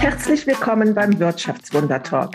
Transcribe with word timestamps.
Herzlich 0.00 0.46
willkommen 0.46 0.94
beim 0.94 1.18
Wirtschaftswunder 1.18 2.02
Talk, 2.02 2.30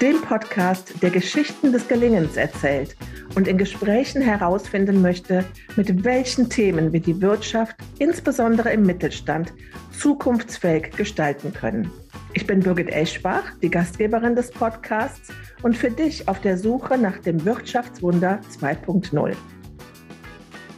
dem 0.00 0.20
Podcast, 0.20 1.02
der 1.02 1.10
Geschichten 1.10 1.72
des 1.72 1.86
Gelingens 1.88 2.36
erzählt 2.36 2.96
und 3.34 3.48
in 3.48 3.58
Gesprächen 3.58 4.22
herausfinden 4.22 5.02
möchte, 5.02 5.44
mit 5.76 6.04
welchen 6.04 6.48
Themen 6.48 6.92
wir 6.92 7.00
die 7.00 7.20
Wirtschaft, 7.20 7.76
insbesondere 7.98 8.72
im 8.72 8.82
Mittelstand, 8.82 9.52
zukunftsfähig 9.98 10.90
gestalten 10.92 11.52
können. 11.52 11.90
Ich 12.34 12.46
bin 12.46 12.60
Birgit 12.60 12.90
Eschbach, 12.90 13.52
die 13.62 13.70
Gastgeberin 13.70 14.36
des 14.36 14.50
Podcasts 14.50 15.28
und 15.62 15.76
für 15.76 15.90
dich 15.90 16.28
auf 16.28 16.40
der 16.40 16.56
Suche 16.56 16.96
nach 16.96 17.18
dem 17.18 17.44
Wirtschaftswunder 17.44 18.40
2.0. 18.58 19.34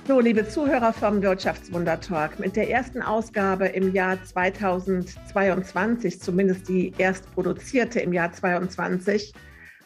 So, 0.07 0.21
liebe 0.21 0.47
Zuhörer 0.47 0.93
vom 0.93 1.23
Wirtschaftswunder 1.23 1.99
Talk, 1.99 2.39
mit 2.39 2.57
der 2.57 2.69
ersten 2.69 3.01
Ausgabe 3.01 3.69
im 3.69 3.95
Jahr 3.95 4.23
2022, 4.23 6.21
zumindest 6.21 6.69
die 6.69 6.93
erst 6.99 7.33
produzierte 7.33 8.01
im 8.01 8.13
Jahr 8.13 8.31
2022, 8.31 9.33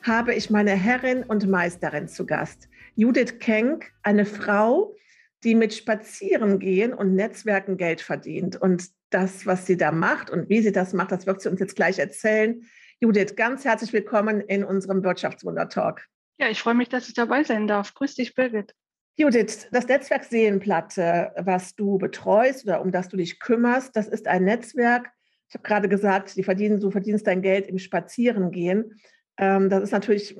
habe 0.02 0.34
ich 0.34 0.50
meine 0.50 0.72
Herrin 0.72 1.22
und 1.22 1.46
Meisterin 1.46 2.08
zu 2.08 2.26
Gast. 2.26 2.68
Judith 2.96 3.38
Kenk, 3.38 3.92
eine 4.02 4.26
Frau, 4.26 4.96
die 5.44 5.54
mit 5.54 5.72
Spazierengehen 5.72 6.92
und 6.94 7.14
Netzwerken 7.14 7.76
Geld 7.76 8.00
verdient. 8.00 8.60
Und 8.60 8.88
das, 9.10 9.46
was 9.46 9.66
sie 9.66 9.76
da 9.76 9.92
macht 9.92 10.30
und 10.30 10.48
wie 10.48 10.62
sie 10.62 10.72
das 10.72 10.94
macht, 10.94 11.12
das 11.12 11.28
wird 11.28 11.42
sie 11.42 11.48
uns 11.48 11.60
jetzt 11.60 11.76
gleich 11.76 12.00
erzählen. 12.00 12.60
Judith, 12.98 13.36
ganz 13.36 13.64
herzlich 13.64 13.92
willkommen 13.92 14.40
in 14.40 14.64
unserem 14.64 15.04
Wirtschaftswunder-Talk. 15.04 16.06
Ja, 16.38 16.48
ich 16.48 16.60
freue 16.60 16.74
mich, 16.74 16.88
dass 16.88 17.06
ich 17.06 17.14
dabei 17.14 17.44
sein 17.44 17.68
darf. 17.68 17.94
Grüß 17.94 18.16
dich, 18.16 18.34
Birgit. 18.34 18.74
Judith, 19.20 19.66
das 19.72 19.88
Netzwerk 19.88 20.22
Seelenplatte, 20.22 21.32
was 21.36 21.74
du 21.74 21.98
betreust 21.98 22.64
oder 22.64 22.80
um 22.80 22.92
das 22.92 23.08
du 23.08 23.16
dich 23.16 23.40
kümmerst, 23.40 23.96
das 23.96 24.06
ist 24.06 24.28
ein 24.28 24.44
Netzwerk. 24.44 25.10
Ich 25.48 25.54
habe 25.54 25.64
gerade 25.64 25.88
gesagt, 25.88 26.36
die 26.36 26.44
verdienen, 26.44 26.78
du 26.78 26.92
verdienst 26.92 27.26
dein 27.26 27.42
Geld 27.42 27.66
im 27.66 27.80
Spazierengehen. 27.80 29.00
Ähm, 29.36 29.70
das 29.70 29.82
ist 29.82 29.90
natürlich, 29.90 30.38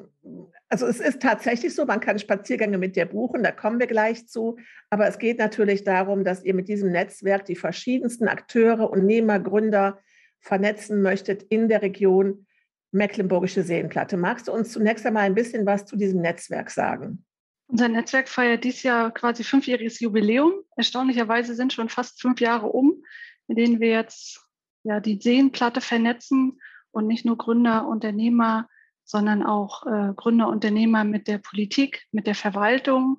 also 0.69 0.87
es 0.87 1.01
ist 1.01 1.21
tatsächlich 1.21 1.75
so, 1.75 1.87
man 1.87 1.99
kann 1.99 2.21
Spaziergänge 2.21 2.79
mit 2.79 2.95
dir 2.95 3.07
buchen, 3.07 3.43
da 3.43 3.51
kommen 3.51 3.81
wir 3.81 3.89
gleich 3.89 4.29
zu. 4.29 4.59
Aber 4.91 5.09
es 5.09 5.19
geht 5.19 5.41
natürlich 5.41 5.83
darum, 5.83 6.23
dass 6.23 6.45
ihr 6.45 6.55
mit 6.55 6.69
diesem 6.69 6.93
Netzwerk 6.93 7.47
die 7.47 7.57
verschiedensten 7.57 8.29
Akteure, 8.29 8.91
Unternehmer, 8.91 9.41
Gründer 9.41 9.99
vernetzen 10.39 11.03
möchtet 11.03 11.43
in 11.43 11.69
der 11.69 11.83
Region 11.83 12.47
Mecklenburgische 12.93 13.65
Seenplatte. 13.65 14.17
Magst 14.17 14.47
du 14.47 14.53
uns 14.53 14.71
zunächst 14.71 15.05
einmal 15.05 15.25
ein 15.25 15.35
bisschen 15.35 15.67
was 15.67 15.85
zu 15.85 15.97
diesem 15.97 16.21
Netzwerk 16.21 16.71
sagen? 16.71 17.25
Unser 17.71 17.89
Netzwerk 17.89 18.31
feiert 18.31 18.65
dieses 18.65 18.83
Jahr 18.83 19.11
quasi 19.11 19.45
fünfjähriges 19.45 20.01
Jubiläum. 20.01 20.53
Erstaunlicherweise 20.77 21.55
sind 21.55 21.73
schon 21.73 21.91
fast 21.91 22.21
fünf 22.21 22.41
Jahre 22.41 22.67
um, 22.67 23.05
in 23.47 23.57
denen 23.57 23.79
wir 23.79 23.91
jetzt 23.91 24.41
ja, 24.85 25.01
die 25.01 25.21
Seenplatte 25.21 25.83
vernetzen 25.83 26.61
und 26.93 27.07
nicht 27.07 27.27
nur 27.27 27.37
Gründer, 27.37 27.87
Unternehmer, 27.87 28.69
sondern 29.05 29.43
auch 29.43 29.87
äh, 29.87 30.15
Gründer, 30.17 30.49
Unternehmer 30.49 31.05
mit 31.05 31.29
der 31.29 31.39
Politik, 31.39 32.07
mit 32.11 32.27
der 32.27 32.35
Verwaltung, 32.35 33.19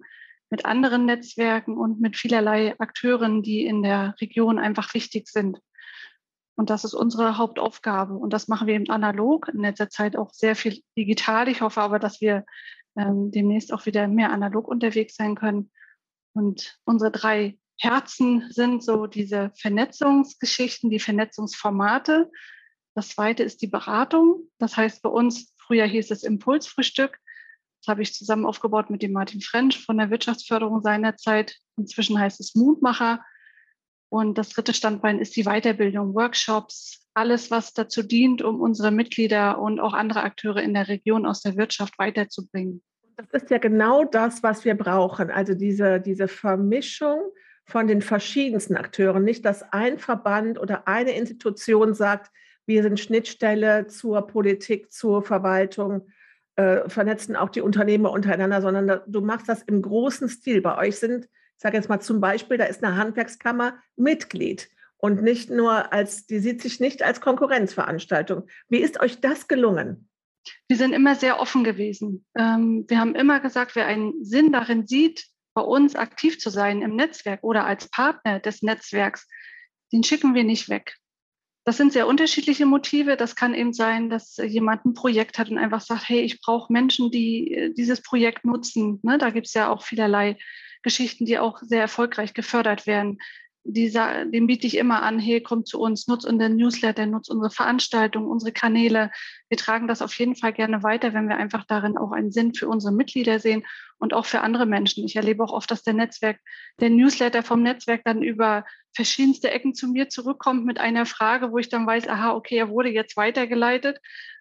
mit 0.49 0.65
anderen 0.65 1.05
Netzwerken 1.05 1.77
und 1.77 2.01
mit 2.01 2.17
vielerlei 2.17 2.75
Akteuren, 2.79 3.43
die 3.43 3.65
in 3.65 3.83
der 3.83 4.15
Region 4.19 4.57
einfach 4.57 4.95
wichtig 4.95 5.27
sind. 5.27 5.59
Und 6.55 6.71
das 6.71 6.83
ist 6.83 6.95
unsere 6.95 7.37
Hauptaufgabe. 7.37 8.15
Und 8.15 8.33
das 8.33 8.47
machen 8.47 8.67
wir 8.67 8.73
eben 8.73 8.89
analog, 8.89 9.47
in 9.47 9.61
letzter 9.61 9.89
Zeit 9.89 10.17
auch 10.17 10.31
sehr 10.33 10.55
viel 10.55 10.81
digital. 10.97 11.47
Ich 11.47 11.61
hoffe 11.61 11.81
aber, 11.81 11.99
dass 11.99 12.19
wir 12.19 12.45
ähm, 12.99 13.31
demnächst 13.31 13.73
auch 13.73 13.85
wieder 13.85 14.07
mehr 14.07 14.31
analog 14.31 14.67
unterwegs 14.67 15.15
sein 15.15 15.35
können. 15.35 15.71
Und 16.33 16.79
unsere 16.83 17.11
drei 17.11 17.57
Herzen 17.77 18.51
sind 18.51 18.83
so 18.83 19.07
diese 19.07 19.51
Vernetzungsgeschichten, 19.57 20.89
die 20.89 20.99
Vernetzungsformate. 20.99 22.29
Das 22.93 23.09
zweite 23.09 23.43
ist 23.43 23.61
die 23.61 23.67
Beratung. 23.67 24.49
Das 24.57 24.75
heißt 24.75 25.01
bei 25.01 25.09
uns 25.09 25.55
Früher 25.69 25.85
hieß 25.85 26.09
es 26.09 26.23
Impulsfrühstück. 26.23 27.19
Das 27.81 27.91
habe 27.91 28.01
ich 28.01 28.15
zusammen 28.15 28.47
aufgebaut 28.47 28.89
mit 28.89 29.03
dem 29.03 29.11
Martin 29.11 29.39
French 29.39 29.85
von 29.85 29.99
der 29.99 30.09
Wirtschaftsförderung 30.09 30.81
seinerzeit. 30.81 31.57
Inzwischen 31.77 32.19
heißt 32.19 32.39
es 32.39 32.55
Mutmacher. 32.55 33.23
Und 34.09 34.39
das 34.39 34.49
dritte 34.49 34.73
Standbein 34.73 35.19
ist 35.19 35.35
die 35.35 35.43
Weiterbildung, 35.43 36.15
Workshops, 36.15 37.05
alles, 37.13 37.51
was 37.51 37.73
dazu 37.73 38.01
dient, 38.01 38.41
um 38.41 38.59
unsere 38.59 38.89
Mitglieder 38.89 39.59
und 39.59 39.79
auch 39.79 39.93
andere 39.93 40.23
Akteure 40.23 40.63
in 40.63 40.73
der 40.73 40.87
Region 40.87 41.27
aus 41.27 41.41
der 41.41 41.55
Wirtschaft 41.55 41.99
weiterzubringen. 41.99 42.81
Das 43.19 43.43
ist 43.43 43.51
ja 43.51 43.57
genau 43.57 44.05
das, 44.05 44.43
was 44.43 44.63
wir 44.63 44.75
brauchen. 44.75 45.29
Also 45.29 45.53
diese, 45.53 45.99
diese 45.99 46.29
Vermischung 46.29 47.19
von 47.65 47.85
den 47.85 48.01
verschiedensten 48.01 48.77
Akteuren. 48.77 49.25
Nicht, 49.25 49.43
dass 49.43 49.61
ein 49.73 49.99
Verband 49.99 50.57
oder 50.57 50.87
eine 50.87 51.11
Institution 51.11 51.93
sagt, 51.93 52.31
wir 52.65 52.81
sind 52.81 52.97
Schnittstelle 52.97 53.87
zur 53.87 54.25
Politik, 54.25 54.93
zur 54.93 55.21
Verwaltung, 55.21 56.07
äh, 56.55 56.87
vernetzen 56.87 57.35
auch 57.35 57.49
die 57.49 57.59
Unternehmer 57.59 58.11
untereinander, 58.11 58.61
sondern 58.61 58.87
da, 58.87 59.03
du 59.05 59.19
machst 59.19 59.49
das 59.49 59.63
im 59.63 59.81
großen 59.81 60.29
Stil. 60.29 60.61
Bei 60.61 60.77
euch 60.77 60.97
sind, 60.97 61.25
ich 61.25 61.61
sage 61.61 61.75
jetzt 61.75 61.89
mal 61.89 61.99
zum 61.99 62.21
Beispiel, 62.21 62.57
da 62.57 62.65
ist 62.65 62.83
eine 62.83 62.95
Handwerkskammer 62.95 63.73
Mitglied 63.97 64.69
und 64.95 65.21
nicht 65.21 65.49
nur 65.49 65.91
als, 65.91 66.25
die 66.25 66.39
sieht 66.39 66.61
sich 66.61 66.79
nicht 66.79 67.03
als 67.03 67.19
Konkurrenzveranstaltung. 67.19 68.47
Wie 68.69 68.79
ist 68.79 69.01
euch 69.01 69.19
das 69.19 69.49
gelungen? 69.49 70.08
Wir 70.67 70.77
sind 70.77 70.93
immer 70.93 71.15
sehr 71.15 71.39
offen 71.39 71.63
gewesen. 71.63 72.25
Ähm, 72.37 72.85
wir 72.87 72.99
haben 72.99 73.15
immer 73.15 73.39
gesagt, 73.39 73.75
wer 73.75 73.85
einen 73.85 74.23
Sinn 74.23 74.51
darin 74.51 74.87
sieht, 74.87 75.25
bei 75.53 75.61
uns 75.61 75.95
aktiv 75.95 76.39
zu 76.39 76.49
sein 76.49 76.81
im 76.81 76.95
Netzwerk 76.95 77.43
oder 77.43 77.65
als 77.65 77.89
Partner 77.89 78.39
des 78.39 78.61
Netzwerks, 78.61 79.27
den 79.91 80.03
schicken 80.03 80.33
wir 80.33 80.43
nicht 80.43 80.69
weg. 80.69 80.95
Das 81.65 81.77
sind 81.77 81.93
sehr 81.93 82.07
unterschiedliche 82.07 82.65
Motive. 82.65 83.17
Das 83.17 83.35
kann 83.35 83.53
eben 83.53 83.73
sein, 83.73 84.09
dass 84.09 84.37
jemand 84.37 84.85
ein 84.85 84.93
Projekt 84.93 85.37
hat 85.37 85.49
und 85.49 85.57
einfach 85.57 85.81
sagt, 85.81 86.07
hey, 86.07 86.21
ich 86.21 86.41
brauche 86.41 86.71
Menschen, 86.71 87.11
die 87.11 87.53
äh, 87.53 87.73
dieses 87.73 88.01
Projekt 88.01 88.45
nutzen. 88.45 88.99
Ne? 89.03 89.17
Da 89.17 89.29
gibt 89.29 89.47
es 89.47 89.53
ja 89.53 89.69
auch 89.69 89.83
vielerlei 89.83 90.37
Geschichten, 90.81 91.25
die 91.25 91.37
auch 91.37 91.59
sehr 91.61 91.81
erfolgreich 91.81 92.33
gefördert 92.33 92.87
werden 92.87 93.19
die, 93.63 93.91
dem 93.91 94.47
biete 94.47 94.67
ich 94.67 94.77
immer 94.77 95.03
an, 95.03 95.19
hey, 95.19 95.41
komm 95.41 95.65
zu 95.65 95.79
uns, 95.79 96.07
nutz 96.07 96.23
unseren 96.23 96.55
Newsletter, 96.55 97.05
nutz 97.05 97.29
unsere 97.29 97.51
Veranstaltungen, 97.51 98.27
unsere 98.27 98.51
Kanäle. 98.51 99.11
Wir 99.47 99.57
tragen 99.57 99.87
das 99.87 100.01
auf 100.01 100.13
jeden 100.15 100.35
Fall 100.35 100.53
gerne 100.53 100.81
weiter, 100.83 101.13
wenn 101.13 101.27
wir 101.27 101.37
einfach 101.37 101.65
darin 101.65 101.97
auch 101.97 102.11
einen 102.11 102.31
Sinn 102.31 102.53
für 102.53 102.67
unsere 102.67 102.93
Mitglieder 102.93 103.39
sehen 103.39 103.65
und 103.97 104.13
auch 104.13 104.25
für 104.25 104.41
andere 104.41 104.65
Menschen. 104.65 105.05
Ich 105.05 105.15
erlebe 105.15 105.43
auch 105.43 105.51
oft, 105.51 105.69
dass 105.69 105.83
der 105.83 105.93
Netzwerk, 105.93 106.39
der 106.79 106.89
Newsletter 106.89 107.43
vom 107.43 107.61
Netzwerk 107.61 108.01
dann 108.05 108.23
über 108.23 108.65
verschiedenste 108.93 109.51
Ecken 109.51 109.73
zu 109.73 109.87
mir 109.87 110.09
zurückkommt 110.09 110.65
mit 110.65 110.79
einer 110.79 111.05
Frage, 111.05 111.51
wo 111.51 111.57
ich 111.57 111.69
dann 111.69 111.85
weiß, 111.85 112.07
aha, 112.07 112.33
okay, 112.33 112.57
er 112.57 112.69
wurde 112.69 112.89
jetzt 112.89 113.17
weitergeleitet. 113.17 113.99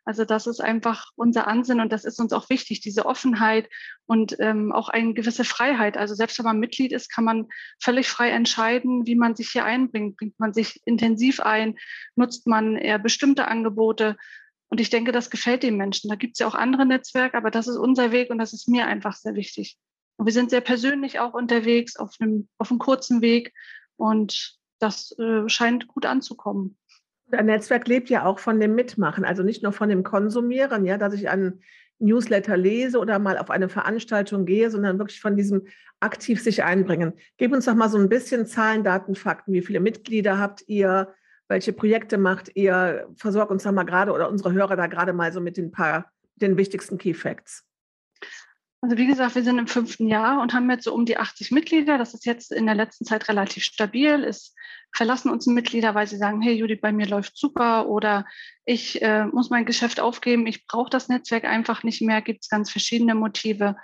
Also 0.09 0.25
das 0.25 0.47
ist 0.47 0.61
einfach 0.63 1.11
unser 1.17 1.47
Ansinn 1.47 1.81
und 1.81 1.93
das 1.93 2.07
ist 2.07 2.19
uns 2.19 2.33
auch 2.33 2.49
wichtig, 2.49 2.81
diese 2.81 3.05
Offenheit 3.05 3.69
und 4.07 4.35
ähm, 4.41 4.73
auch 4.73 4.89
eine 4.89 5.13
gewisse 5.13 5.45
Freiheit. 5.45 5.99
Also 5.99 6.15
selbst 6.15 6.39
wenn 6.39 6.47
man 6.47 6.59
Mitglied 6.59 6.93
ist, 6.93 7.13
kann 7.13 7.25
man 7.25 7.47
völlig 7.79 8.09
frei 8.09 8.31
entscheiden, 8.31 9.07
wie 9.07 9.17
man 9.17 9.37
sich 9.37 9.51
hier 9.51 9.67
einbringt. 9.67 10.17
Bringt 10.17 10.41
man 10.41 10.55
sich 10.55 10.81
intensiv 10.87 11.41
ein? 11.41 11.77
Nutzt 12.17 12.47
man 12.47 12.77
eher 12.77 12.99
bestimmte 12.99 13.49
Angebote? 13.49 14.17
Und 14.71 14.81
ich 14.81 14.89
denke, 14.89 15.13
das 15.13 15.29
gefällt 15.29 15.63
den 15.63 15.77
Menschen. 15.77 16.09
Da 16.09 16.17
gibt 16.17 16.37
es 16.37 16.39
ja 16.39 16.47
auch 16.47 16.55
andere 16.55 16.87
Netzwerke, 16.87 17.37
aber 17.37 17.51
das 17.51 17.69
ist 17.69 17.77
unser 17.77 18.11
Weg 18.11 18.31
und 18.31 18.39
das 18.39 18.55
ist 18.55 18.67
mir 18.67 18.87
einfach 18.87 19.15
sehr 19.15 19.35
wichtig. 19.35 19.77
Und 20.17 20.25
wir 20.25 20.33
sind 20.33 20.49
sehr 20.49 20.63
persönlich 20.63 21.21
auch 21.21 21.35
unterwegs 21.35 21.97
auf 21.97 22.15
einem, 22.19 22.49
auf 22.57 22.71
einem 22.71 22.79
kurzen 22.79 23.21
Weg 23.21 23.53
und 23.97 24.59
das 24.79 25.13
äh, 25.19 25.47
scheint 25.51 25.87
gut 25.87 26.07
anzukommen. 26.07 26.79
Ein 27.31 27.47
Netzwerk 27.47 27.87
lebt 27.89 28.09
ja 28.11 28.25
auch 28.25 28.39
von 28.39 28.59
dem 28.61 28.75
Mitmachen, 28.75 29.25
also 29.25 29.43
nicht 29.43 29.63
nur 29.63 29.73
von 29.73 29.89
dem 29.89 30.03
Konsumieren, 30.03 30.85
ja, 30.85 30.97
dass 30.97 31.15
ich 31.15 31.29
einen 31.29 31.63
Newsletter 31.99 32.57
lese 32.57 32.99
oder 32.99 33.19
mal 33.19 33.39
auf 33.39 33.51
eine 33.51 33.69
Veranstaltung 33.69 34.47
gehe, 34.47 34.71
sondern 34.71 34.99
wirklich 34.99 35.21
von 35.21 35.37
diesem 35.37 35.67
aktiv 36.01 36.41
sich 36.43 36.63
einbringen. 36.63 37.13
Gib 37.37 37.53
uns 37.53 37.65
doch 37.65 37.75
mal 37.75 37.89
so 37.89 37.99
ein 37.99 38.09
bisschen 38.09 38.47
Zahlen, 38.47 38.85
Daten, 38.85 39.15
Fakten. 39.15 39.53
Wie 39.53 39.63
viele 39.63 39.81
Mitglieder 39.81 40.39
habt 40.39 40.65
ihr? 40.69 41.13
Welche 41.49 41.73
Projekte 41.73 42.19
macht 42.19 42.55
ihr? 42.55 43.09
Versorgt 43.17 43.51
uns 43.51 43.65
doch 43.65 43.73
mal 43.73 43.85
gerade 43.85 44.13
oder 44.13 44.31
unsere 44.31 44.53
Hörer 44.53 44.77
da 44.77 44.87
gerade 44.87 45.13
mal 45.13 45.33
so 45.33 45.41
mit 45.41 45.57
den 45.57 45.73
paar, 45.73 46.13
den 46.37 46.57
wichtigsten 46.57 46.99
Key 46.99 47.15
Facts. 47.15 47.68
Also 48.81 48.97
wie 48.97 49.07
gesagt, 49.07 49.35
wir 49.35 49.43
sind 49.43 49.59
im 49.59 49.67
fünften 49.67 50.07
Jahr 50.07 50.41
und 50.41 50.55
haben 50.55 50.71
jetzt 50.71 50.85
so 50.85 50.95
um 50.95 51.05
die 51.05 51.17
80 51.17 51.51
Mitglieder. 51.51 51.99
Das 51.99 52.15
ist 52.15 52.25
jetzt 52.27 52.53
in 52.53 52.67
der 52.67 52.77
letzten 52.77 53.05
Zeit 53.05 53.29
relativ 53.29 53.65
stabil. 53.65 54.23
Es 54.23 54.55
verlassen 54.95 55.31
uns 55.31 55.47
Mitglieder, 55.47 55.97
weil 55.97 56.07
sie 56.07 56.17
sagen, 56.17 56.41
hey 56.41 56.55
Judith, 56.55 56.81
bei 56.81 56.93
mir 56.93 57.07
läuft 57.07 57.37
super 57.37 57.89
oder 57.89 58.25
ich 58.65 59.03
äh, 59.03 59.27
muss 59.27 59.51
mein 59.51 59.65
Geschäft 59.65 59.99
aufgeben, 59.99 60.47
ich 60.47 60.67
brauche 60.67 60.91
das 60.91 61.09
Netzwerk 61.09 61.45
einfach 61.45 61.83
nicht 61.83 62.03
mehr. 62.03 62.23
Gibt 62.23 62.45
es 62.45 62.49
ganz 62.49 62.71
verschiedene 62.71 63.17
Motive. 63.17 63.77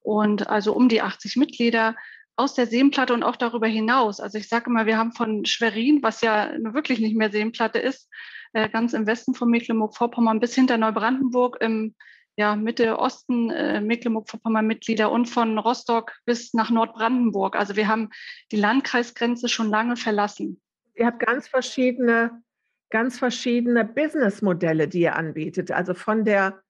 Und 0.00 0.48
also 0.48 0.72
um 0.74 0.88
die 0.88 1.02
80 1.02 1.34
Mitglieder 1.36 1.96
aus 2.36 2.54
der 2.54 2.68
Seenplatte 2.68 3.14
und 3.14 3.24
auch 3.24 3.36
darüber 3.36 3.66
hinaus. 3.66 4.20
Also 4.20 4.38
ich 4.38 4.48
sage 4.48 4.70
immer, 4.70 4.86
wir 4.86 4.96
haben 4.96 5.12
von 5.12 5.44
Schwerin, 5.44 6.02
was 6.02 6.20
ja 6.20 6.52
wirklich 6.58 7.00
nicht 7.00 7.16
mehr 7.16 7.32
Seenplatte 7.32 7.80
ist, 7.80 8.08
äh, 8.52 8.68
ganz 8.68 8.92
im 8.92 9.08
Westen 9.08 9.34
von 9.34 9.50
Mecklenburg-Vorpommern 9.50 10.38
bis 10.38 10.54
hinter 10.54 10.76
Neubrandenburg 10.78 11.56
im 11.60 11.96
ja, 12.36 12.54
Mitte, 12.54 12.98
Osten, 12.98 13.50
äh, 13.50 13.80
Mecklenburg-Vorpommern-Mitglieder 13.80 15.10
und 15.10 15.26
von 15.26 15.58
Rostock 15.58 16.12
bis 16.26 16.52
nach 16.52 16.70
Nordbrandenburg. 16.70 17.56
Also 17.56 17.76
wir 17.76 17.88
haben 17.88 18.10
die 18.52 18.56
Landkreisgrenze 18.56 19.48
schon 19.48 19.70
lange 19.70 19.96
verlassen. 19.96 20.60
Ihr 20.94 21.06
habt 21.06 21.20
ganz 21.20 21.48
verschiedene, 21.48 22.42
ganz 22.90 23.18
verschiedene 23.18 23.84
Businessmodelle, 23.84 24.86
die 24.86 25.00
ihr 25.00 25.16
anbietet. 25.16 25.70
Also 25.70 25.94
von 25.94 26.24
der 26.24 26.62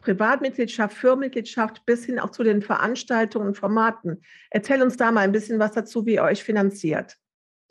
Privatmitgliedschaft, 0.00 0.96
Firmenmitgliedschaft 0.96 1.86
bis 1.86 2.04
hin 2.04 2.18
auch 2.18 2.30
zu 2.30 2.42
den 2.42 2.60
Veranstaltungen 2.60 3.48
und 3.48 3.56
Formaten. 3.56 4.22
Erzähl 4.50 4.82
uns 4.82 4.96
da 4.96 5.12
mal 5.12 5.20
ein 5.20 5.32
bisschen 5.32 5.60
was 5.60 5.72
dazu, 5.72 6.06
wie 6.06 6.14
ihr 6.14 6.24
euch 6.24 6.42
finanziert. 6.42 7.16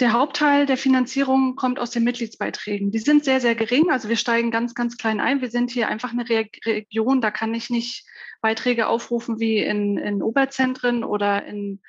Der 0.01 0.13
Hauptteil 0.13 0.65
der 0.65 0.77
Finanzierung 0.77 1.55
kommt 1.55 1.77
aus 1.77 1.91
den 1.91 2.03
Mitgliedsbeiträgen. 2.03 2.89
Die 2.89 2.97
sind 2.97 3.23
sehr, 3.23 3.39
sehr 3.39 3.53
gering. 3.53 3.91
Also 3.91 4.09
wir 4.09 4.17
steigen 4.17 4.49
ganz, 4.49 4.73
ganz 4.73 4.97
klein 4.97 5.19
ein. 5.19 5.41
Wir 5.41 5.51
sind 5.51 5.69
hier 5.69 5.89
einfach 5.89 6.11
eine 6.11 6.27
Re 6.27 6.47
Region. 6.65 7.21
Da 7.21 7.29
kann 7.29 7.53
ich 7.53 7.69
nicht 7.69 8.03
Beiträge 8.41 8.87
aufrufen 8.87 9.39
wie 9.39 9.59
in, 9.59 9.99
in 9.99 10.23
Oberzentren 10.23 11.03
oder 11.03 11.45
in 11.45 11.81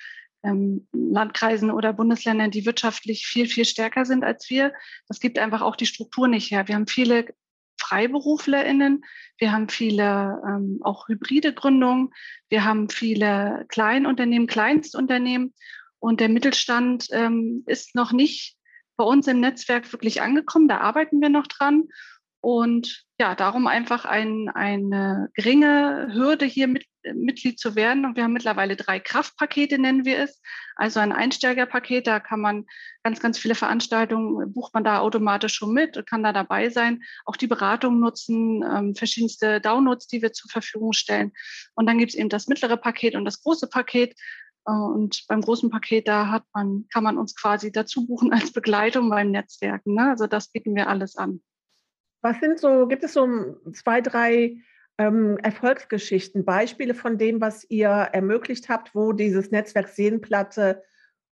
ähm, 0.43 0.87
Landkreisen 0.93 1.71
oder 1.71 1.95
Bundesländern, 1.95 2.51
die 2.51 2.67
wirtschaftlich 2.67 3.27
viel, 3.27 3.47
viel 3.47 3.65
stärker 3.65 4.05
sind 4.05 4.25
als 4.25 4.51
wir. 4.51 4.75
Das 5.09 5.19
gibt 5.19 5.39
einfach 5.39 5.63
auch 5.63 5.77
die 5.77 5.87
Struktur 5.87 6.29
nicht 6.29 6.51
her. 6.51 6.69
Wir 6.69 6.75
haben 6.75 6.87
viele 6.87 7.35
FreiberuflerInnen, 7.81 9.07
wir 9.39 9.53
haben 9.53 9.71
viele 9.71 10.39
ähm, 10.47 10.81
auch 10.83 11.09
hybride 11.09 11.55
Gründungen, 11.55 12.11
wir 12.51 12.67
haben 12.67 12.91
viele 12.91 13.65
Kleinunternehmen, 13.69 14.47
Kleinstunternehmen 14.47 15.55
und 16.03 16.19
der 16.19 16.29
Mittelstand 16.29 17.07
ähm, 17.13 17.63
ist 17.67 17.95
noch 17.95 18.11
nicht 18.11 18.57
bei 18.97 19.05
uns 19.05 19.29
im 19.29 19.39
Netzwerk 19.39 19.93
wirklich 19.93 20.21
angekommen. 20.21 20.67
Da 20.67 20.79
arbeiten 20.79 21.21
wir 21.21 21.29
noch 21.29 21.47
dran. 21.47 21.85
Und 22.41 23.05
ja, 23.21 23.37
darum 23.37 23.69
einfach 23.69 24.05
ein, 24.05 24.49
eine 24.49 25.31
geringe 25.35 26.09
Hürde, 26.13 26.45
hier 26.45 26.67
mit, 26.67 26.87
Mitglied 27.05 27.61
zu 27.61 27.77
werden. 27.77 28.05
Und 28.05 28.17
wir 28.17 28.25
haben 28.25 28.33
mittlerweile 28.33 28.75
drei 28.75 28.99
Kraftpakete, 28.99 29.79
nennen 29.79 30.05
wir 30.05 30.19
es. 30.19 30.43
Also 30.75 30.99
ein 30.99 31.13
Einsteigerpaket, 31.13 32.09
da 32.09 32.19
kann 32.19 32.41
man 32.41 32.65
ganz, 33.05 33.21
ganz 33.21 33.39
viele 33.39 33.55
Veranstaltungen, 33.55 34.53
bucht 34.53 34.75
man 34.75 34.83
da 34.83 34.99
automatisch 34.99 35.55
schon 35.55 35.73
mit, 35.73 36.05
kann 36.07 36.25
da 36.25 36.33
dabei 36.33 36.69
sein, 36.69 37.05
auch 37.27 37.37
die 37.37 37.47
Beratung 37.47 38.01
nutzen, 38.01 38.65
ähm, 38.65 38.97
verschiedenste 38.97 39.61
Downloads, 39.61 40.09
die 40.09 40.21
wir 40.21 40.33
zur 40.33 40.51
Verfügung 40.51 40.95
stellen. 40.95 41.31
Und 41.77 41.87
dann 41.87 41.99
gibt 41.99 42.11
es 42.11 42.19
eben 42.19 42.29
das 42.29 42.49
mittlere 42.49 42.77
Paket 42.77 43.15
und 43.15 43.25
das 43.25 43.41
große 43.41 43.69
Paket. 43.69 44.17
Äh, 44.67 44.73
und 44.73 45.25
beim 45.29 45.41
großen 45.41 45.71
Paket, 45.71 46.09
da 46.09 46.31
hat 46.31 46.45
man, 46.53 46.87
kann 46.93 47.05
man 47.05 47.19
uns 47.19 47.35
quasi 47.35 47.73
dazu 47.73 48.07
buchen 48.07 48.33
als 48.33 48.53
Begleitung 48.53 49.11
beim 49.11 49.31
Netzwerken. 49.31 49.95
Ne? 49.95 50.11
Also 50.11 50.27
das 50.27 50.49
bieten 50.49 50.75
wir 50.75 50.89
alles 50.89 51.17
an. 51.17 51.43
Was 52.23 52.39
sind 52.41 52.59
so, 52.59 52.87
gibt 52.87 53.03
es 53.03 53.15
so 53.15 53.27
zwei, 53.73 54.01
drei 54.01 54.59
ähm, 54.99 55.39
Erfolgsgeschichten, 55.43 56.45
Beispiele 56.45 56.95
von 56.95 57.19
dem, 57.19 57.41
was 57.41 57.69
ihr 57.69 57.89
ermöglicht 57.89 58.69
habt, 58.69 58.95
wo 58.95 59.13
dieses 59.13 59.51
Netzwerk 59.51 59.89
Seenplatte 59.89 60.83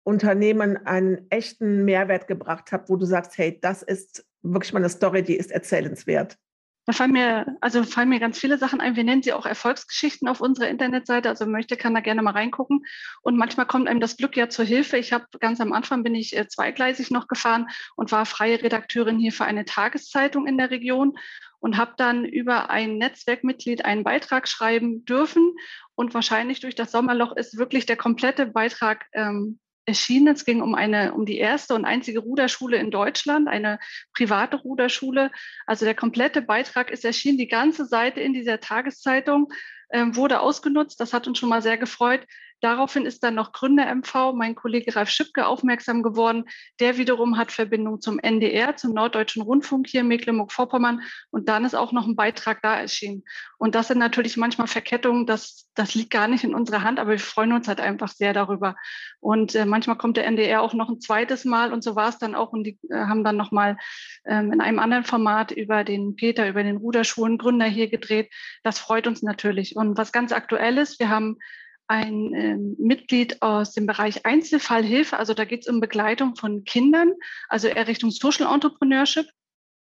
Unternehmen 0.04 0.78
einen 0.86 1.30
echten 1.30 1.84
Mehrwert 1.84 2.28
gebracht 2.28 2.72
hat, 2.72 2.90
wo 2.90 2.96
du 2.96 3.06
sagst, 3.06 3.38
hey, 3.38 3.60
das 3.60 3.84
ist 3.84 4.26
wirklich 4.42 4.72
mal 4.72 4.80
eine 4.80 4.90
Story, 4.90 5.22
die 5.22 5.36
ist 5.36 5.52
erzählenswert? 5.52 6.38
Da 6.88 6.94
fallen 6.94 7.12
mir, 7.12 7.58
also 7.60 7.84
fallen 7.84 8.08
mir 8.08 8.22
ganz 8.22 8.40
viele 8.40 8.58
Sachen 8.58 8.80
ein. 8.80 8.96
Wir 8.96 9.04
nennen 9.04 9.22
sie 9.22 9.34
auch 9.34 9.46
Erfolgsgeschichten 9.46 10.30
auf 10.30 10.40
unserer 10.40 10.70
Internetseite. 10.70 11.28
Also 11.28 11.46
möchte, 11.46 11.76
kann 11.76 11.94
da 11.94 12.00
gerne 12.00 12.22
mal 12.22 12.32
reingucken. 12.32 12.86
Und 13.22 13.36
manchmal 13.36 13.66
kommt 13.66 13.90
einem 13.90 14.00
das 14.00 14.16
Glück 14.16 14.38
ja 14.38 14.48
zur 14.48 14.64
Hilfe. 14.64 14.98
Ich 14.98 15.12
habe 15.12 15.26
ganz 15.42 15.60
am 15.60 15.74
Anfang 15.74 16.02
bin 16.04 16.16
ich 16.16 16.38
äh, 16.38 16.48
zweigleisig 16.48 17.12
noch 17.12 17.28
gefahren 17.28 17.68
und 17.98 18.14
war 18.14 18.26
freie 18.26 18.64
Redakteurin 18.64 19.20
hier 19.20 19.34
für 19.34 19.44
eine 19.44 19.66
Tageszeitung 19.66 20.48
in 20.48 20.58
der 20.58 20.72
Region 20.72 21.18
und 21.60 21.76
habe 21.76 21.96
dann 21.98 22.24
über 22.24 22.70
ein 22.70 22.98
Netzwerkmitglied 22.98 23.84
einen 23.84 24.06
Beitrag 24.06 24.48
schreiben 24.48 25.04
dürfen. 25.04 25.58
Und 25.94 26.14
wahrscheinlich 26.14 26.62
durch 26.62 26.76
das 26.76 26.94
Sommerloch 26.94 27.36
ist 27.36 27.58
wirklich 27.58 27.86
der 27.86 27.98
komplette 27.98 28.46
Beitrag 28.46 29.08
ähm, 29.12 29.60
erschienen. 29.88 30.28
Es 30.36 30.46
ging 30.46 30.62
um 30.62 30.76
eine, 30.76 31.14
um 31.14 31.26
die 31.26 31.38
erste 31.38 31.74
und 31.74 31.86
einzige 31.86 32.20
Ruderschule 32.20 32.78
in 32.78 32.92
Deutschland, 32.92 33.48
eine 33.48 33.80
private 34.14 34.58
Ruderschule. 34.58 35.32
Also 35.66 35.86
der 35.86 35.96
komplette 35.96 36.42
Beitrag 36.42 36.92
ist 36.92 37.06
erschienen, 37.06 37.38
die 37.38 37.48
ganze 37.48 37.86
Seite 37.86 38.20
in 38.20 38.34
dieser 38.34 38.60
Tageszeitung 38.60 39.52
äh, 39.90 40.06
wurde 40.12 40.42
ausgenutzt. 40.42 41.00
Das 41.00 41.14
hat 41.14 41.28
uns 41.28 41.40
schon 41.40 41.50
mal 41.50 41.62
sehr 41.62 41.78
gefreut. 41.78 42.22
Daraufhin 42.62 43.06
ist 43.06 43.24
dann 43.24 43.36
noch 43.36 43.52
Gründer-MV, 43.52 44.34
mein 44.34 44.56
Kollege 44.56 44.96
Ralf 44.96 45.10
Schipke, 45.10 45.46
aufmerksam 45.46 46.02
geworden. 46.02 46.46
Der 46.80 46.98
wiederum 46.98 47.38
hat 47.38 47.52
Verbindung 47.52 48.02
zum 48.02 48.18
NDR, 48.20 48.76
zum 48.76 48.94
Norddeutschen 48.94 49.44
Rundfunk 49.44 49.88
hier 49.88 50.02
in 50.02 50.08
Mecklenburg-Vorpommern. 50.08 51.02
Und 51.30 51.50
dann 51.50 51.66
ist 51.66 51.76
auch 51.76 51.92
noch 51.92 52.08
ein 52.08 52.16
Beitrag 52.16 52.62
da 52.64 52.76
erschienen. 52.76 53.24
Und 53.58 53.76
das 53.76 53.90
sind 53.90 54.00
natürlich 54.00 54.38
manchmal 54.38 54.68
Verkettungen, 54.68 55.28
das, 55.28 55.70
das 55.76 55.94
liegt 55.94 56.10
gar 56.10 56.28
nicht 56.28 56.44
in 56.44 56.56
unserer 56.56 56.82
Hand, 56.82 57.00
aber 57.00 57.12
wir 57.12 57.20
freuen 57.20 57.54
uns 57.54 57.68
halt 57.68 57.80
einfach 57.80 58.10
sehr 58.10 58.34
darüber. 58.34 58.76
Und 59.20 59.54
äh, 59.54 59.66
manchmal 59.66 59.98
kommt 59.98 60.18
der 60.18 60.26
NDR 60.26 60.62
auch 60.62 60.74
noch 60.74 60.90
ein 60.90 61.00
zweites 61.00 61.46
Mal 61.46 61.72
und 61.72 61.84
so 61.84 61.96
war 61.96 62.10
es 62.10 62.18
dann 62.18 62.34
auch. 62.34 62.54
Und 62.54 62.64
die 62.64 62.80
äh, 62.90 62.96
haben 62.96 63.24
dann 63.24 63.38
nochmal 63.38 63.78
ähm, 64.26 64.52
in 64.52 64.62
einem 64.62 64.80
anderen 64.80 65.04
Format 65.04 65.52
über 65.52 65.84
den 65.84 66.16
Peter, 66.16 66.50
über 66.50 66.64
den 66.64 66.78
Ruderschulengründer 66.78 67.66
hier 67.66 67.90
gedreht. 67.90 68.32
Das 68.64 68.80
freut 68.80 69.06
uns 69.06 69.22
natürlich. 69.22 69.76
Und 69.76 69.98
was 69.98 70.12
ganz 70.12 70.32
aktuell 70.32 70.78
ist, 70.80 71.00
wir 71.00 71.10
haben 71.10 71.38
ein 71.88 72.34
äh, 72.34 72.58
Mitglied 72.82 73.42
aus 73.42 73.74
dem 73.74 73.86
Bereich 73.86 74.26
Einzelfallhilfe. 74.26 75.18
Also 75.18 75.34
da 75.34 75.46
geht 75.46 75.62
es 75.62 75.68
um 75.68 75.80
Begleitung 75.80 76.36
von 76.36 76.64
Kindern, 76.64 77.14
also 77.50 77.68
eher 77.68 77.88
Richtung 77.88 78.12
Social 78.12 78.54
Entrepreneurship. 78.54 79.28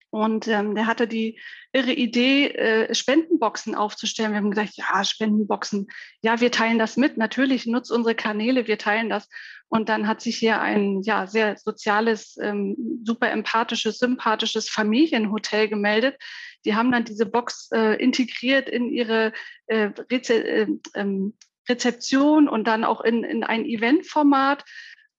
Und 0.09 0.47
ähm, 0.47 0.73
der 0.73 0.87
hatte 0.87 1.05
die 1.07 1.39
irre 1.73 1.91
Idee, 1.91 2.47
äh, 2.47 2.95
Spendenboxen 2.95 3.75
aufzustellen. 3.75 4.31
Wir 4.31 4.37
haben 4.37 4.51
gesagt, 4.51 4.77
ja, 4.77 5.03
Spendenboxen, 5.03 5.87
ja, 6.21 6.39
wir 6.39 6.49
teilen 6.49 6.79
das 6.79 6.95
mit. 6.95 7.17
Natürlich 7.17 7.65
nutzt 7.65 7.91
unsere 7.91 8.15
Kanäle, 8.15 8.67
wir 8.67 8.77
teilen 8.77 9.09
das. 9.09 9.27
Und 9.67 9.89
dann 9.89 10.07
hat 10.07 10.21
sich 10.21 10.37
hier 10.37 10.61
ein 10.61 11.01
ja 11.01 11.27
sehr 11.27 11.57
soziales, 11.57 12.37
ähm, 12.41 13.01
super 13.03 13.29
empathisches, 13.31 13.97
sympathisches 13.97 14.69
Familienhotel 14.69 15.67
gemeldet. 15.67 16.15
Die 16.63 16.75
haben 16.75 16.91
dann 16.91 17.03
diese 17.03 17.25
Box 17.25 17.69
äh, 17.73 18.01
integriert 18.01 18.69
in 18.69 18.89
ihre 18.89 19.33
äh, 19.67 19.89
äh, 20.09 20.67
ähm, 20.95 21.33
Rezeption 21.69 22.47
und 22.47 22.67
dann 22.67 22.83
auch 22.83 23.01
in, 23.01 23.23
in 23.23 23.43
ein 23.43 23.65
Eventformat. 23.65 24.63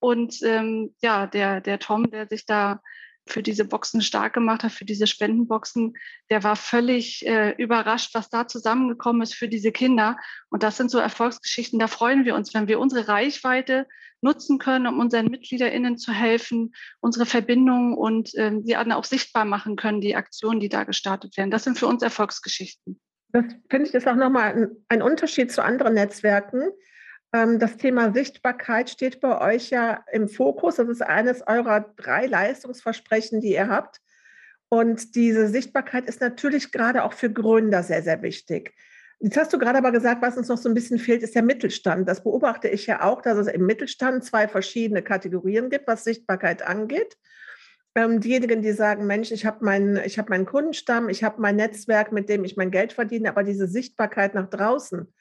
Und 0.01 0.43
ähm, 0.43 0.95
ja, 1.01 1.27
der, 1.27 1.61
der 1.61 1.79
Tom, 1.79 2.11
der 2.11 2.27
sich 2.29 2.47
da 2.47 2.81
für 3.27 3.43
diese 3.43 3.65
Boxen 3.65 4.01
stark 4.01 4.33
gemacht 4.33 4.63
hat, 4.63 4.73
für 4.73 4.85
diese 4.85 5.07
Spendenboxen, 5.07 5.95
der 6.31 6.43
war 6.45 6.57
völlig 6.57 7.27
äh, 7.27 7.51
überrascht, 7.53 8.15
was 8.15 8.31
da 8.31 8.49
zusammengekommen 8.49 9.23
ist 9.23 9.35
für 9.35 9.49
diese 9.49 9.73
Kinder. 9.73 10.17
Und 10.51 10.63
das 10.63 10.77
sind 10.77 10.91
so 10.91 10.99
Erfolgsgeschichten, 10.99 11.79
da 11.79 11.87
freuen 11.87 12.25
wir 12.25 12.35
uns, 12.35 12.55
wenn 12.55 12.69
wir 12.69 12.81
unsere 12.81 13.09
Reichweite 13.09 13.87
nutzen 14.21 14.59
können, 14.59 14.87
um 14.87 14.99
unseren 14.99 15.27
MitgliederInnen 15.27 15.97
zu 15.97 16.13
helfen, 16.13 16.75
unsere 17.01 17.27
Verbindungen 17.27 17.95
und 17.95 18.33
ähm, 18.37 18.65
sie 18.65 18.75
alle 18.75 18.97
auch 18.97 19.05
sichtbar 19.05 19.45
machen 19.45 19.77
können, 19.77 20.01
die 20.01 20.17
Aktionen, 20.17 20.61
die 20.61 20.69
da 20.69 20.85
gestartet 20.85 21.37
werden. 21.37 21.51
Das 21.51 21.65
sind 21.65 21.79
für 21.79 21.87
uns 21.87 22.03
Erfolgsgeschichten. 22.03 22.99
Das 23.33 23.45
finde 23.71 23.89
ich 23.89 23.95
ist 23.95 24.09
auch 24.09 24.17
nochmal 24.17 24.71
ein, 24.89 25.03
Unterschied 25.03 25.53
zu 25.53 25.63
anderen 25.63 25.95
Netzwerken. 25.95 26.71
Ähm, 27.33 27.59
das 27.59 27.77
Thema 27.77 28.13
Sichtbarkeit 28.13 28.89
steht 28.91 29.21
bei 29.21 29.41
euch 29.41 29.71
ja 29.71 30.05
im 30.13 30.29
Fokus. 30.29 30.77
Das 30.77 30.89
ist 30.89 31.03
eines 31.03 31.47
eurer 31.47 31.93
drei 31.97 32.27
Leistungsversprechen, 32.27 33.41
die 33.41 33.53
ihr 33.53 33.69
habt. 33.69 34.01
Und 34.71 35.15
diese 35.15 35.49
Sichtbarkeit 35.49 36.07
ist 36.07 36.21
natürlich 36.21 36.73
gerade 36.73 37.05
auch 37.05 37.13
für 37.13 37.31
Gründer 37.31 37.83
sehr, 37.83 38.03
sehr 38.03 38.23
wichtig. 38.23 38.75
Jetzt 39.21 39.37
hast 39.37 39.53
du 39.53 39.59
gerade 39.59 39.79
aber 39.79 39.93
gesagt, 39.93 40.23
was 40.23 40.37
uns 40.37 40.49
noch 40.49 40.59
so 40.59 40.69
ein 40.69 40.75
bisschen 40.75 40.99
fehlt, 40.99 41.23
ist 41.23 41.35
der 41.35 41.43
Mittelstand. 41.43 42.09
Das 42.09 42.23
beobachte 42.23 42.69
ich 42.69 42.87
ja 42.87 43.03
auch, 43.03 43.21
dass 43.21 43.37
es 43.37 43.49
im 43.49 43.67
Mittelstand 43.67 44.25
zwei 44.25 44.47
verschiedene 44.47 45.03
Kategorien 45.03 45.71
gibt, 45.71 45.89
was 45.89 46.05
Sichtbarkeit 46.05 46.63
angeht 46.63 47.17
diejenigen, 48.21 48.63
die 48.63 48.73
sagen, 48.73 49.07
Mensch, 49.07 49.31
ich 49.31 49.47
habe 49.47 49.65
meinen, 49.65 49.97
ich 50.05 50.19
meinen 50.29 50.47
Kundenstamm, 50.47 51.09
ich 51.09 51.25
habe 51.25 51.41
mein 51.41 51.57
Netzwerk, 51.57 52.13
mit 52.13 52.29
dem 52.29 52.45
ich 52.45 52.57
mein 52.57 52.71
Geld 52.71 52.93
verdiene, 52.93 53.29
aber 53.29 53.45
diese 53.45 53.67
Sichtbarkeit 53.67 54.35
nach 54.35 54.49
draußen, 54.49 55.13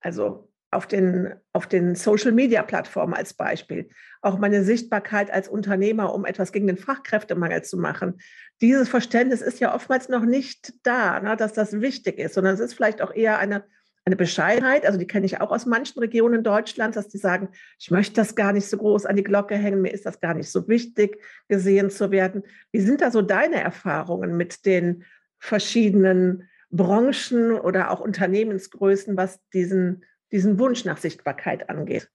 also 0.00 0.50
auf 0.70 0.86
den, 0.86 1.34
auf 1.52 1.66
den 1.66 1.96
Social-Media-Plattformen 1.96 3.14
als 3.14 3.34
Beispiel, 3.34 3.90
auch 4.22 4.38
meine 4.38 4.62
Sichtbarkeit 4.62 5.30
als 5.30 5.48
Unternehmer, 5.48 6.14
um 6.14 6.24
etwas 6.24 6.52
gegen 6.52 6.68
den 6.68 6.76
Fachkräftemangel 6.76 7.62
zu 7.62 7.76
machen. 7.76 8.20
Dieses 8.60 8.88
Verständnis 8.88 9.42
ist 9.42 9.58
ja 9.58 9.74
oftmals 9.74 10.08
noch 10.08 10.24
nicht 10.24 10.74
da, 10.84 11.18
ne, 11.20 11.36
dass 11.36 11.52
das 11.52 11.80
wichtig 11.80 12.18
ist, 12.18 12.34
sondern 12.34 12.54
es 12.54 12.60
ist 12.60 12.74
vielleicht 12.74 13.02
auch 13.02 13.12
eher 13.12 13.38
eine 13.38 13.64
eine 14.10 14.16
Bescheidenheit, 14.16 14.84
also 14.84 14.98
die 14.98 15.06
kenne 15.06 15.24
ich 15.24 15.40
auch 15.40 15.50
aus 15.50 15.66
manchen 15.66 16.00
Regionen 16.00 16.42
Deutschlands, 16.42 16.96
dass 16.96 17.08
die 17.08 17.18
sagen, 17.18 17.48
ich 17.78 17.90
möchte 17.90 18.14
das 18.14 18.34
gar 18.34 18.52
nicht 18.52 18.66
so 18.66 18.76
groß 18.76 19.06
an 19.06 19.16
die 19.16 19.22
Glocke 19.22 19.54
hängen, 19.54 19.82
mir 19.82 19.92
ist 19.92 20.04
das 20.04 20.20
gar 20.20 20.34
nicht 20.34 20.50
so 20.50 20.66
wichtig, 20.68 21.22
gesehen 21.48 21.90
zu 21.90 22.10
werden. 22.10 22.42
Wie 22.72 22.80
sind 22.80 23.00
da 23.00 23.10
so 23.10 23.22
deine 23.22 23.60
Erfahrungen 23.60 24.36
mit 24.36 24.66
den 24.66 25.04
verschiedenen 25.38 26.48
Branchen 26.70 27.52
oder 27.52 27.90
auch 27.90 28.00
Unternehmensgrößen, 28.00 29.16
was 29.16 29.40
diesen, 29.52 30.04
diesen 30.32 30.58
Wunsch 30.58 30.84
nach 30.84 30.98
Sichtbarkeit 30.98 31.70
angeht? 31.70 32.10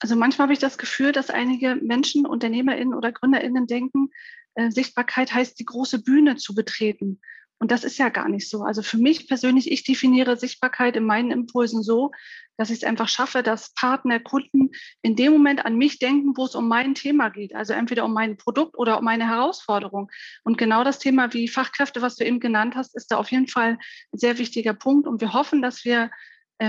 Also 0.00 0.16
manchmal 0.16 0.46
habe 0.46 0.52
ich 0.52 0.58
das 0.58 0.78
Gefühl, 0.78 1.12
dass 1.12 1.30
einige 1.30 1.76
Menschen, 1.76 2.26
UnternehmerInnen 2.26 2.94
oder 2.94 3.12
GründerInnen 3.12 3.68
denken, 3.68 4.10
äh, 4.54 4.70
Sichtbarkeit 4.70 5.32
heißt, 5.32 5.58
die 5.60 5.64
große 5.64 6.02
Bühne 6.02 6.36
zu 6.36 6.54
betreten 6.54 7.20
Und 7.62 7.70
das 7.70 7.84
ist 7.84 7.96
ja 7.96 8.08
gar 8.08 8.28
nicht 8.28 8.50
so. 8.50 8.64
Also 8.64 8.82
für 8.82 8.98
mich 8.98 9.28
persönlich, 9.28 9.70
ich 9.70 9.84
definiere 9.84 10.36
Sichtbarkeit 10.36 10.96
in 10.96 11.04
meinen 11.04 11.30
Impulsen 11.30 11.84
so, 11.84 12.10
dass 12.56 12.70
ich 12.70 12.78
es 12.78 12.84
einfach 12.84 13.06
schaffe, 13.06 13.44
dass 13.44 13.72
Partner, 13.74 14.18
Kunden 14.18 14.70
in 15.00 15.14
dem 15.14 15.30
Moment 15.30 15.64
an 15.64 15.76
mich 15.76 16.00
denken, 16.00 16.36
wo 16.36 16.44
es 16.44 16.56
um 16.56 16.66
mein 16.66 16.96
Thema 16.96 17.28
geht. 17.28 17.54
Also 17.54 17.72
entweder 17.72 18.04
um 18.04 18.12
mein 18.12 18.36
Produkt 18.36 18.76
oder 18.76 18.98
um 18.98 19.04
meine 19.04 19.28
Herausforderung. 19.28 20.10
Und 20.42 20.58
genau 20.58 20.82
das 20.82 20.98
Thema 20.98 21.32
wie 21.34 21.46
Fachkräfte, 21.46 22.02
was 22.02 22.16
du 22.16 22.24
eben 22.24 22.40
genannt 22.40 22.74
hast, 22.74 22.96
ist 22.96 23.12
da 23.12 23.16
auf 23.16 23.30
jeden 23.30 23.46
Fall 23.46 23.78
ein 24.12 24.18
sehr 24.18 24.38
wichtiger 24.38 24.74
Punkt. 24.74 25.06
Und 25.06 25.20
wir 25.20 25.32
hoffen, 25.32 25.62
dass 25.62 25.84
wir 25.84 26.10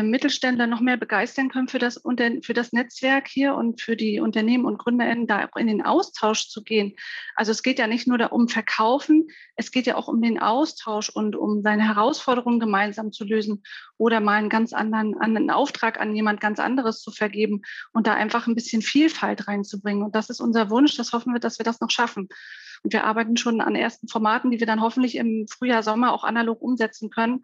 Mittelständler 0.01 0.65
noch 0.65 0.79
mehr 0.79 0.97
begeistern 0.97 1.49
können 1.49 1.67
für 1.67 1.77
das, 1.77 2.01
für 2.41 2.53
das 2.53 2.73
Netzwerk 2.73 3.27
hier 3.27 3.53
und 3.53 3.81
für 3.81 3.95
die 3.95 4.19
Unternehmen 4.19 4.65
und 4.65 4.79
GründerInnen 4.79 5.27
da 5.27 5.45
auch 5.45 5.57
in 5.57 5.67
den 5.67 5.83
Austausch 5.83 6.47
zu 6.47 6.63
gehen. 6.63 6.95
Also 7.35 7.51
es 7.51 7.61
geht 7.61 7.77
ja 7.77 7.87
nicht 7.87 8.07
nur 8.07 8.31
um 8.31 8.47
Verkaufen, 8.47 9.27
es 9.55 9.71
geht 9.71 9.85
ja 9.85 9.95
auch 9.95 10.07
um 10.07 10.21
den 10.21 10.39
Austausch 10.39 11.09
und 11.09 11.35
um 11.35 11.61
seine 11.61 11.85
Herausforderungen 11.85 12.59
gemeinsam 12.59 13.11
zu 13.11 13.25
lösen 13.25 13.63
oder 13.97 14.19
mal 14.19 14.37
einen 14.37 14.49
ganz 14.49 14.73
anderen, 14.73 15.15
anderen 15.19 15.51
Auftrag 15.51 15.99
an 15.99 16.15
jemand 16.15 16.41
ganz 16.41 16.59
anderes 16.59 17.01
zu 17.01 17.11
vergeben 17.11 17.61
und 17.91 18.07
da 18.07 18.13
einfach 18.13 18.47
ein 18.47 18.55
bisschen 18.55 18.81
Vielfalt 18.81 19.47
reinzubringen. 19.47 20.03
Und 20.03 20.15
das 20.15 20.29
ist 20.29 20.39
unser 20.39 20.69
Wunsch. 20.69 20.95
Das 20.97 21.11
hoffen 21.11 21.33
wir, 21.33 21.39
dass 21.39 21.59
wir 21.59 21.65
das 21.65 21.81
noch 21.81 21.91
schaffen. 21.91 22.29
Und 22.83 22.91
wir 22.91 23.05
arbeiten 23.05 23.37
schon 23.37 23.61
an 23.61 23.75
ersten 23.75 24.07
Formaten, 24.07 24.51
die 24.51 24.59
wir 24.59 24.67
dann 24.67 24.81
hoffentlich 24.81 25.15
im 25.15 25.45
Frühjahr, 25.47 25.83
Sommer 25.83 26.13
auch 26.13 26.23
analog 26.23 26.61
umsetzen 26.61 27.09
können 27.09 27.43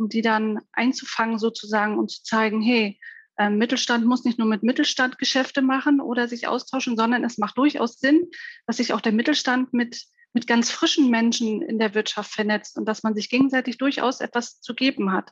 um 0.00 0.08
die 0.08 0.22
dann 0.22 0.60
einzufangen 0.72 1.38
sozusagen 1.38 1.98
und 1.98 2.10
zu 2.10 2.22
zeigen, 2.22 2.62
hey, 2.62 2.98
ähm, 3.38 3.58
Mittelstand 3.58 4.06
muss 4.06 4.24
nicht 4.24 4.38
nur 4.38 4.48
mit 4.48 4.62
Mittelstand 4.62 5.18
Geschäfte 5.18 5.62
machen 5.62 6.00
oder 6.00 6.26
sich 6.26 6.48
austauschen, 6.48 6.96
sondern 6.96 7.24
es 7.24 7.38
macht 7.38 7.56
durchaus 7.56 7.98
Sinn, 7.98 8.28
dass 8.66 8.78
sich 8.78 8.92
auch 8.92 9.00
der 9.00 9.12
Mittelstand 9.12 9.72
mit, 9.72 10.04
mit 10.32 10.46
ganz 10.46 10.70
frischen 10.70 11.10
Menschen 11.10 11.62
in 11.62 11.78
der 11.78 11.94
Wirtschaft 11.94 12.32
vernetzt 12.32 12.76
und 12.78 12.86
dass 12.86 13.02
man 13.02 13.14
sich 13.14 13.30
gegenseitig 13.30 13.78
durchaus 13.78 14.20
etwas 14.20 14.60
zu 14.60 14.74
geben 14.74 15.12
hat. 15.12 15.30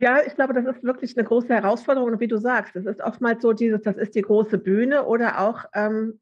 Ja, 0.00 0.22
ich 0.26 0.34
glaube, 0.34 0.54
das 0.54 0.66
ist 0.66 0.82
wirklich 0.82 1.16
eine 1.16 1.26
große 1.26 1.48
Herausforderung. 1.54 2.12
Und 2.12 2.20
wie 2.20 2.28
du 2.28 2.38
sagst, 2.38 2.74
es 2.74 2.84
ist 2.84 3.00
oftmals 3.00 3.42
so 3.42 3.52
dieses, 3.52 3.82
das 3.82 3.96
ist 3.96 4.14
die 4.14 4.22
große 4.22 4.58
Bühne 4.58 5.04
oder 5.04 5.40
auch 5.40 5.64
ähm, 5.72 6.20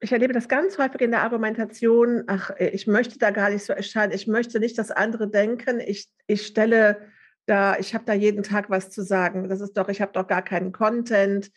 ich 0.00 0.12
erlebe 0.12 0.32
das 0.32 0.48
ganz 0.48 0.78
häufig 0.78 1.00
in 1.00 1.10
der 1.10 1.22
Argumentation, 1.22 2.24
ach, 2.26 2.50
ich 2.58 2.86
möchte 2.86 3.18
da 3.18 3.30
gar 3.30 3.50
nicht 3.50 3.64
so 3.64 3.72
erscheinen, 3.72 4.12
ich 4.12 4.26
möchte 4.26 4.60
nicht, 4.60 4.78
dass 4.78 4.90
andere 4.90 5.28
denken, 5.28 5.80
ich, 5.80 6.08
ich 6.26 6.46
stelle 6.46 6.98
da, 7.46 7.78
ich 7.78 7.94
habe 7.94 8.04
da 8.04 8.12
jeden 8.12 8.42
Tag 8.42 8.70
was 8.70 8.90
zu 8.90 9.02
sagen. 9.02 9.48
Das 9.48 9.60
ist 9.60 9.76
doch, 9.76 9.88
ich 9.88 10.00
habe 10.00 10.12
doch 10.12 10.26
gar 10.26 10.42
keinen 10.42 10.70
Content. 10.70 11.50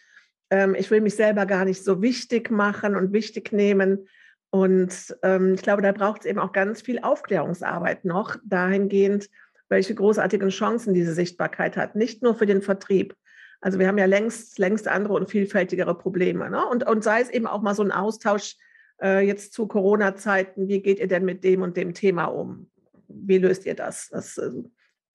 Ähm, 0.50 0.74
ich 0.74 0.90
will 0.90 1.02
mich 1.02 1.16
selber 1.16 1.46
gar 1.46 1.66
nicht 1.66 1.84
so 1.84 2.02
wichtig 2.02 2.50
machen 2.50 2.96
und 2.96 3.14
wichtig 3.14 3.52
nehmen. 3.52 4.08
Und 4.50 5.16
ähm, 5.22 5.54
ich 5.54 5.62
glaube, 5.62 5.82
da 5.82 5.92
braucht 5.92 6.22
es 6.22 6.26
eben 6.26 6.40
auch 6.40 6.54
ganz 6.54 6.82
viel 6.82 7.00
Aufklärungsarbeit 7.00 8.06
noch, 8.06 8.38
dahingehend, 8.46 9.30
welche 9.70 9.94
großartigen 9.94 10.50
Chancen 10.50 10.94
diese 10.94 11.14
Sichtbarkeit 11.14 11.78
hat. 11.78 11.96
Nicht 11.96 12.24
nur 12.24 12.36
für 12.36 12.46
den 12.46 12.62
Vertrieb, 12.62 13.16
also 13.62 13.78
wir 13.78 13.88
haben 13.88 13.98
ja 13.98 14.06
längst, 14.06 14.58
längst 14.58 14.88
andere 14.88 15.14
und 15.14 15.30
vielfältigere 15.30 15.96
Probleme. 15.96 16.50
Ne? 16.50 16.66
Und, 16.66 16.88
und 16.88 17.04
sei 17.04 17.22
es 17.22 17.30
eben 17.30 17.48
auch 17.48 17.62
mal 17.62 17.76
so 17.76 17.84
ein 17.84 17.92
Austausch 17.92 18.58
äh, 19.02 19.26
jetzt 19.26 19.54
zu 19.54 19.68
Corona-Zeiten, 19.68 20.68
wie 20.68 20.82
geht 20.82 21.00
ihr 21.00 21.08
denn 21.08 21.26
mit 21.26 21.44
dem 21.44 21.62
und 21.62 21.78
dem 21.78 21.94
Thema 21.94 22.26
um? 22.26 22.70
Wie 23.08 23.38
löst 23.38 23.66
ihr 23.66 23.76
das? 23.76 24.10
das 24.10 24.38
äh, 24.38 24.50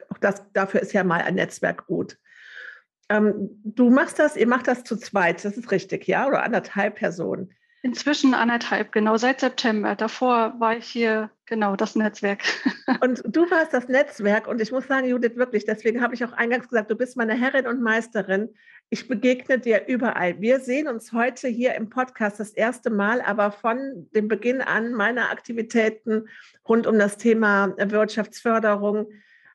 auch 0.09 0.19
das, 0.19 0.45
dafür 0.53 0.81
ist 0.81 0.93
ja 0.93 1.03
mal 1.03 1.23
ein 1.23 1.35
Netzwerk 1.35 1.87
gut. 1.87 2.19
Ähm, 3.09 3.61
du 3.65 3.91
machst 3.91 4.19
das, 4.19 4.37
ihr 4.37 4.47
macht 4.47 4.69
das 4.69 4.85
zu 4.85 4.97
zweit, 4.97 5.45
das 5.45 5.57
ist 5.57 5.71
richtig, 5.71 6.07
ja? 6.07 6.27
Oder 6.27 6.43
anderthalb 6.43 6.97
Personen. 6.97 7.53
Inzwischen 7.83 8.35
anderthalb, 8.35 8.91
genau, 8.91 9.17
seit 9.17 9.41
September. 9.41 9.95
Davor 9.95 10.55
war 10.59 10.77
ich 10.77 10.87
hier, 10.87 11.31
genau, 11.45 11.77
das 11.77 11.95
Netzwerk. 11.95 12.43
Und 13.01 13.23
du 13.25 13.49
warst 13.51 13.73
das 13.73 13.89
Netzwerk 13.89 14.49
und 14.49 14.61
ich 14.61 14.73
muss 14.73 14.87
sagen, 14.87 15.07
Judith, 15.07 15.37
wirklich, 15.37 15.65
deswegen 15.65 16.01
habe 16.01 16.15
ich 16.15 16.25
auch 16.25 16.33
eingangs 16.33 16.69
gesagt, 16.69 16.91
du 16.91 16.97
bist 16.97 17.17
meine 17.17 17.35
Herrin 17.35 17.67
und 17.67 17.83
Meisterin. 17.83 18.49
Ich 18.91 19.09
begegne 19.09 19.59
dir 19.59 19.87
überall. 19.87 20.41
Wir 20.41 20.61
sehen 20.61 20.89
uns 20.89 21.13
heute 21.13 21.49
hier 21.49 21.75
im 21.75 21.91
Podcast 21.91 22.41
das 22.41 22.51
erste 22.51 22.91
Mal, 22.91 23.21
aber 23.21 23.53
von 23.53 24.09
dem 24.15 24.29
Beginn 24.29 24.63
an 24.63 24.93
meiner 24.93 25.31
Aktivitäten 25.31 26.29
rund 26.69 26.87
um 26.87 26.99
das 26.99 27.19
Thema 27.19 27.75
Wirtschaftsförderung 27.77 29.09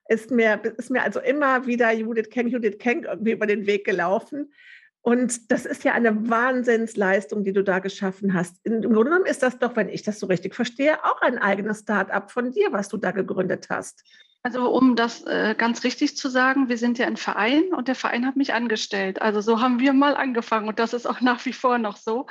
ist 0.08 0.30
mir, 0.30 0.62
ist 0.78 0.92
mir 0.92 1.04
also 1.04 1.22
immer 1.22 1.66
wieder 1.66 1.92
Judith 1.92 2.30
Keng, 2.30 2.48
Judith 2.48 2.80
Keng 2.80 3.06
irgendwie 3.06 3.32
über 3.32 3.48
den 3.48 3.66
Weg 3.66 3.86
gelaufen. 3.86 4.52
Und 5.04 5.52
das 5.52 5.66
ist 5.66 5.84
ja 5.84 5.94
eine 5.94 6.30
Wahnsinnsleistung, 6.30 7.44
die 7.44 7.54
du 7.54 7.64
da 7.64 7.80
geschaffen 7.80 8.36
hast. 8.36 8.58
Im 8.64 8.82
Grunde 8.82 9.06
genommen 9.06 9.26
ist 9.26 9.42
das 9.42 9.58
doch, 9.58 9.76
wenn 9.76 9.90
ich 9.90 10.04
das 10.04 10.20
so 10.20 10.28
richtig 10.28 10.54
verstehe, 10.54 11.04
auch 11.04 11.22
ein 11.22 11.40
eigenes 11.40 11.80
Start-up 11.80 12.32
von 12.32 12.52
dir, 12.52 12.72
was 12.72 12.88
du 12.88 12.98
da 12.98 13.12
gegründet 13.12 13.68
hast. 13.70 14.04
Also 14.44 14.72
um 14.72 14.96
das 14.96 15.24
äh, 15.26 15.56
ganz 15.58 15.84
richtig 15.84 16.18
zu 16.18 16.30
sagen, 16.30 16.70
wir 16.70 16.78
sind 16.78 16.98
ja 17.00 17.08
ein 17.08 17.18
Verein 17.18 17.74
und 17.76 17.88
der 17.88 17.96
Verein 17.96 18.26
hat 18.26 18.36
mich 18.36 18.54
angestellt. 18.54 19.22
Also 19.22 19.42
so 19.42 19.60
haben 19.60 19.80
wir 19.80 19.94
mal 19.94 20.16
angefangen 20.16 20.68
und 20.68 20.80
das 20.80 20.94
ist 20.94 21.08
auch 21.08 21.22
nach 21.22 21.46
wie 21.46 21.54
vor 21.54 21.78
noch 21.78 21.98
so. 21.98 22.28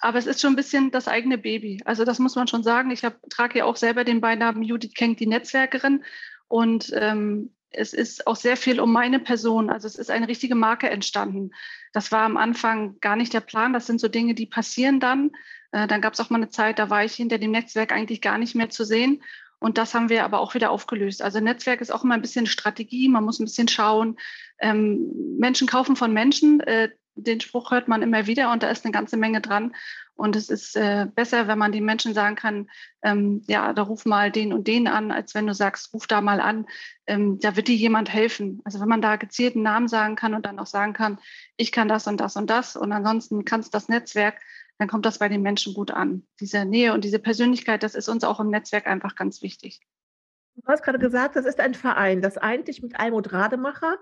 Aber 0.00 0.18
es 0.18 0.26
ist 0.26 0.40
schon 0.40 0.52
ein 0.52 0.56
bisschen 0.56 0.90
das 0.92 1.08
eigene 1.08 1.38
Baby. 1.38 1.80
Also 1.84 2.04
das 2.04 2.20
muss 2.20 2.36
man 2.36 2.46
schon 2.46 2.62
sagen. 2.62 2.90
Ich 2.90 3.02
trage 3.30 3.58
ja 3.58 3.64
auch 3.64 3.76
selber 3.76 4.04
den 4.04 4.20
Beinamen 4.20 4.62
Judith 4.62 4.94
Kenk, 4.94 5.18
die 5.18 5.26
Netzwerkerin. 5.26 6.04
Und 6.46 6.92
ähm, 6.94 7.52
es 7.70 7.92
ist 7.92 8.26
auch 8.26 8.36
sehr 8.36 8.56
viel 8.56 8.80
um 8.80 8.92
meine 8.92 9.18
Person. 9.18 9.70
Also 9.70 9.86
es 9.86 9.96
ist 9.96 10.10
eine 10.10 10.28
richtige 10.28 10.54
Marke 10.54 10.88
entstanden. 10.88 11.50
Das 11.92 12.12
war 12.12 12.22
am 12.22 12.36
Anfang 12.36 12.98
gar 13.00 13.16
nicht 13.16 13.32
der 13.32 13.40
Plan. 13.40 13.72
Das 13.72 13.86
sind 13.86 14.00
so 14.00 14.08
Dinge, 14.08 14.34
die 14.34 14.46
passieren 14.46 15.00
dann. 15.00 15.30
Äh, 15.72 15.86
dann 15.86 16.00
gab 16.00 16.14
es 16.14 16.20
auch 16.20 16.30
mal 16.30 16.38
eine 16.38 16.50
Zeit, 16.50 16.78
da 16.78 16.90
war 16.90 17.04
ich 17.04 17.14
hinter 17.14 17.38
dem 17.38 17.50
Netzwerk 17.50 17.92
eigentlich 17.92 18.20
gar 18.20 18.38
nicht 18.38 18.54
mehr 18.54 18.70
zu 18.70 18.84
sehen. 18.84 19.22
Und 19.60 19.76
das 19.76 19.94
haben 19.94 20.08
wir 20.08 20.24
aber 20.24 20.40
auch 20.40 20.54
wieder 20.54 20.70
aufgelöst. 20.70 21.20
Also 21.20 21.40
Netzwerk 21.40 21.80
ist 21.80 21.90
auch 21.90 22.04
immer 22.04 22.14
ein 22.14 22.22
bisschen 22.22 22.46
Strategie. 22.46 23.08
Man 23.08 23.24
muss 23.24 23.40
ein 23.40 23.44
bisschen 23.44 23.68
schauen. 23.68 24.16
Ähm, 24.60 25.36
Menschen 25.38 25.66
kaufen 25.66 25.96
von 25.96 26.12
Menschen. 26.12 26.60
Äh, 26.60 26.90
den 27.22 27.40
Spruch 27.40 27.70
hört 27.70 27.88
man 27.88 28.02
immer 28.02 28.26
wieder 28.26 28.52
und 28.52 28.62
da 28.62 28.70
ist 28.70 28.84
eine 28.84 28.92
ganze 28.92 29.16
Menge 29.16 29.40
dran. 29.40 29.74
Und 30.14 30.34
es 30.34 30.48
ist 30.48 30.74
äh, 30.74 31.06
besser, 31.14 31.46
wenn 31.46 31.58
man 31.58 31.70
den 31.70 31.84
Menschen 31.84 32.12
sagen 32.12 32.34
kann, 32.34 32.68
ähm, 33.02 33.42
ja, 33.46 33.72
da 33.72 33.82
ruf 33.82 34.04
mal 34.04 34.32
den 34.32 34.52
und 34.52 34.66
den 34.66 34.88
an, 34.88 35.12
als 35.12 35.34
wenn 35.34 35.46
du 35.46 35.54
sagst, 35.54 35.94
ruf 35.94 36.08
da 36.08 36.20
mal 36.20 36.40
an, 36.40 36.66
ähm, 37.06 37.38
da 37.38 37.54
wird 37.54 37.68
dir 37.68 37.76
jemand 37.76 38.12
helfen. 38.12 38.60
Also 38.64 38.80
wenn 38.80 38.88
man 38.88 39.00
da 39.00 39.14
gezielt 39.14 39.54
einen 39.54 39.62
Namen 39.62 39.86
sagen 39.86 40.16
kann 40.16 40.34
und 40.34 40.44
dann 40.44 40.58
auch 40.58 40.66
sagen 40.66 40.92
kann, 40.92 41.18
ich 41.56 41.70
kann 41.70 41.86
das 41.86 42.08
und 42.08 42.18
das 42.18 42.34
und 42.34 42.50
das 42.50 42.74
und 42.74 42.90
ansonsten 42.90 43.44
kannst 43.44 43.74
das 43.74 43.88
Netzwerk, 43.88 44.40
dann 44.78 44.88
kommt 44.88 45.06
das 45.06 45.18
bei 45.18 45.28
den 45.28 45.42
Menschen 45.42 45.74
gut 45.74 45.92
an. 45.92 46.26
Diese 46.40 46.64
Nähe 46.64 46.94
und 46.94 47.04
diese 47.04 47.20
Persönlichkeit, 47.20 47.84
das 47.84 47.94
ist 47.94 48.08
uns 48.08 48.24
auch 48.24 48.40
im 48.40 48.50
Netzwerk 48.50 48.88
einfach 48.88 49.14
ganz 49.14 49.40
wichtig. 49.42 49.80
Du 50.56 50.66
hast 50.66 50.82
gerade 50.82 50.98
gesagt, 50.98 51.36
das 51.36 51.46
ist 51.46 51.60
ein 51.60 51.74
Verein, 51.74 52.22
das 52.22 52.38
eint 52.38 52.66
dich 52.66 52.82
mit 52.82 52.98
Almut 52.98 53.32
Rademacher, 53.32 53.98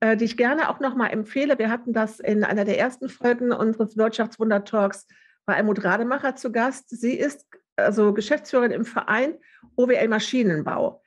äh, 0.00 0.16
die 0.16 0.24
ich 0.24 0.36
gerne 0.36 0.68
auch 0.68 0.80
nochmal 0.80 1.12
empfehle. 1.12 1.58
Wir 1.58 1.70
hatten 1.70 1.92
das 1.92 2.20
in 2.20 2.44
einer 2.44 2.64
der 2.64 2.78
ersten 2.78 3.08
Folgen 3.08 3.52
unseres 3.52 3.96
Wirtschaftswunder-Talks 3.96 5.06
war 5.46 5.56
Almut 5.56 5.84
Rademacher 5.84 6.36
zu 6.36 6.52
Gast. 6.52 6.90
Sie 6.90 7.14
ist 7.14 7.46
also 7.76 8.12
Geschäftsführerin 8.12 8.72
im 8.72 8.84
Verein 8.84 9.34
OWL 9.76 10.08
Maschinenbau. 10.08 11.02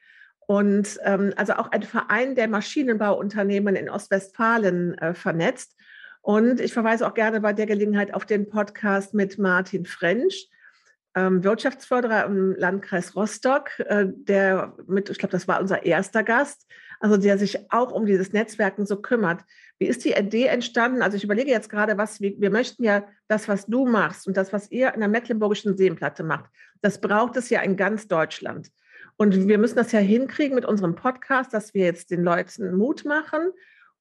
Und 0.45 0.99
ähm, 1.03 1.33
also 1.37 1.53
auch 1.53 1.71
ein 1.71 1.83
Verein 1.83 2.35
der 2.35 2.47
Maschinenbauunternehmen 2.47 3.75
in 3.75 3.89
Ostwestfalen 3.89 4.97
äh, 4.97 5.13
vernetzt. 5.13 5.75
Und 6.21 6.59
ich 6.59 6.73
verweise 6.73 7.07
auch 7.07 7.13
gerne 7.13 7.41
bei 7.41 7.53
der 7.53 7.65
Gelegenheit 7.65 8.13
auf 8.13 8.25
den 8.25 8.49
Podcast 8.49 9.13
mit 9.13 9.37
Martin 9.37 9.85
French, 9.85 10.49
ähm, 11.15 11.43
Wirtschaftsförderer 11.43 12.25
im 12.25 12.55
Landkreis 12.57 13.15
Rostock, 13.15 13.79
äh, 13.79 14.05
der 14.07 14.73
mit, 14.87 15.09
ich 15.09 15.17
glaube, 15.17 15.31
das 15.31 15.47
war 15.47 15.61
unser 15.61 15.85
erster 15.85 16.23
Gast, 16.23 16.65
also 17.03 17.17
der 17.17 17.37
sich 17.37 17.69
auch 17.69 17.91
um 17.91 18.05
dieses 18.05 18.31
Netzwerken 18.31 18.85
so 18.85 18.95
kümmert. 18.95 19.41
Wie 19.77 19.87
ist 19.87 20.05
die 20.05 20.13
Idee 20.13 20.45
entstanden? 20.45 21.01
Also 21.01 21.17
ich 21.17 21.25
überlege 21.25 21.51
jetzt 21.51 21.69
gerade, 21.69 21.97
was 21.97 22.21
wir, 22.21 22.33
wir 22.39 22.49
möchten 22.49 22.81
ja 22.81 23.05
das, 23.27 23.49
was 23.49 23.65
du 23.65 23.85
machst 23.85 24.25
und 24.25 24.37
das, 24.37 24.53
was 24.53 24.71
ihr 24.71 24.93
in 24.93 25.01
der 25.01 25.09
Mecklenburgischen 25.09 25.75
Seenplatte 25.75 26.23
macht, 26.23 26.45
das 26.81 27.01
braucht 27.01 27.35
es 27.35 27.49
ja 27.49 27.61
in 27.61 27.75
ganz 27.75 28.07
Deutschland. 28.07 28.69
Und 29.17 29.49
wir 29.49 29.57
müssen 29.57 29.75
das 29.75 29.91
ja 29.91 29.99
hinkriegen 29.99 30.55
mit 30.55 30.63
unserem 30.63 30.95
Podcast, 30.95 31.53
dass 31.53 31.73
wir 31.73 31.83
jetzt 31.83 32.09
den 32.09 32.23
Leuten 32.23 32.73
Mut 32.77 33.03
machen 33.03 33.51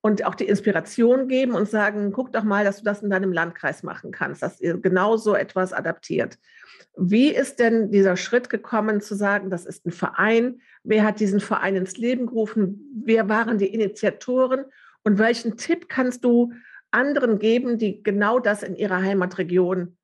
und 0.02 0.24
auch 0.26 0.34
die 0.34 0.48
Inspiration 0.48 1.28
geben 1.28 1.54
und 1.54 1.68
sagen, 1.68 2.12
guck 2.12 2.32
doch 2.32 2.42
mal, 2.42 2.64
dass 2.64 2.78
du 2.78 2.84
das 2.84 3.02
in 3.02 3.10
deinem 3.10 3.32
Landkreis 3.32 3.82
machen 3.84 4.10
kannst, 4.10 4.42
dass 4.42 4.60
ihr 4.60 4.76
genau 4.78 5.16
so 5.16 5.34
etwas 5.34 5.72
adaptiert. 5.72 6.38
Wie 6.96 7.28
ist 7.28 7.60
denn 7.60 7.90
dieser 7.90 8.16
Schritt 8.16 8.50
gekommen, 8.50 9.00
zu 9.00 9.14
sagen, 9.14 9.48
das 9.48 9.64
ist 9.64 9.86
ein 9.86 9.92
Verein? 9.92 10.60
Wer 10.82 11.04
hat 11.04 11.20
diesen 11.20 11.40
Verein 11.40 11.76
ins 11.76 11.96
Leben 11.96 12.26
gerufen? 12.26 13.02
Wer 13.04 13.28
waren 13.28 13.58
die 13.58 13.72
Initiatoren? 13.72 14.64
Und 15.04 15.18
welchen 15.18 15.56
Tipp 15.56 15.88
kannst 15.88 16.24
du 16.24 16.52
anderen 16.90 17.38
geben, 17.38 17.78
die 17.78 18.02
genau 18.02 18.40
das 18.40 18.62
in 18.62 18.74
ihrer 18.74 19.00
Heimatregion, 19.00 19.96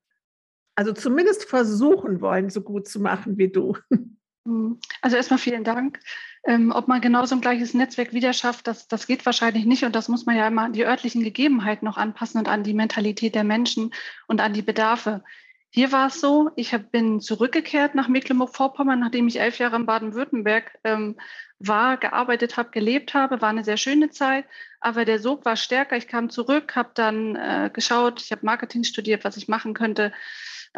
also 0.76 0.92
zumindest 0.92 1.44
versuchen 1.44 2.20
wollen, 2.20 2.50
so 2.50 2.62
gut 2.62 2.86
zu 2.86 3.00
machen 3.00 3.36
wie 3.36 3.48
du? 3.48 3.76
Hm. 4.48 4.80
Also 5.02 5.16
erstmal 5.16 5.38
vielen 5.38 5.62
Dank. 5.62 6.00
Ähm, 6.44 6.72
ob 6.74 6.88
man 6.88 7.02
genau 7.02 7.26
so 7.26 7.34
ein 7.34 7.42
gleiches 7.42 7.74
Netzwerk 7.74 8.14
wieder 8.14 8.32
schafft, 8.32 8.66
das, 8.66 8.88
das 8.88 9.06
geht 9.06 9.26
wahrscheinlich 9.26 9.66
nicht. 9.66 9.84
Und 9.84 9.94
das 9.94 10.08
muss 10.08 10.24
man 10.24 10.36
ja 10.36 10.48
immer 10.48 10.62
an 10.62 10.72
die 10.72 10.86
örtlichen 10.86 11.22
Gegebenheiten 11.22 11.84
noch 11.84 11.98
anpassen 11.98 12.38
und 12.38 12.48
an 12.48 12.62
die 12.62 12.72
Mentalität 12.72 13.34
der 13.34 13.44
Menschen 13.44 13.92
und 14.26 14.40
an 14.40 14.54
die 14.54 14.62
Bedarfe. 14.62 15.22
Hier 15.70 15.92
war 15.92 16.06
es 16.06 16.20
so, 16.20 16.50
ich 16.56 16.72
hab, 16.72 16.90
bin 16.90 17.20
zurückgekehrt 17.20 17.94
nach 17.94 18.08
Mecklenburg-Vorpommern, 18.08 19.00
nachdem 19.00 19.28
ich 19.28 19.38
elf 19.38 19.58
Jahre 19.58 19.76
in 19.76 19.84
Baden-Württemberg 19.84 20.78
ähm, 20.82 21.16
war, 21.58 21.98
gearbeitet 21.98 22.56
habe, 22.56 22.70
gelebt 22.70 23.12
habe. 23.12 23.42
War 23.42 23.50
eine 23.50 23.64
sehr 23.64 23.76
schöne 23.76 24.08
Zeit, 24.08 24.46
aber 24.80 25.04
der 25.04 25.18
Sog 25.18 25.44
war 25.44 25.56
stärker. 25.56 25.98
Ich 25.98 26.08
kam 26.08 26.30
zurück, 26.30 26.74
habe 26.74 26.92
dann 26.94 27.36
äh, 27.36 27.68
geschaut, 27.70 28.22
ich 28.22 28.32
habe 28.32 28.46
Marketing 28.46 28.84
studiert, 28.84 29.24
was 29.24 29.36
ich 29.36 29.48
machen 29.48 29.74
könnte. 29.74 30.10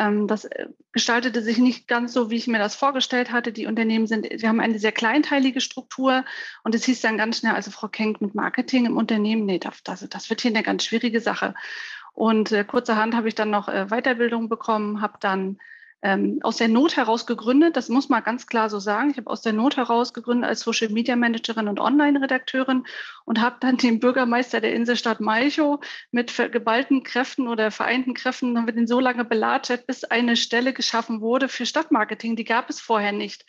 Ähm, 0.01 0.27
das 0.27 0.47
äh, 0.47 0.69
gestaltete 0.93 1.43
sich 1.43 1.59
nicht 1.59 1.87
ganz 1.87 2.15
so, 2.15 2.31
wie 2.31 2.37
ich 2.37 2.47
mir 2.47 2.59
das 2.59 2.75
vorgestellt 2.75 3.31
hatte. 3.31 3.53
Die 3.53 3.67
Unternehmen 3.67 4.07
sind, 4.07 4.27
wir 4.31 4.49
haben 4.49 4.61
eine 4.61 4.79
sehr 4.79 4.93
kleinteilige 4.93 5.61
Struktur 5.61 6.25
und 6.65 6.75
es 6.75 6.85
hieß 6.85 7.03
dann 7.03 7.19
ganz 7.19 7.39
schnell, 7.39 7.53
also 7.53 7.71
Frau 7.71 7.89
Kenk 7.89 8.23
mit 8.23 8.35
Marketing 8.35 8.87
im 8.87 8.97
Unternehmen, 8.97 9.45
nee, 9.45 9.59
das, 9.59 9.83
das 9.85 10.31
wird 10.31 10.41
hier 10.41 10.53
eine 10.53 10.63
ganz 10.63 10.85
schwierige 10.85 11.21
Sache. 11.21 11.55
Und 12.15 12.51
äh, 12.51 12.65
kurzerhand 12.65 13.15
habe 13.15 13.29
ich 13.29 13.35
dann 13.35 13.51
noch 13.51 13.69
äh, 13.69 13.87
Weiterbildung 13.91 14.49
bekommen, 14.49 15.03
habe 15.03 15.19
dann 15.21 15.59
ähm, 16.03 16.39
aus 16.43 16.57
der 16.57 16.69
Not 16.69 16.97
heraus 16.97 17.27
gegründet. 17.27 17.77
Das 17.77 17.89
muss 17.89 18.09
man 18.09 18.23
ganz 18.23 18.47
klar 18.47 18.71
so 18.71 18.79
sagen. 18.79 19.11
Ich 19.11 19.17
habe 19.19 19.29
aus 19.29 19.43
der 19.43 19.53
Not 19.53 19.77
heraus 19.77 20.15
gegründet 20.15 20.49
als 20.49 20.61
Social 20.61 20.89
Media 20.89 21.17
Managerin 21.17 21.69
und 21.69 21.81
Online-Redakteurin 21.81 22.85
und 23.25 23.41
habe 23.41 23.57
dann 23.61 23.77
den 23.77 24.01
Bürgermeister 24.01 24.61
der 24.61 24.75
Inselstadt 24.75 25.21
Malchow 25.21 25.81
mit 26.11 26.35
geballten 26.53 27.03
Kräften 27.03 27.49
oder 27.49 27.71
vereinten 27.71 28.15
Kräften 28.15 28.57
haben 28.57 28.67
wir 28.67 28.75
den 28.75 28.87
so 28.87 29.01
lange 29.01 29.25
belatscht, 29.25 29.87
bis 29.87 30.05
eine 30.05 30.37
Stelle 30.37 30.73
geschaffen 30.73 31.21
wurde 31.21 31.49
für 31.49 31.67
Stadtmarketing. 31.67 32.37
Die 32.37 32.45
gab 32.45 32.71
es 32.71 32.81
vorher 32.81 33.13
nicht. 33.13 33.45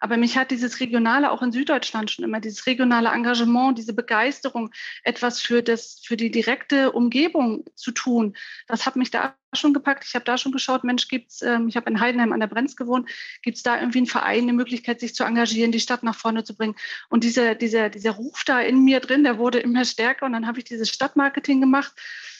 Aber 0.00 0.16
mich 0.16 0.36
hat 0.36 0.50
dieses 0.50 0.80
Regionale 0.80 1.30
auch 1.30 1.42
in 1.42 1.52
Süddeutschland 1.52 2.10
schon 2.10 2.24
immer, 2.24 2.40
dieses 2.40 2.66
regionale 2.66 3.10
Engagement, 3.10 3.78
diese 3.78 3.94
Begeisterung, 3.94 4.70
etwas 5.04 5.40
für, 5.40 5.62
das, 5.62 6.00
für 6.04 6.16
die 6.16 6.30
direkte 6.30 6.92
Umgebung 6.92 7.64
zu 7.74 7.92
tun, 7.92 8.36
das 8.66 8.86
hat 8.86 8.96
mich 8.96 9.10
da 9.10 9.34
schon 9.54 9.72
gepackt. 9.72 10.04
Ich 10.06 10.14
habe 10.14 10.24
da 10.24 10.36
schon 10.38 10.52
geschaut, 10.52 10.84
Mensch, 10.84 11.08
gibt's, 11.08 11.42
ähm, 11.42 11.68
ich 11.68 11.76
habe 11.76 11.88
in 11.90 12.00
Heidenheim 12.00 12.32
an 12.32 12.40
der 12.40 12.46
Brenz 12.46 12.76
gewohnt, 12.76 13.08
gibt 13.42 13.56
es 13.56 13.62
da 13.62 13.78
irgendwie 13.78 13.98
einen 13.98 14.06
Verein, 14.06 14.42
eine 14.42 14.52
Möglichkeit, 14.52 15.00
sich 15.00 15.14
zu 15.14 15.24
engagieren, 15.24 15.72
die 15.72 15.80
Stadt 15.80 16.02
nach 16.02 16.16
vorne 16.16 16.44
zu 16.44 16.54
bringen? 16.54 16.76
Und 17.08 17.24
dieser, 17.24 17.54
dieser, 17.54 17.88
dieser 17.88 18.12
Ruf 18.12 18.44
da 18.44 18.60
in 18.60 18.84
mir 18.84 19.00
drin, 19.00 19.24
der 19.24 19.38
wurde 19.38 19.58
immer 19.58 19.84
stärker 19.84 20.26
und 20.26 20.32
dann 20.32 20.46
habe 20.46 20.58
ich 20.58 20.64
dieses 20.64 20.90
Stadtmarketing 20.90 21.60
gemacht, 21.60 21.92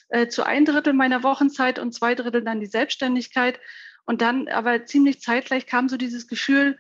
äh, 0.09 0.29
zu 0.29 0.45
ein 0.45 0.65
Drittel 0.65 0.93
meiner 0.93 1.23
Wochenzeit 1.23 1.79
und 1.79 1.93
zwei 1.93 2.15
Drittel 2.15 2.43
dann 2.45 2.61
die 2.61 2.67
Selbstständigkeit. 2.67 3.59
Und 4.05 4.23
dann 4.23 4.47
aber 4.47 4.87
ziemlich 4.87 5.21
zeitgleich 5.21 5.67
kam 5.67 5.89
so 5.89 5.97
dieses 5.97 6.29
Gefühl, 6.29 6.79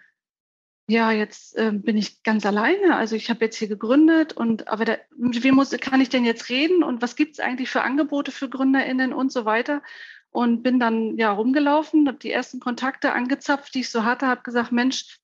ja, 0.89 1.11
jetzt 1.11 1.57
äh, 1.57 1.73
bin 1.73 1.97
ich 1.97 2.23
ganz 2.23 2.47
alleine. 2.47 2.97
Also 2.97 3.17
ich 3.17 3.29
habe 3.29 3.45
jetzt 3.45 3.57
hier 3.57 3.69
gegründet 3.69 4.33
und 4.35 4.69
aber 4.69 4.85
da, 4.85 4.97
wie 5.17 5.51
muss, 5.51 5.71
kann 5.81 6.01
ich 6.01 6.11
denn 6.11 6.25
jetzt 6.25 6.49
reden 6.49 6.85
und 6.85 7.03
was 7.03 7.17
gibt 7.17 7.35
es 7.35 7.41
eigentlich 7.41 7.71
für 7.71 7.83
Angebote 7.83 8.31
für 8.31 8.49
GründerInnen 8.49 9.13
und 9.13 9.33
so 9.33 9.45
weiter? 9.45 9.83
Und 10.31 10.63
bin 10.63 10.79
dann 10.79 11.17
ja 11.17 11.33
rumgelaufen, 11.33 12.07
habe 12.07 12.19
die 12.19 12.31
ersten 12.31 12.61
Kontakte 12.61 13.13
angezapft, 13.13 13.75
die 13.75 13.81
ich 13.81 13.91
so 13.91 14.05
hatte, 14.05 14.27
habe 14.27 14.43
gesagt, 14.43 14.71
Mensch, 14.71 15.19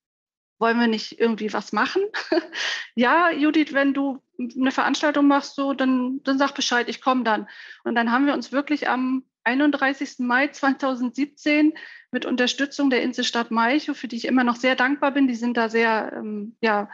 wollen 0.59 0.81
wir 0.81 0.87
nicht 0.87 1.21
irgendwie 1.21 1.53
was 1.53 1.73
machen? 1.73 2.03
ja, 2.95 3.31
Judith, 3.31 3.73
wenn 3.73 3.95
du 3.95 4.23
eine 4.39 4.71
Veranstaltung 4.71 5.27
machst, 5.27 5.55
so, 5.55 5.75
dann, 5.75 6.21
dann 6.25 6.39
sag 6.39 6.55
Bescheid, 6.55 6.89
ich 6.89 7.01
komme 7.03 7.25
dann. 7.25 7.49
Und 7.85 7.95
dann 7.95 8.11
haben 8.11 8.27
wir 8.27 8.35
uns 8.35 8.53
wirklich 8.53 8.89
am 8.89 9.25
31. 9.45 10.19
Mai 10.19 10.49
2017 10.49 11.73
mit 12.11 12.27
Unterstützung 12.27 12.91
der 12.91 13.03
Inselstadt 13.03 13.51
Malchow, 13.51 13.97
für 13.97 14.09
die 14.09 14.17
ich 14.17 14.27
immer 14.27 14.45
noch 14.45 14.57
sehr 14.57 14.77
dankbar 14.77 15.13
bin. 15.13 15.27
Die 15.27 15.35
sind 15.35 15.57
da 15.57 15.69
sehr 15.69 16.13
ähm, 16.15 16.57
ja, 16.61 16.89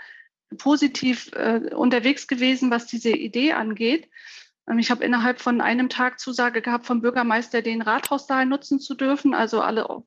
positiv 0.57 1.31
äh, 1.33 1.75
unterwegs 1.75 2.27
gewesen, 2.27 2.71
was 2.71 2.87
diese 2.87 3.11
Idee 3.11 3.53
angeht. 3.53 4.09
Ähm, 4.69 4.79
ich 4.79 4.91
habe 4.91 5.05
innerhalb 5.05 5.41
von 5.41 5.61
einem 5.61 5.89
Tag 5.89 6.19
Zusage 6.19 6.63
gehabt 6.63 6.87
vom 6.87 7.01
Bürgermeister, 7.01 7.63
den 7.63 7.83
Rathaussaal 7.83 8.47
nutzen 8.47 8.81
zu 8.81 8.95
dürfen. 8.95 9.35
Also 9.35 9.61
alle, 9.61 10.05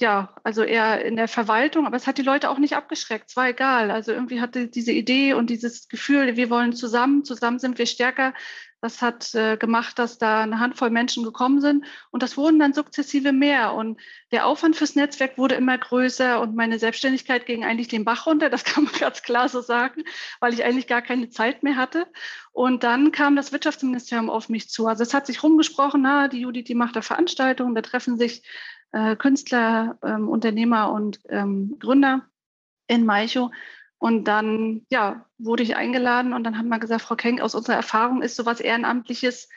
ja, 0.00 0.34
also 0.44 0.62
eher 0.62 1.04
in 1.04 1.16
der 1.16 1.28
Verwaltung, 1.28 1.86
aber 1.86 1.96
es 1.96 2.06
hat 2.06 2.18
die 2.18 2.22
Leute 2.22 2.50
auch 2.50 2.58
nicht 2.58 2.76
abgeschreckt. 2.76 3.30
Es 3.30 3.36
war 3.36 3.48
egal. 3.48 3.90
Also 3.90 4.12
irgendwie 4.12 4.40
hatte 4.40 4.68
diese 4.68 4.92
Idee 4.92 5.34
und 5.34 5.50
dieses 5.50 5.88
Gefühl, 5.88 6.36
wir 6.36 6.50
wollen 6.50 6.72
zusammen, 6.72 7.24
zusammen 7.24 7.58
sind 7.58 7.78
wir 7.78 7.86
stärker, 7.86 8.34
das 8.80 9.02
hat 9.02 9.34
äh, 9.34 9.56
gemacht, 9.56 9.98
dass 9.98 10.18
da 10.18 10.42
eine 10.42 10.60
Handvoll 10.60 10.90
Menschen 10.90 11.24
gekommen 11.24 11.60
sind 11.60 11.84
und 12.10 12.22
das 12.22 12.36
wurden 12.36 12.58
dann 12.58 12.72
sukzessive 12.72 13.32
mehr. 13.32 13.74
Und 13.74 14.00
der 14.30 14.46
Aufwand 14.46 14.76
fürs 14.76 14.94
Netzwerk 14.94 15.36
wurde 15.36 15.56
immer 15.56 15.76
größer 15.76 16.40
und 16.40 16.54
meine 16.54 16.78
Selbstständigkeit 16.78 17.46
ging 17.46 17.64
eigentlich 17.64 17.88
den 17.88 18.04
Bach 18.04 18.26
runter, 18.26 18.50
das 18.50 18.64
kann 18.64 18.84
man 18.84 18.92
ganz 18.94 19.22
klar 19.22 19.48
so 19.48 19.60
sagen, 19.60 20.04
weil 20.40 20.54
ich 20.54 20.64
eigentlich 20.64 20.86
gar 20.86 21.02
keine 21.02 21.28
Zeit 21.30 21.62
mehr 21.62 21.76
hatte. 21.76 22.06
Und 22.52 22.84
dann 22.84 23.12
kam 23.12 23.36
das 23.36 23.52
Wirtschaftsministerium 23.52 24.30
auf 24.30 24.48
mich 24.48 24.68
zu. 24.70 24.86
Also 24.86 25.02
es 25.02 25.14
hat 25.14 25.26
sich 25.26 25.42
rumgesprochen, 25.42 26.02
na, 26.02 26.28
die 26.28 26.40
Judith, 26.40 26.64
die 26.64 26.74
macht 26.74 26.96
da 26.96 27.02
Veranstaltungen, 27.02 27.74
da 27.74 27.82
treffen 27.82 28.16
sich 28.16 28.42
äh, 28.92 29.16
Künstler, 29.16 29.98
ähm, 30.02 30.28
Unternehmer 30.28 30.92
und 30.92 31.20
ähm, 31.28 31.76
Gründer 31.78 32.26
in 32.86 33.04
Malchow. 33.04 33.50
Und 33.98 34.24
dann, 34.24 34.86
ja, 34.90 35.26
wurde 35.38 35.64
ich 35.64 35.76
eingeladen 35.76 36.32
und 36.32 36.44
dann 36.44 36.56
haben 36.56 36.68
wir 36.68 36.78
gesagt, 36.78 37.02
Frau 37.02 37.16
Kenk, 37.16 37.40
aus 37.40 37.54
unserer 37.54 37.76
Erfahrung 37.76 38.22
ist 38.22 38.36
sowas 38.36 38.60
Ehrenamtliches 38.60 39.48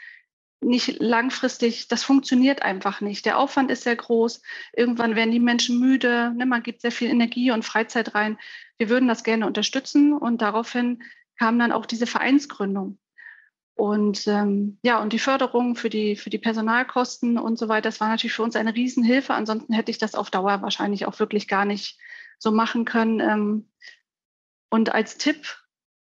nicht 0.61 0.99
langfristig, 0.99 1.87
das 1.87 2.03
funktioniert 2.03 2.61
einfach 2.61 3.01
nicht. 3.01 3.25
Der 3.25 3.39
Aufwand 3.39 3.71
ist 3.71 3.83
sehr 3.83 3.95
groß. 3.95 4.41
Irgendwann 4.73 5.15
werden 5.15 5.31
die 5.31 5.39
Menschen 5.39 5.79
müde. 5.79 6.33
Ne? 6.35 6.45
Man 6.45 6.61
gibt 6.61 6.81
sehr 6.81 6.91
viel 6.91 7.09
Energie 7.09 7.51
und 7.51 7.65
Freizeit 7.65 8.13
rein. 8.13 8.37
Wir 8.77 8.89
würden 8.89 9.07
das 9.07 9.23
gerne 9.23 9.47
unterstützen 9.47 10.13
und 10.13 10.41
daraufhin 10.41 11.03
kam 11.37 11.57
dann 11.57 11.71
auch 11.71 11.87
diese 11.87 12.05
Vereinsgründung. 12.05 12.99
Und 13.73 14.27
ähm, 14.27 14.77
ja, 14.83 15.01
und 15.01 15.13
die 15.13 15.19
Förderung 15.19 15.75
für 15.75 15.89
die, 15.89 16.15
für 16.15 16.29
die 16.29 16.37
Personalkosten 16.37 17.39
und 17.39 17.57
so 17.57 17.67
weiter, 17.67 17.89
das 17.89 17.99
war 17.99 18.09
natürlich 18.09 18.33
für 18.33 18.43
uns 18.43 18.55
eine 18.55 18.75
Riesenhilfe. 18.75 19.33
Ansonsten 19.33 19.73
hätte 19.73 19.89
ich 19.89 19.97
das 19.97 20.13
auf 20.13 20.29
Dauer 20.29 20.61
wahrscheinlich 20.61 21.07
auch 21.07 21.19
wirklich 21.19 21.47
gar 21.47 21.65
nicht 21.65 21.97
so 22.37 22.51
machen 22.51 22.85
können. 22.85 23.19
Ähm, 23.19 23.69
und 24.71 24.93
als 24.93 25.17
Tipp 25.17 25.57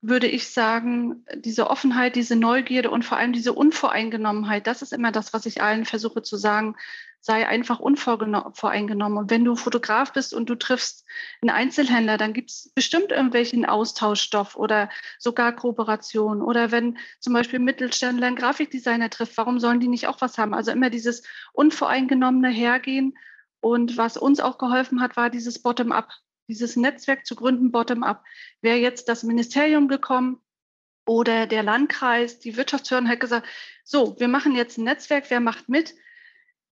würde 0.01 0.27
ich 0.27 0.51
sagen, 0.51 1.25
diese 1.35 1.71
Offenheit, 1.71 2.17
diese 2.17 2.37
Neugierde 2.37 2.91
und 2.91 3.05
vor 3.05 3.19
allem 3.19 3.33
diese 3.33 3.53
Unvoreingenommenheit, 3.53 4.67
das 4.67 4.83
ist 4.83 4.93
immer 4.93 5.13
das, 5.13 5.33
was 5.33 5.47
ich 5.47 5.63
allen 5.63 5.85
versuche 5.85 6.23
zu 6.23 6.37
sagen. 6.37 6.77
Sei 7.21 7.49
einfach 7.49 7.81
unvoreingenommen. 7.81 9.19
Und 9.19 9.31
wenn 9.31 9.45
du 9.45 9.57
Fotograf 9.57 10.13
bist 10.13 10.35
und 10.35 10.49
du 10.49 10.57
triffst 10.57 11.05
einen 11.41 11.51
Einzelhändler, 11.51 12.17
dann 12.17 12.33
gibt 12.33 12.51
es 12.51 12.73
bestimmt 12.75 13.11
irgendwelchen 13.11 13.65
Austauschstoff 13.65 14.57
oder 14.57 14.89
sogar 15.19 15.55
Kooperation. 15.55 16.43
Oder 16.43 16.71
wenn 16.71 16.99
zum 17.21 17.33
Beispiel 17.33 17.59
Mittelständler 17.59 18.29
einen 18.29 18.37
Grafikdesigner 18.37 19.11
trifft, 19.11 19.37
warum 19.37 19.59
sollen 19.59 19.81
die 19.81 19.89
nicht 19.89 20.07
auch 20.07 20.21
was 20.21 20.39
haben? 20.39 20.55
Also 20.55 20.71
immer 20.71 20.91
dieses 20.91 21.25
unvoreingenommene 21.53 22.51
Hergehen. 22.51 23.17
Und 23.61 23.97
was 23.97 24.17
uns 24.17 24.39
auch 24.39 24.59
geholfen 24.59 25.01
hat, 25.01 25.17
war 25.17 25.31
dieses 25.31 25.61
Bottom-up 25.61 26.09
dieses 26.49 26.77
Netzwerk 26.77 27.27
zu 27.27 27.37
gründen, 27.37 27.71
bottom-up. 27.71 28.25
Wäre 28.61 28.79
jetzt 28.79 29.09
das 29.09 29.23
Ministerium 29.23 29.89
gekommen 29.89 30.41
oder 31.07 31.47
der 31.47 31.63
Landkreis, 31.63 32.39
die 32.39 32.57
Wirtschaftsförderung 32.57 33.11
hat 33.11 33.21
gesagt, 33.21 33.47
so, 33.85 34.19
wir 34.19 34.29
machen 34.29 34.55
jetzt 34.55 34.79
ein 34.79 34.85
Netzwerk, 34.85 35.25
wer 35.29 35.41
macht 35.41 35.69
mit? 35.69 35.95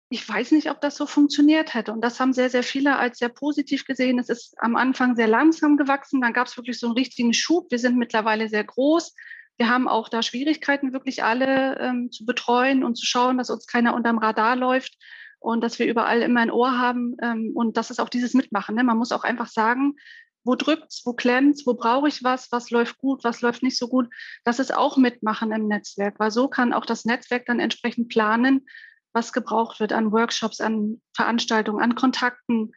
Ich 0.08 0.28
weiß 0.28 0.52
nicht, 0.52 0.70
ob 0.70 0.80
das 0.80 0.96
so 0.96 1.06
funktioniert 1.06 1.74
hätte. 1.74 1.92
Und 1.92 2.00
das 2.00 2.18
haben 2.18 2.32
sehr, 2.32 2.50
sehr 2.50 2.64
viele 2.64 2.96
als 2.96 3.18
sehr 3.18 3.28
positiv 3.28 3.84
gesehen. 3.84 4.18
Es 4.18 4.28
ist 4.28 4.54
am 4.58 4.74
Anfang 4.74 5.14
sehr 5.14 5.28
langsam 5.28 5.76
gewachsen. 5.76 6.20
Dann 6.20 6.32
gab 6.32 6.48
es 6.48 6.56
wirklich 6.56 6.80
so 6.80 6.86
einen 6.86 6.96
richtigen 6.96 7.32
Schub. 7.32 7.70
Wir 7.70 7.78
sind 7.78 7.96
mittlerweile 7.96 8.48
sehr 8.48 8.64
groß. 8.64 9.14
Wir 9.56 9.68
haben 9.68 9.86
auch 9.86 10.08
da 10.08 10.22
Schwierigkeiten, 10.22 10.92
wirklich 10.92 11.22
alle 11.22 11.78
ähm, 11.78 12.10
zu 12.10 12.24
betreuen 12.24 12.82
und 12.82 12.96
zu 12.96 13.06
schauen, 13.06 13.38
dass 13.38 13.50
uns 13.50 13.66
keiner 13.66 13.94
unterm 13.94 14.18
Radar 14.18 14.56
läuft 14.56 14.96
und 15.40 15.62
dass 15.62 15.78
wir 15.78 15.86
überall 15.86 16.22
immer 16.22 16.40
ein 16.40 16.50
Ohr 16.50 16.78
haben. 16.78 17.16
Ähm, 17.22 17.52
und 17.54 17.76
das 17.76 17.90
ist 17.90 17.98
auch 17.98 18.08
dieses 18.08 18.34
Mitmachen. 18.34 18.76
Ne? 18.76 18.84
Man 18.84 18.98
muss 18.98 19.10
auch 19.10 19.24
einfach 19.24 19.48
sagen, 19.48 19.96
wo 20.44 20.54
drückt's, 20.54 21.02
wo 21.04 21.12
klemmt's, 21.12 21.66
wo 21.66 21.74
brauche 21.74 22.08
ich 22.08 22.22
was, 22.22 22.50
was 22.52 22.70
läuft 22.70 22.98
gut, 22.98 23.24
was 23.24 23.40
läuft 23.40 23.62
nicht 23.62 23.76
so 23.76 23.88
gut. 23.88 24.08
Das 24.44 24.58
ist 24.58 24.74
auch 24.74 24.96
Mitmachen 24.96 25.52
im 25.52 25.66
Netzwerk, 25.66 26.18
weil 26.18 26.30
so 26.30 26.48
kann 26.48 26.72
auch 26.72 26.86
das 26.86 27.04
Netzwerk 27.04 27.46
dann 27.46 27.60
entsprechend 27.60 28.08
planen, 28.08 28.66
was 29.12 29.32
gebraucht 29.32 29.80
wird 29.80 29.92
an 29.92 30.12
Workshops, 30.12 30.60
an 30.60 31.00
Veranstaltungen, 31.14 31.82
an 31.82 31.94
Kontakten. 31.94 32.72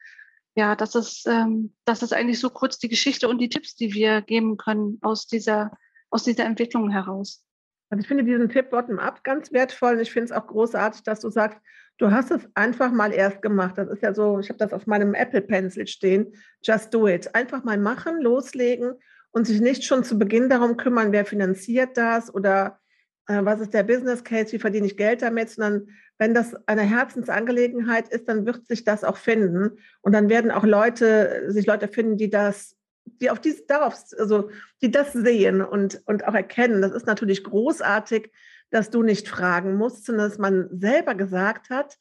Ja, 0.56 0.76
das 0.76 0.96
ist, 0.96 1.28
ähm, 1.28 1.74
das 1.86 2.04
ist 2.04 2.14
eigentlich 2.14 2.40
so 2.40 2.50
kurz 2.50 2.80
die 2.80 2.90
Geschichte 2.90 3.28
und 3.28 3.40
die 3.40 3.50
Tipps, 3.50 3.76
die 3.76 3.94
wir 3.94 4.22
geben 4.22 4.58
können 4.58 5.00
aus 5.02 5.28
dieser, 5.28 5.72
aus 6.10 6.24
dieser 6.24 6.46
Entwicklung 6.46 6.90
heraus. 6.90 7.46
Also 7.90 8.02
ich 8.02 8.08
finde 8.08 8.24
diesen 8.24 8.50
Tipp 8.50 8.72
bottom-up 8.72 9.24
ganz 9.24 9.52
wertvoll. 9.52 10.00
Ich 10.00 10.12
finde 10.12 10.26
es 10.26 10.32
auch 10.32 10.48
großartig, 10.48 11.04
dass 11.04 11.20
du 11.20 11.30
sagst, 11.30 11.60
du 11.98 12.12
hast 12.12 12.32
es 12.32 12.48
einfach 12.56 12.92
mal 12.92 13.14
erst 13.14 13.42
gemacht. 13.42 13.78
Das 13.78 13.90
ist 13.90 14.02
ja 14.02 14.14
so, 14.14 14.40
ich 14.40 14.50
habe 14.50 14.60
das 14.60 14.74
auf 14.74 14.88
meinem 14.88 15.14
Apple 15.14 15.42
Pencil 15.42 15.88
stehen. 15.88 16.34
Just 16.64 16.94
do 16.94 17.08
it. 17.08 17.34
Einfach 17.36 17.64
mal 17.64 17.78
machen, 17.78 18.22
loslegen 18.22 18.94
und 19.32 19.48
sich 19.48 19.62
nicht 19.62 19.84
schon 19.84 20.04
zu 20.04 20.18
Beginn 20.18 20.50
darum 20.50 20.78
kümmern, 20.78 21.12
wer 21.12 21.26
finanziert 21.26 21.98
das 21.98 22.34
oder 22.34 22.80
äh, 23.28 23.40
was 23.44 23.62
ist 23.62 23.74
der 23.74 23.84
Business 23.84 24.24
Case, 24.24 24.52
wie 24.52 24.60
verdiene 24.60 24.88
ich 24.88 24.98
Geld 24.98 25.22
damit, 25.22 25.50
sondern 25.50 25.88
wenn 26.18 26.34
das 26.34 26.56
eine 26.68 26.84
Herzensangelegenheit 26.84 28.10
ist, 28.10 28.30
dann 28.30 28.46
wird 28.46 28.68
sich 28.68 28.84
das 28.84 29.04
auch 29.04 29.18
finden 29.18 29.80
und 30.02 30.14
dann 30.14 30.30
werden 30.30 30.52
auch 30.52 30.64
Leute, 30.64 31.46
sich 31.48 31.66
Leute 31.66 31.88
finden, 31.88 32.18
die 32.18 32.30
das 32.30 32.76
die 33.06 33.30
auf 33.30 33.40
dies, 33.40 33.66
darauf, 33.68 33.96
also 34.18 34.50
die 34.82 34.92
das 34.92 35.14
sehen 35.14 35.62
und, 35.62 36.02
und 36.06 36.28
auch 36.28 36.34
erkennen. 36.34 36.82
Das 36.82 36.94
ist 36.94 37.06
natürlich 37.06 37.44
großartig, 37.44 38.32
dass 38.74 38.90
du 38.90 39.04
nicht 39.04 39.28
fragen 39.28 39.76
musst, 39.76 40.06
sondern 40.06 40.30
dass 40.30 40.38
man 40.38 40.68
selber 40.72 41.16
gesagt 41.16 41.70
hat 41.70 41.98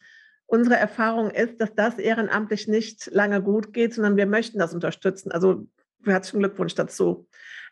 unsere 0.52 0.76
Erfahrung 0.76 1.30
ist, 1.30 1.62
dass 1.62 1.74
das 1.74 1.98
ehrenamtlich 1.98 2.68
nicht 2.68 3.11
lange 3.11 3.40
gut 3.40 3.72
geht, 3.72 3.94
sondern 3.94 4.18
wir 4.18 4.26
möchten 4.26 4.58
das 4.58 4.74
unterstützen. 4.74 5.32
Also 5.32 5.66
herzlichen 6.04 6.40
Glückwunsch 6.40 6.74
dazu. 6.74 7.26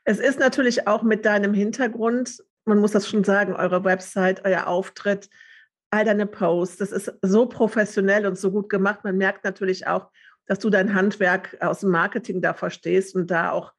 Es 0.04 0.18
ist 0.18 0.38
natürlich 0.38 0.88
auch 0.88 1.02
mit 1.02 1.26
deinem 1.26 1.52
Hintergrund, 1.52 2.42
man 2.64 2.78
muss 2.78 2.92
das 2.92 3.06
schon 3.06 3.22
sagen, 3.22 3.52
eure 3.52 3.84
Website, 3.84 4.46
euer 4.46 4.66
Auftritt, 4.66 5.28
all 5.90 6.06
deine 6.06 6.24
Posts, 6.24 6.78
das 6.78 6.92
ist 6.92 7.12
so 7.20 7.44
professionell 7.44 8.24
und 8.24 8.38
so 8.38 8.50
gut 8.50 8.70
gemacht. 8.70 9.00
Man 9.04 9.18
merkt 9.18 9.44
natürlich 9.44 9.86
auch, 9.86 10.10
dass 10.46 10.58
du 10.58 10.70
dein 10.70 10.94
Handwerk 10.94 11.58
aus 11.60 11.80
dem 11.80 11.90
Marketing 11.90 12.40
da 12.40 12.54
verstehst 12.54 13.14
und 13.14 13.30
da 13.30 13.50
auch 13.50 13.74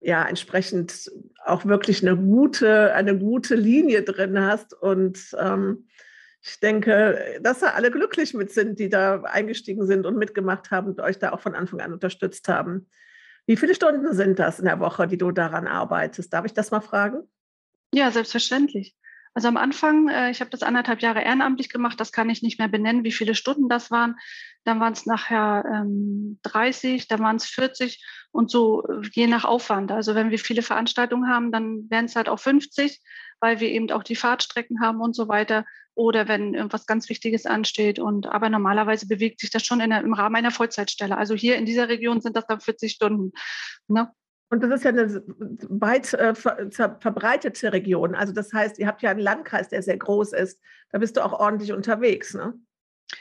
ja 0.00 0.26
entsprechend 0.26 1.10
auch 1.44 1.64
wirklich 1.64 2.06
eine 2.06 2.16
gute, 2.16 2.94
eine 2.94 3.18
gute 3.18 3.54
Linie 3.54 4.02
drin 4.02 4.40
hast. 4.40 4.74
Und 4.74 5.36
ähm, 5.38 5.86
ich 6.42 6.58
denke, 6.60 7.38
dass 7.42 7.60
da 7.60 7.68
alle 7.68 7.90
glücklich 7.90 8.32
mit 8.34 8.50
sind, 8.50 8.78
die 8.78 8.88
da 8.88 9.22
eingestiegen 9.22 9.86
sind 9.86 10.06
und 10.06 10.16
mitgemacht 10.16 10.70
haben 10.70 10.88
und 10.88 11.00
euch 11.00 11.18
da 11.18 11.32
auch 11.32 11.40
von 11.40 11.54
Anfang 11.54 11.80
an 11.80 11.92
unterstützt 11.92 12.48
haben. 12.48 12.88
Wie 13.46 13.56
viele 13.56 13.74
Stunden 13.74 14.14
sind 14.14 14.38
das 14.38 14.58
in 14.58 14.64
der 14.64 14.80
Woche, 14.80 15.06
die 15.06 15.18
du 15.18 15.32
daran 15.32 15.66
arbeitest? 15.66 16.32
Darf 16.32 16.46
ich 16.46 16.54
das 16.54 16.70
mal 16.70 16.80
fragen? 16.80 17.22
Ja, 17.92 18.10
selbstverständlich. 18.10 18.96
Also 19.32 19.48
am 19.48 19.56
Anfang, 19.56 20.08
äh, 20.08 20.30
ich 20.30 20.40
habe 20.40 20.50
das 20.50 20.62
anderthalb 20.62 21.02
Jahre 21.02 21.22
ehrenamtlich 21.22 21.68
gemacht, 21.68 22.00
das 22.00 22.10
kann 22.10 22.30
ich 22.30 22.42
nicht 22.42 22.58
mehr 22.58 22.68
benennen, 22.68 23.04
wie 23.04 23.12
viele 23.12 23.34
Stunden 23.34 23.68
das 23.68 23.90
waren. 23.90 24.16
Dann 24.64 24.80
waren 24.80 24.92
es 24.92 25.06
nachher 25.06 25.64
ähm, 25.66 26.40
30, 26.42 27.06
dann 27.06 27.20
waren 27.20 27.36
es 27.36 27.46
40 27.46 28.04
und 28.32 28.50
so 28.50 28.84
äh, 28.86 29.02
je 29.12 29.28
nach 29.28 29.44
Aufwand. 29.44 29.92
Also 29.92 30.14
wenn 30.14 30.30
wir 30.30 30.38
viele 30.38 30.62
Veranstaltungen 30.62 31.28
haben, 31.28 31.52
dann 31.52 31.88
wären 31.90 32.06
es 32.06 32.16
halt 32.16 32.28
auch 32.28 32.40
50, 32.40 33.00
weil 33.38 33.60
wir 33.60 33.68
eben 33.68 33.90
auch 33.92 34.02
die 34.02 34.16
Fahrtstrecken 34.16 34.80
haben 34.80 35.00
und 35.00 35.14
so 35.14 35.28
weiter. 35.28 35.64
Oder 35.94 36.28
wenn 36.28 36.54
irgendwas 36.54 36.86
ganz 36.86 37.08
Wichtiges 37.08 37.46
ansteht. 37.46 37.98
Und 37.98 38.26
aber 38.26 38.48
normalerweise 38.48 39.06
bewegt 39.06 39.40
sich 39.40 39.50
das 39.50 39.64
schon 39.64 39.78
der, 39.78 40.00
im 40.00 40.14
Rahmen 40.14 40.36
einer 40.36 40.50
Vollzeitstelle. 40.50 41.16
Also 41.16 41.34
hier 41.34 41.56
in 41.56 41.66
dieser 41.66 41.88
Region 41.88 42.20
sind 42.20 42.36
das 42.36 42.46
dann 42.46 42.60
40 42.60 42.92
Stunden. 42.92 43.32
Ne? 43.86 44.10
Und 44.50 44.62
das 44.62 44.70
ist 44.72 44.84
ja 44.84 44.90
eine 44.90 45.22
weit 45.68 46.12
äh, 46.12 46.34
verbreitete 46.34 47.72
Region. 47.72 48.14
Also 48.16 48.32
das 48.32 48.52
heißt, 48.52 48.78
ihr 48.78 48.88
habt 48.88 49.00
ja 49.00 49.10
einen 49.10 49.20
Landkreis, 49.20 49.68
der 49.68 49.82
sehr 49.82 49.96
groß 49.96 50.32
ist. 50.32 50.60
Da 50.90 50.98
bist 50.98 51.16
du 51.16 51.24
auch 51.24 51.32
ordentlich 51.32 51.72
unterwegs, 51.72 52.34
ne? 52.34 52.54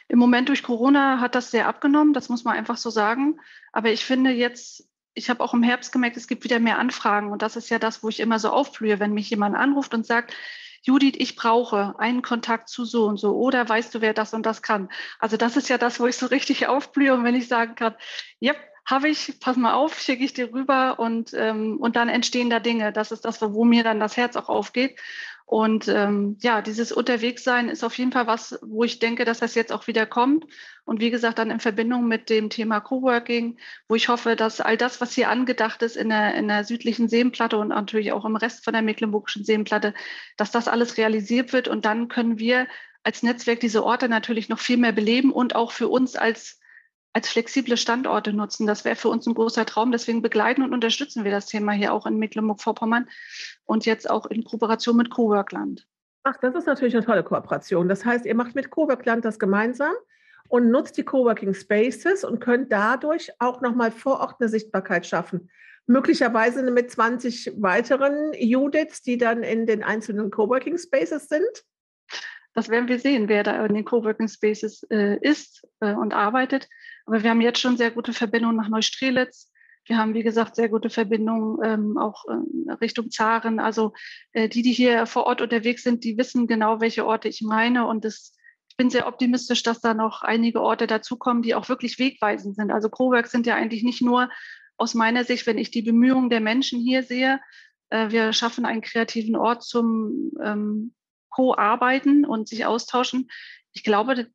Im 0.08 0.20
Moment 0.20 0.50
durch 0.50 0.62
Corona 0.62 1.20
hat 1.20 1.34
das 1.34 1.50
sehr 1.50 1.68
abgenommen, 1.68 2.14
das 2.14 2.30
muss 2.30 2.44
man 2.44 2.56
einfach 2.56 2.78
so 2.78 2.92
sagen. 2.92 3.40
Aber 3.72 3.92
ich 3.92 4.06
finde 4.06 4.32
jetzt, 4.32 4.88
ich 5.16 5.30
habe 5.30 5.44
auch 5.44 5.54
im 5.54 5.64
Herbst 5.64 5.92
gemerkt, 5.92 6.18
es 6.18 6.28
gibt 6.28 6.44
wieder 6.44 6.60
mehr 6.60 6.78
Anfragen. 6.78 7.32
Und 7.32 7.42
das 7.42 7.56
ist 7.56 7.70
ja 7.70 7.80
das, 7.80 8.04
wo 8.04 8.10
ich 8.10 8.20
immer 8.20 8.38
so 8.38 8.50
aufblühe, 8.50 9.00
wenn 9.00 9.14
mich 9.14 9.30
jemand 9.30 9.56
anruft 9.56 9.94
und 9.94 10.06
sagt, 10.06 10.36
Judith, 10.84 11.16
ich 11.18 11.36
brauche 11.36 11.96
einen 12.00 12.22
Kontakt 12.22 12.70
zu 12.70 12.86
so 12.86 13.06
und 13.06 13.18
so 13.18 13.36
oder 13.36 13.68
weißt 13.68 13.94
du, 13.94 14.02
wer 14.02 14.14
das 14.14 14.34
und 14.34 14.46
das 14.46 14.62
kann. 14.62 14.90
Also 15.20 15.38
das 15.38 15.58
ist 15.58 15.70
ja 15.70 15.78
das, 15.78 16.00
wo 16.00 16.08
ich 16.08 16.18
so 16.18 16.28
richtig 16.28 16.68
aufblühe 16.68 17.14
und 17.14 17.24
wenn 17.24 17.36
ich 17.36 17.48
sagen 17.48 17.76
kann, 17.76 17.96
yep, 18.42 18.58
habe 18.90 19.08
ich, 19.08 19.40
pass 19.40 19.56
mal 19.56 19.74
auf, 19.74 20.00
schicke 20.00 20.24
ich 20.24 20.34
dir 20.34 20.52
rüber 20.52 21.00
und, 21.00 21.32
ähm, 21.36 21.78
und 21.78 21.96
dann 21.96 22.10
entstehen 22.10 22.50
da 22.50 22.60
Dinge. 22.60 22.92
Das 22.92 23.12
ist 23.12 23.24
das, 23.24 23.40
wo 23.42 23.64
mir 23.64 23.84
dann 23.84 24.00
das 24.00 24.18
Herz 24.18 24.36
auch 24.36 24.50
aufgeht. 24.50 25.00
Und 25.46 25.88
ähm, 25.88 26.38
ja, 26.42 26.62
dieses 26.62 26.92
Unterwegssein 26.92 27.70
ist 27.70 27.84
auf 27.84 27.98
jeden 27.98 28.12
Fall 28.12 28.28
was, 28.28 28.60
wo 28.62 28.84
ich 28.84 29.00
denke, 29.00 29.26
dass 29.26 29.40
das 29.40 29.56
jetzt 29.56 29.72
auch 29.72 29.88
wieder 29.88 30.06
kommt. 30.06 30.46
Und 30.86 31.02
wie 31.02 31.10
gesagt, 31.12 31.40
dann 31.40 31.52
in 31.52 31.60
Verbindung 31.60 32.08
mit 32.08 32.30
dem 32.30 32.50
Thema 32.50 32.80
Coworking, 32.80 33.58
wo 33.88 33.96
ich 33.96 34.10
hoffe, 34.10 34.36
dass 34.36 34.62
all 34.62 34.78
das, 34.78 35.02
was 35.02 35.14
hier 35.14 35.30
angedacht 35.30 35.82
ist 35.82 35.96
in 35.96 36.10
der, 36.10 36.36
in 36.36 36.48
der 36.48 36.64
südlichen 36.64 37.10
Seenplatte 37.10 37.58
und 37.58 37.70
natürlich 37.70 38.12
auch 38.12 38.26
im 38.26 38.36
Rest 38.36 38.64
von 38.64 38.74
der 38.74 38.84
mecklenburgischen 38.84 39.44
Seenplatte, 39.44 39.94
dass 40.38 40.52
das 40.52 40.68
alles 40.68 40.98
realisiert 40.98 41.54
wird. 41.54 41.68
Und 41.68 41.86
dann 41.86 42.10
können 42.10 42.38
wir 42.40 42.68
als 43.04 43.24
Netzwerk 43.24 43.60
diese 43.60 43.84
Orte 43.84 44.10
natürlich 44.10 44.50
noch 44.50 44.60
viel 44.60 44.78
mehr 44.78 44.92
beleben 44.92 45.32
und 45.32 45.56
auch 45.56 45.72
für 45.72 45.88
uns 45.88 46.16
als 46.16 46.59
als 47.14 47.30
flexible 47.30 47.78
Standorte 47.78 48.34
nutzen. 48.34 48.68
Das 48.68 48.86
wäre 48.86 48.96
für 48.96 49.10
uns 49.10 49.26
ein 49.28 49.34
großer 49.34 49.66
Traum. 49.66 49.92
Deswegen 49.92 50.22
begleiten 50.22 50.62
und 50.62 50.74
unterstützen 50.74 51.24
wir 51.24 51.32
das 51.32 51.48
Thema 51.48 51.72
hier 51.72 51.94
auch 51.94 52.06
in 52.06 52.18
Mecklenburg-Vorpommern 52.18 53.08
und 53.66 53.86
jetzt 53.86 54.10
auch 54.10 54.26
in 54.28 54.44
Kooperation 54.44 54.96
mit 54.96 55.10
Coworkland. 55.10 55.88
Ach, 56.24 56.38
das 56.38 56.54
ist 56.56 56.68
natürlich 56.68 56.96
eine 56.96 57.06
tolle 57.06 57.24
Kooperation. 57.24 57.88
Das 57.88 58.06
heißt, 58.06 58.26
ihr 58.26 58.36
macht 58.36 58.54
mit 58.54 58.70
Coworkland 58.70 59.26
das 59.26 59.40
gemeinsam 59.40 59.94
und 60.50 60.70
nutzt 60.70 60.98
die 60.98 61.04
Coworking 61.04 61.54
Spaces 61.54 62.24
und 62.24 62.40
könnt 62.40 62.72
dadurch 62.72 63.32
auch 63.40 63.62
nochmal 63.62 63.92
vor 63.92 64.20
Ort 64.20 64.36
eine 64.40 64.50
Sichtbarkeit 64.50 65.08
schaffen. 65.08 65.50
Möglicherweise 65.88 66.70
mit 66.70 66.92
20 66.92 67.54
weiteren 67.58 68.34
Judiths, 68.34 69.02
die 69.02 69.18
dann 69.18 69.42
in 69.42 69.66
den 69.66 69.82
einzelnen 69.82 70.30
Coworking 70.30 70.78
Spaces 70.78 71.30
sind. 71.30 71.64
Das 72.54 72.70
werden 72.70 72.88
wir 72.90 73.00
sehen, 73.00 73.30
wer 73.30 73.44
da 73.44 73.66
in 73.66 73.74
den 73.74 73.86
Coworking 73.86 74.28
Spaces 74.28 74.84
äh, 74.90 75.18
ist 75.22 75.68
äh, 75.80 75.94
und 75.94 76.14
arbeitet. 76.14 76.68
Aber 77.06 77.24
wir 77.24 77.30
haben 77.30 77.42
jetzt 77.42 77.60
schon 77.60 77.78
sehr 77.78 77.92
gute 77.92 78.14
Verbindungen 78.14 78.58
nach 78.58 78.70
Neustrelitz. 78.70 79.52
Wir 79.86 79.98
haben, 79.98 80.14
wie 80.14 80.24
gesagt, 80.24 80.56
sehr 80.56 80.70
gute 80.70 80.90
Verbindungen 80.90 81.58
ähm, 81.64 81.98
auch 81.98 82.26
äh, 82.26 82.72
Richtung 82.74 83.12
Zaren. 83.12 83.60
Also 83.60 83.94
äh, 84.34 84.50
die, 84.50 84.62
die 84.62 84.72
hier 84.72 85.06
vor 85.06 85.26
Ort 85.26 85.42
unterwegs 85.42 85.84
sind, 85.84 86.04
die 86.04 86.18
wissen 86.18 86.48
genau, 86.48 86.82
welche 86.82 87.06
Orte 87.06 87.28
ich 87.28 87.42
meine. 87.42 87.88
Und 87.88 88.06
das, 88.06 88.36
ich 88.70 88.78
bin 88.78 88.90
sehr 88.90 89.08
optimistisch, 89.08 89.64
dass 89.64 89.82
da 89.82 89.94
noch 89.94 90.22
einige 90.24 90.62
Orte 90.62 90.86
dazukommen, 90.86 91.42
die 91.42 91.56
auch 91.56 91.70
wirklich 91.70 91.98
wegweisend 91.98 92.56
sind. 92.56 92.72
Also 92.72 92.90
Coworks 92.90 93.32
sind 93.32 93.48
ja 93.48 93.56
eigentlich 93.56 93.84
nicht 93.84 94.02
nur 94.02 94.30
aus 94.78 94.94
meiner 94.94 95.24
Sicht, 95.24 95.46
wenn 95.46 95.58
ich 95.58 95.72
die 95.72 95.82
Bemühungen 95.82 96.30
der 96.30 96.40
Menschen 96.40 96.80
hier 96.80 97.04
sehe, 97.04 97.40
äh, 97.90 98.12
wir 98.12 98.34
schaffen 98.34 98.66
einen 98.66 98.82
kreativen 98.82 99.36
Ort 99.36 99.64
zum 99.64 100.32
ähm, 100.44 100.94
Co-arbeiten 101.30 102.26
und 102.26 102.48
sich 102.48 102.66
austauschen. 102.66 103.30
Ich 103.74 103.84
glaube, 103.84 104.28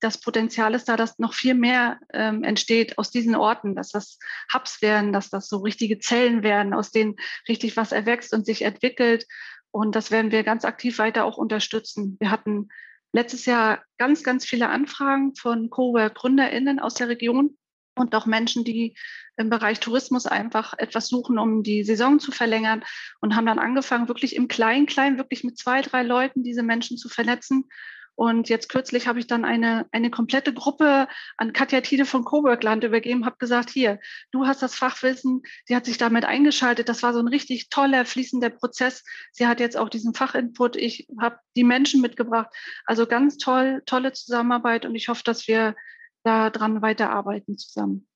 das 0.00 0.18
Potenzial 0.18 0.74
ist 0.74 0.88
da, 0.88 0.96
dass 0.96 1.18
noch 1.18 1.32
viel 1.32 1.54
mehr 1.54 2.00
ähm, 2.12 2.42
entsteht 2.42 2.98
aus 2.98 3.10
diesen 3.10 3.36
Orten, 3.36 3.76
dass 3.76 3.90
das 3.90 4.18
Hubs 4.52 4.82
werden, 4.82 5.12
dass 5.12 5.30
das 5.30 5.48
so 5.48 5.58
richtige 5.58 5.98
Zellen 5.98 6.42
werden, 6.42 6.74
aus 6.74 6.90
denen 6.90 7.16
richtig 7.48 7.76
was 7.76 7.92
erwächst 7.92 8.34
und 8.34 8.44
sich 8.44 8.62
entwickelt. 8.62 9.26
Und 9.70 9.94
das 9.94 10.10
werden 10.10 10.32
wir 10.32 10.42
ganz 10.42 10.64
aktiv 10.64 10.98
weiter 10.98 11.24
auch 11.24 11.38
unterstützen. 11.38 12.16
Wir 12.18 12.30
hatten 12.30 12.68
letztes 13.12 13.46
Jahr 13.46 13.84
ganz, 13.96 14.24
ganz 14.24 14.44
viele 14.44 14.68
Anfragen 14.70 15.34
von 15.36 15.70
Cowork-GründerInnen 15.70 16.80
aus 16.80 16.94
der 16.94 17.08
Region 17.08 17.56
und 17.94 18.14
auch 18.14 18.26
Menschen, 18.26 18.64
die 18.64 18.96
im 19.36 19.50
Bereich 19.50 19.80
Tourismus 19.80 20.26
einfach 20.26 20.74
etwas 20.78 21.08
suchen, 21.08 21.38
um 21.38 21.62
die 21.62 21.84
Saison 21.84 22.20
zu 22.20 22.32
verlängern 22.32 22.84
und 23.20 23.36
haben 23.36 23.46
dann 23.46 23.58
angefangen, 23.58 24.08
wirklich 24.08 24.36
im 24.36 24.48
Klein-Klein, 24.48 25.18
wirklich 25.18 25.44
mit 25.44 25.58
zwei, 25.58 25.82
drei 25.82 26.02
Leuten 26.02 26.42
diese 26.42 26.62
Menschen 26.62 26.96
zu 26.96 27.08
vernetzen 27.08 27.64
und 28.14 28.48
jetzt 28.48 28.68
kürzlich 28.68 29.08
habe 29.08 29.18
ich 29.18 29.26
dann 29.26 29.44
eine, 29.44 29.86
eine 29.90 30.10
komplette 30.10 30.52
Gruppe 30.52 31.08
an 31.38 31.52
Katja 31.52 31.80
Tide 31.80 32.04
von 32.04 32.24
Coworkland 32.24 32.84
übergeben, 32.84 33.24
habe 33.24 33.36
gesagt, 33.38 33.70
hier, 33.70 34.00
du 34.30 34.46
hast 34.46 34.62
das 34.62 34.74
Fachwissen, 34.74 35.42
sie 35.64 35.74
hat 35.74 35.86
sich 35.86 35.96
damit 35.96 36.24
eingeschaltet. 36.24 36.88
Das 36.88 37.02
war 37.02 37.14
so 37.14 37.20
ein 37.20 37.28
richtig 37.28 37.70
toller, 37.70 38.04
fließender 38.04 38.50
Prozess. 38.50 39.02
Sie 39.32 39.46
hat 39.46 39.60
jetzt 39.60 39.76
auch 39.78 39.88
diesen 39.88 40.14
Fachinput. 40.14 40.76
Ich 40.76 41.08
habe 41.20 41.38
die 41.56 41.64
Menschen 41.64 42.00
mitgebracht. 42.00 42.48
Also 42.84 43.06
ganz 43.06 43.38
toll, 43.38 43.82
tolle 43.86 44.12
Zusammenarbeit 44.12 44.84
und 44.84 44.94
ich 44.94 45.08
hoffe, 45.08 45.22
dass 45.24 45.48
wir 45.48 45.74
daran 46.22 46.82
weiterarbeiten 46.82 47.58
zusammen. 47.58 48.06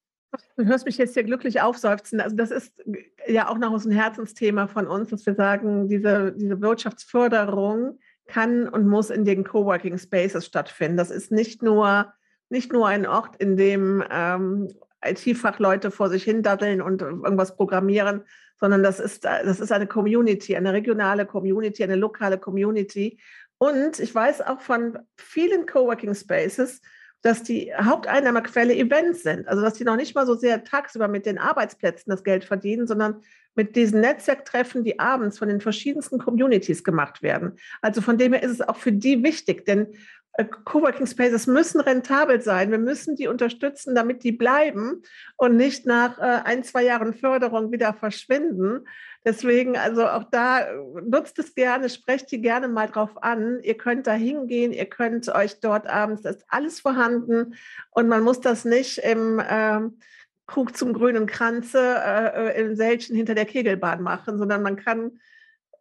Du 0.56 0.64
hörst 0.64 0.86
mich 0.86 0.98
jetzt 0.98 1.14
hier 1.14 1.24
glücklich 1.24 1.60
aufseufzen. 1.60 2.20
Also 2.20 2.36
das 2.36 2.50
ist 2.50 2.82
ja 3.26 3.48
auch 3.48 3.58
noch 3.58 3.72
ein 3.84 3.90
Herzensthema 3.90 4.66
von 4.66 4.86
uns, 4.86 5.10
dass 5.10 5.24
wir 5.24 5.34
sagen, 5.34 5.88
diese, 5.88 6.32
diese 6.32 6.60
Wirtschaftsförderung 6.60 7.98
kann 8.26 8.68
und 8.68 8.86
muss 8.86 9.10
in 9.10 9.24
den 9.24 9.44
Coworking 9.44 9.98
Spaces 9.98 10.46
stattfinden. 10.46 10.96
Das 10.96 11.10
ist 11.10 11.30
nicht 11.30 11.62
nur, 11.62 12.12
nicht 12.48 12.72
nur 12.72 12.88
ein 12.88 13.06
Ort, 13.06 13.36
in 13.36 13.56
dem 13.56 14.04
ähm, 14.10 14.68
IT-Fachleute 15.04 15.90
vor 15.90 16.08
sich 16.08 16.24
hin 16.24 16.42
daddeln 16.42 16.82
und 16.82 17.02
irgendwas 17.02 17.56
programmieren, 17.56 18.24
sondern 18.58 18.82
das 18.82 19.00
ist, 19.00 19.24
das 19.24 19.60
ist 19.60 19.70
eine 19.70 19.86
Community, 19.86 20.56
eine 20.56 20.72
regionale 20.72 21.26
Community, 21.26 21.84
eine 21.84 21.96
lokale 21.96 22.38
Community. 22.38 23.20
Und 23.58 24.00
ich 24.00 24.14
weiß 24.14 24.42
auch 24.42 24.60
von 24.60 24.98
vielen 25.16 25.66
Coworking 25.66 26.14
Spaces, 26.14 26.80
dass 27.26 27.42
die 27.42 27.74
Haupteinnahmequelle 27.74 28.72
Events 28.72 29.24
sind. 29.24 29.48
Also 29.48 29.60
dass 29.60 29.74
die 29.74 29.82
noch 29.82 29.96
nicht 29.96 30.14
mal 30.14 30.26
so 30.26 30.36
sehr 30.36 30.62
tagsüber 30.62 31.08
mit 31.08 31.26
den 31.26 31.38
Arbeitsplätzen 31.38 32.08
das 32.10 32.22
Geld 32.22 32.44
verdienen, 32.44 32.86
sondern 32.86 33.20
mit 33.56 33.74
diesen 33.74 34.00
Netzwerktreffen, 34.00 34.84
die 34.84 35.00
abends 35.00 35.38
von 35.38 35.48
den 35.48 35.60
verschiedensten 35.60 36.18
Communities 36.18 36.84
gemacht 36.84 37.22
werden. 37.22 37.58
Also 37.82 38.00
von 38.00 38.16
dem 38.16 38.32
her 38.32 38.44
ist 38.44 38.52
es 38.52 38.60
auch 38.60 38.76
für 38.76 38.92
die 38.92 39.24
wichtig, 39.24 39.64
denn 39.64 39.88
äh, 40.34 40.44
Coworking 40.44 41.06
Spaces 41.06 41.48
müssen 41.48 41.80
rentabel 41.80 42.40
sein. 42.40 42.70
Wir 42.70 42.78
müssen 42.78 43.16
die 43.16 43.26
unterstützen, 43.26 43.96
damit 43.96 44.22
die 44.22 44.32
bleiben 44.32 45.02
und 45.36 45.56
nicht 45.56 45.84
nach 45.84 46.18
äh, 46.18 46.42
ein, 46.44 46.62
zwei 46.62 46.84
Jahren 46.84 47.12
Förderung 47.12 47.72
wieder 47.72 47.92
verschwinden. 47.92 48.86
Deswegen, 49.26 49.76
also 49.76 50.06
auch 50.06 50.22
da 50.30 50.60
äh, 50.60 50.76
nutzt 51.04 51.40
es 51.40 51.56
gerne, 51.56 51.90
sprecht 51.90 52.30
die 52.30 52.40
gerne 52.40 52.68
mal 52.68 52.86
drauf 52.86 53.10
an. 53.22 53.58
Ihr 53.60 53.76
könnt 53.76 54.06
da 54.06 54.12
hingehen, 54.12 54.72
ihr 54.72 54.86
könnt 54.86 55.28
euch 55.28 55.58
dort 55.58 55.88
abends, 55.88 56.22
da 56.22 56.30
ist 56.30 56.44
alles 56.48 56.78
vorhanden 56.78 57.56
und 57.90 58.06
man 58.06 58.22
muss 58.22 58.40
das 58.40 58.64
nicht 58.64 58.98
im 58.98 59.42
ähm, 59.44 59.98
Krug 60.46 60.76
zum 60.76 60.92
grünen 60.92 61.26
Kranze 61.26 61.80
äh, 61.80 62.50
äh, 62.50 62.60
in 62.62 62.76
Selchen 62.76 63.16
hinter 63.16 63.34
der 63.34 63.46
Kegelbahn 63.46 64.00
machen, 64.00 64.38
sondern 64.38 64.62
man 64.62 64.76
kann 64.76 65.18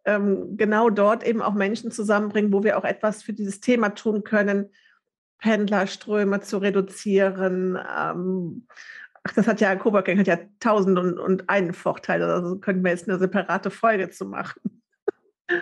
ähm, 0.04 0.56
genau 0.56 0.90
dort 0.90 1.24
eben 1.24 1.40
auch 1.40 1.54
Menschen 1.54 1.92
zusammenbringen, 1.92 2.52
wo 2.52 2.64
wir 2.64 2.76
auch 2.76 2.84
etwas 2.84 3.22
für 3.22 3.32
dieses 3.32 3.60
Thema 3.60 3.90
tun 3.90 4.24
können. 4.24 4.70
Pendlerströme 5.38 6.40
zu 6.40 6.58
reduzieren. 6.58 7.78
Ähm, 7.96 8.66
ach, 9.26 9.32
das 9.32 9.46
hat 9.48 9.60
ja 9.60 9.74
Coworking 9.74 10.18
hat 10.18 10.26
ja 10.26 10.38
tausend 10.60 10.98
und, 10.98 11.18
und 11.18 11.48
einen 11.50 11.74
Vorteil. 11.74 12.22
Also 12.22 12.58
könnten 12.58 12.84
wir 12.84 12.92
jetzt 12.92 13.08
eine 13.08 13.18
separate 13.18 13.70
Folge 13.70 14.10
zu 14.10 14.24
machen. 14.24 14.60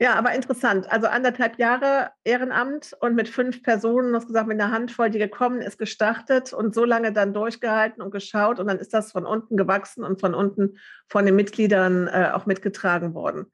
Ja, 0.00 0.14
aber 0.14 0.32
interessant. 0.32 0.92
Also 0.92 1.08
anderthalb 1.08 1.58
Jahre 1.58 2.10
Ehrenamt 2.22 2.96
und 3.00 3.16
mit 3.16 3.28
fünf 3.28 3.64
Personen, 3.64 4.12
du 4.12 4.16
hast 4.16 4.28
gesagt, 4.28 4.46
mit 4.46 4.60
einer 4.60 4.70
Handvoll, 4.70 5.10
die 5.10 5.18
gekommen 5.18 5.60
ist, 5.60 5.76
gestartet 5.76 6.52
und 6.52 6.72
so 6.72 6.84
lange 6.84 7.12
dann 7.12 7.34
durchgehalten 7.34 8.00
und 8.00 8.12
geschaut. 8.12 8.60
Und 8.60 8.68
dann 8.68 8.78
ist 8.78 8.94
das 8.94 9.10
von 9.10 9.26
unten 9.26 9.56
gewachsen 9.56 10.04
und 10.04 10.20
von 10.20 10.34
unten 10.34 10.78
von 11.08 11.26
den 11.26 11.34
Mitgliedern 11.34 12.06
äh, 12.06 12.30
auch 12.32 12.46
mitgetragen 12.46 13.12
worden. 13.12 13.46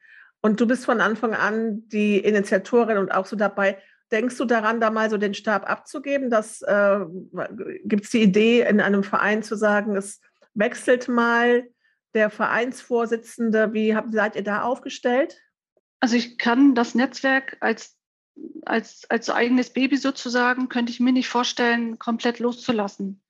Und 0.43 0.61
du 0.61 0.67
bist 0.67 0.85
von 0.85 1.01
Anfang 1.01 1.33
an 1.33 1.89
die 1.89 2.19
Initiatorin 2.19 2.99
und 2.99 3.11
auch 3.11 3.25
so 3.25 3.35
dabei. 3.35 3.79
Denkst 4.13 4.37
du 4.37 4.45
daran, 4.45 4.81
da 4.81 4.91
mal 4.91 5.11
so 5.11 5.17
den 5.17 5.35
Stab 5.35 5.69
abzugeben? 5.69 6.31
äh, 6.63 7.01
Gibt 7.85 8.05
es 8.05 8.11
die 8.11 8.23
Idee, 8.23 8.63
in 8.63 8.81
einem 8.81 9.03
Verein 9.03 9.43
zu 9.43 9.57
sagen, 9.57 9.97
es 9.97 10.21
wechselt 10.55 11.09
mal 11.09 11.69
der 12.15 12.31
Vereinsvorsitzende? 12.31 13.73
Wie 13.73 13.95
habt, 13.97 14.13
seid 14.13 14.37
ihr 14.37 14.45
da 14.45 14.63
aufgestellt? 14.63 15.41
Also 16.01 16.17
ich 16.17 16.39
kann 16.39 16.75
das 16.75 16.95
Netzwerk 16.95 17.57
als, 17.61 17.97
als, 18.67 19.09
als 19.09 19.31
eigenes 19.31 19.71
Baby 19.71 19.97
sozusagen, 19.97 20.69
könnte 20.69 20.93
ich 20.93 21.01
mir 21.01 21.13
nicht 21.13 21.29
vorstellen, 21.29 21.99
komplett 21.99 22.39
loszulassen. 22.39 23.23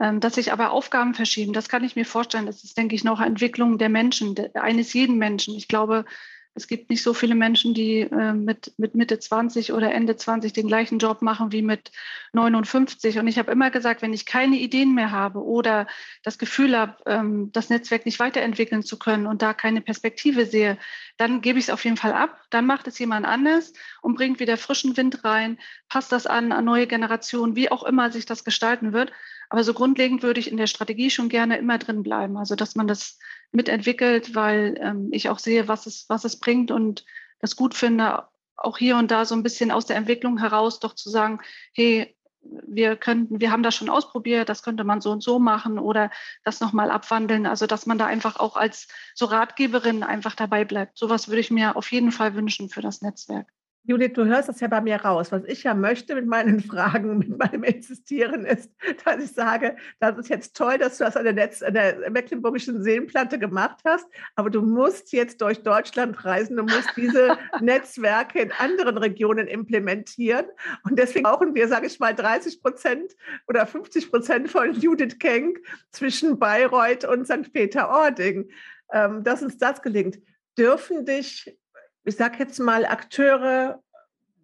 Ähm, 0.00 0.20
dass 0.20 0.36
sich 0.36 0.52
aber 0.52 0.70
Aufgaben 0.70 1.12
verschieben, 1.12 1.52
das 1.52 1.68
kann 1.68 1.84
ich 1.84 1.96
mir 1.96 2.06
vorstellen. 2.06 2.46
Das 2.46 2.64
ist, 2.64 2.78
denke 2.78 2.94
ich, 2.94 3.04
noch 3.04 3.20
Entwicklung 3.20 3.76
der 3.76 3.90
Menschen, 3.90 4.34
eines 4.54 4.94
jeden 4.94 5.18
Menschen. 5.18 5.54
Ich 5.54 5.68
glaube, 5.68 6.06
es 6.54 6.66
gibt 6.66 6.90
nicht 6.90 7.02
so 7.02 7.14
viele 7.14 7.34
Menschen, 7.34 7.72
die 7.72 8.00
äh, 8.00 8.34
mit, 8.34 8.74
mit 8.76 8.94
Mitte 8.94 9.18
20 9.18 9.72
oder 9.72 9.92
Ende 9.92 10.16
20 10.16 10.52
den 10.52 10.68
gleichen 10.68 10.98
Job 10.98 11.22
machen 11.22 11.50
wie 11.50 11.62
mit 11.62 11.90
59. 12.34 13.18
Und 13.18 13.26
ich 13.26 13.38
habe 13.38 13.50
immer 13.50 13.70
gesagt, 13.70 14.02
wenn 14.02 14.12
ich 14.12 14.26
keine 14.26 14.56
Ideen 14.56 14.94
mehr 14.94 15.10
habe 15.10 15.42
oder 15.42 15.86
das 16.22 16.38
Gefühl 16.38 16.76
habe, 16.76 16.96
ähm, 17.06 17.50
das 17.52 17.70
Netzwerk 17.70 18.04
nicht 18.04 18.20
weiterentwickeln 18.20 18.82
zu 18.82 18.98
können 18.98 19.26
und 19.26 19.40
da 19.40 19.54
keine 19.54 19.80
Perspektive 19.80 20.44
sehe, 20.44 20.76
dann 21.16 21.40
gebe 21.40 21.58
ich 21.58 21.66
es 21.66 21.70
auf 21.70 21.84
jeden 21.84 21.96
Fall 21.96 22.12
ab. 22.12 22.38
Dann 22.50 22.66
macht 22.66 22.86
es 22.86 22.98
jemand 22.98 23.26
anders 23.26 23.72
und 24.02 24.14
bringt 24.14 24.38
wieder 24.38 24.58
frischen 24.58 24.96
Wind 24.96 25.24
rein, 25.24 25.58
passt 25.88 26.12
das 26.12 26.26
an, 26.26 26.52
an 26.52 26.66
neue 26.66 26.86
Generationen, 26.86 27.56
wie 27.56 27.70
auch 27.70 27.82
immer 27.82 28.10
sich 28.10 28.26
das 28.26 28.44
gestalten 28.44 28.92
wird. 28.92 29.10
Aber 29.48 29.64
so 29.64 29.74
grundlegend 29.74 30.22
würde 30.22 30.40
ich 30.40 30.50
in 30.50 30.56
der 30.56 30.66
Strategie 30.66 31.10
schon 31.10 31.28
gerne 31.28 31.58
immer 31.58 31.78
drin 31.78 32.02
bleiben. 32.02 32.36
Also, 32.36 32.56
dass 32.56 32.74
man 32.74 32.86
das 32.86 33.18
mitentwickelt, 33.52 34.34
weil 34.34 34.78
ähm, 34.80 35.08
ich 35.12 35.28
auch 35.28 35.38
sehe, 35.38 35.68
was 35.68 35.86
es, 35.86 36.06
was 36.08 36.24
es 36.24 36.38
bringt 36.38 36.70
und 36.70 37.04
das 37.40 37.56
gut 37.56 37.74
finde, 37.74 38.24
auch 38.56 38.78
hier 38.78 38.96
und 38.96 39.10
da 39.10 39.24
so 39.24 39.34
ein 39.34 39.42
bisschen 39.42 39.70
aus 39.70 39.86
der 39.86 39.96
Entwicklung 39.96 40.38
heraus 40.38 40.80
doch 40.80 40.94
zu 40.94 41.10
sagen, 41.10 41.40
hey, 41.72 42.16
wir 42.42 42.96
könnten, 42.96 43.40
wir 43.40 43.52
haben 43.52 43.62
das 43.62 43.74
schon 43.74 43.88
ausprobiert, 43.88 44.48
das 44.48 44.62
könnte 44.62 44.84
man 44.84 45.00
so 45.00 45.10
und 45.12 45.22
so 45.22 45.38
machen 45.38 45.78
oder 45.78 46.10
das 46.44 46.60
nochmal 46.60 46.90
abwandeln. 46.90 47.46
Also 47.46 47.66
dass 47.66 47.86
man 47.86 47.98
da 47.98 48.06
einfach 48.06 48.36
auch 48.36 48.56
als 48.56 48.88
so 49.14 49.26
Ratgeberin 49.26 50.02
einfach 50.02 50.34
dabei 50.34 50.64
bleibt. 50.64 50.98
Sowas 50.98 51.28
würde 51.28 51.40
ich 51.40 51.50
mir 51.50 51.76
auf 51.76 51.92
jeden 51.92 52.10
Fall 52.10 52.34
wünschen 52.34 52.68
für 52.68 52.80
das 52.80 53.00
Netzwerk. 53.00 53.48
Judith, 53.84 54.12
du 54.14 54.24
hörst 54.24 54.48
das 54.48 54.60
ja 54.60 54.68
bei 54.68 54.80
mir 54.80 54.96
raus. 54.96 55.32
Was 55.32 55.42
ich 55.46 55.64
ja 55.64 55.74
möchte 55.74 56.14
mit 56.14 56.26
meinen 56.26 56.60
Fragen, 56.62 57.18
mit 57.18 57.36
meinem 57.36 57.64
Existieren 57.64 58.44
ist, 58.44 58.70
dass 59.04 59.22
ich 59.22 59.32
sage, 59.32 59.76
das 59.98 60.16
ist 60.18 60.28
jetzt 60.28 60.56
toll, 60.56 60.78
dass 60.78 60.98
du 60.98 61.04
das 61.04 61.16
an 61.16 61.24
der, 61.24 61.32
Netz, 61.32 61.62
an 61.62 61.74
der 61.74 62.08
Mecklenburgischen 62.10 62.82
Seenplatte 62.84 63.40
gemacht 63.40 63.80
hast, 63.84 64.06
aber 64.36 64.50
du 64.50 64.62
musst 64.62 65.12
jetzt 65.12 65.40
durch 65.40 65.62
Deutschland 65.64 66.24
reisen, 66.24 66.56
du 66.56 66.62
musst 66.62 66.90
diese 66.96 67.36
Netzwerke 67.60 68.40
in 68.40 68.52
anderen 68.52 68.98
Regionen 68.98 69.48
implementieren. 69.48 70.46
Und 70.84 70.96
deswegen 70.96 71.24
brauchen 71.24 71.54
wir, 71.56 71.66
sage 71.66 71.88
ich 71.88 71.98
mal, 71.98 72.14
30 72.14 72.62
Prozent 72.62 73.16
oder 73.48 73.66
50 73.66 74.10
Prozent 74.10 74.48
von 74.48 74.74
Judith 74.74 75.18
Kenk 75.18 75.58
zwischen 75.90 76.38
Bayreuth 76.38 77.04
und 77.04 77.26
St. 77.26 77.52
Peter-Ording, 77.52 78.48
ähm, 78.92 79.24
dass 79.24 79.42
uns 79.42 79.58
das 79.58 79.82
gelingt. 79.82 80.20
Dürfen 80.56 81.04
dich 81.04 81.56
ich 82.04 82.16
sage 82.16 82.36
jetzt 82.38 82.58
mal, 82.58 82.84
Akteure, 82.84 83.82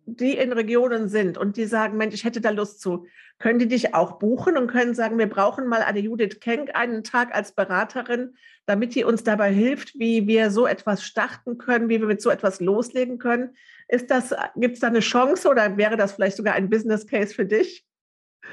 die 0.06 0.36
in 0.36 0.52
Regionen 0.52 1.08
sind 1.08 1.36
und 1.36 1.56
die 1.56 1.66
sagen, 1.66 1.96
Mensch, 1.96 2.14
ich 2.14 2.24
hätte 2.24 2.40
da 2.40 2.50
Lust 2.50 2.80
zu, 2.80 3.06
können 3.38 3.58
die 3.58 3.68
dich 3.68 3.94
auch 3.94 4.18
buchen 4.18 4.56
und 4.56 4.68
können 4.68 4.94
sagen, 4.94 5.18
wir 5.18 5.28
brauchen 5.28 5.66
mal 5.66 5.82
eine 5.82 6.00
Judith 6.00 6.40
Kenk 6.40 6.74
einen 6.74 7.04
Tag 7.04 7.34
als 7.34 7.52
Beraterin, 7.52 8.36
damit 8.66 8.94
die 8.94 9.04
uns 9.04 9.22
dabei 9.22 9.52
hilft, 9.52 9.98
wie 9.98 10.26
wir 10.26 10.50
so 10.50 10.66
etwas 10.66 11.04
starten 11.04 11.58
können, 11.58 11.88
wie 11.88 12.00
wir 12.00 12.06
mit 12.06 12.22
so 12.22 12.30
etwas 12.30 12.60
loslegen 12.60 13.18
können. 13.18 13.54
Ist 13.86 14.10
das, 14.10 14.34
gibt 14.56 14.74
es 14.74 14.80
da 14.80 14.88
eine 14.88 15.00
Chance 15.00 15.48
oder 15.48 15.76
wäre 15.76 15.96
das 15.96 16.12
vielleicht 16.12 16.36
sogar 16.36 16.54
ein 16.54 16.70
Business 16.70 17.06
Case 17.06 17.34
für 17.34 17.46
dich? 17.46 17.86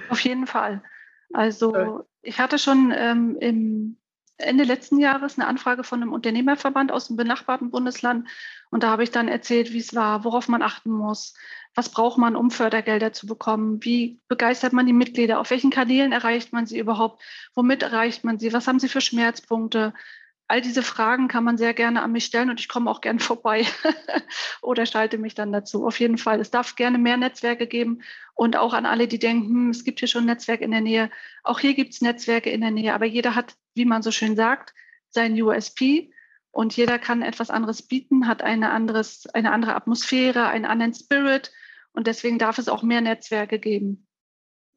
Auf 0.10 0.20
jeden 0.20 0.46
Fall. 0.46 0.84
Also 1.34 2.06
ich 2.22 2.40
hatte 2.40 2.60
schon 2.60 2.94
ähm, 2.96 3.38
im 3.40 3.98
Ende 4.38 4.66
letzten 4.66 5.00
Jahres 5.00 5.38
eine 5.38 5.48
Anfrage 5.48 5.84
von 5.84 6.02
einem 6.02 6.14
Unternehmerverband 6.14 6.92
aus 6.92 7.08
dem 7.08 7.16
benachbarten 7.16 7.72
Bundesland. 7.72 8.28
Und 8.76 8.84
da 8.84 8.90
habe 8.90 9.04
ich 9.04 9.12
dann 9.12 9.30
erzählt, 9.30 9.72
wie 9.72 9.78
es 9.78 9.96
war, 9.96 10.26
worauf 10.26 10.50
man 10.50 10.62
achten 10.62 10.92
muss, 10.92 11.34
was 11.76 11.88
braucht 11.88 12.18
man, 12.18 12.36
um 12.36 12.52
Fördergelder 12.52 13.14
zu 13.14 13.26
bekommen, 13.26 13.82
wie 13.86 14.20
begeistert 14.28 14.74
man 14.74 14.86
die 14.86 14.92
Mitglieder, 14.92 15.40
auf 15.40 15.50
welchen 15.50 15.70
Kanälen 15.70 16.12
erreicht 16.12 16.52
man 16.52 16.66
sie 16.66 16.78
überhaupt, 16.78 17.24
womit 17.54 17.84
erreicht 17.84 18.26
man 18.26 18.38
sie, 18.38 18.52
was 18.52 18.68
haben 18.68 18.80
sie 18.80 18.90
für 18.90 19.00
Schmerzpunkte, 19.00 19.94
all 20.50 20.60
diese 20.60 20.84
Fragen 20.84 21.30
kann 21.30 21.46
man 21.46 21.58
sehr 21.58 21.74
gerne 21.74 22.02
an 22.02 22.12
mich 22.12 22.26
stellen 22.26 22.50
und 22.50 22.60
ich 22.60 22.68
komme 22.68 22.92
auch 22.92 23.00
gern 23.00 23.20
vorbei 23.30 23.66
oder 24.62 24.86
schalte 24.86 25.18
mich 25.20 25.36
dann 25.36 25.54
dazu. 25.54 25.88
Auf 25.88 25.98
jeden 26.02 26.18
Fall. 26.18 26.42
Es 26.42 26.52
darf 26.52 26.76
gerne 26.76 26.98
mehr 26.98 27.16
Netzwerke 27.16 27.68
geben 27.68 28.02
und 28.34 28.58
auch 28.58 28.74
an 28.74 28.86
alle, 28.86 29.08
die 29.08 29.20
denken, 29.20 29.48
hm, 29.48 29.70
es 29.70 29.86
gibt 29.86 30.00
hier 30.00 30.10
schon 30.10 30.24
ein 30.24 30.28
Netzwerk 30.28 30.60
in 30.60 30.72
der 30.72 30.82
Nähe. 30.82 31.12
Auch 31.44 31.62
hier 31.62 31.76
gibt 31.76 31.94
es 31.94 32.02
Netzwerke 32.02 32.50
in 32.50 32.60
der 32.60 32.72
Nähe, 32.72 32.94
aber 32.94 33.06
jeder 33.06 33.36
hat, 33.36 33.56
wie 33.74 33.86
man 33.86 34.02
so 34.02 34.12
schön 34.12 34.36
sagt, 34.36 34.74
sein 35.12 35.42
USP 35.42 36.12
und 36.56 36.78
jeder 36.78 37.00
kann 37.00 37.22
etwas 37.22 37.50
anderes 37.50 37.82
bieten, 37.82 38.30
hat 38.30 38.42
eine, 38.42 38.72
anderes, 38.72 39.28
eine 39.34 39.52
andere 39.52 39.76
Atmosphäre, 39.76 40.48
einen 40.48 40.64
anderen 40.64 40.94
Spirit 40.94 41.52
und 41.92 42.08
deswegen 42.08 42.40
darf 42.40 42.58
es 42.60 42.70
auch 42.70 42.82
mehr 42.82 43.02
Netzwerke 43.02 43.60
geben. 43.60 44.08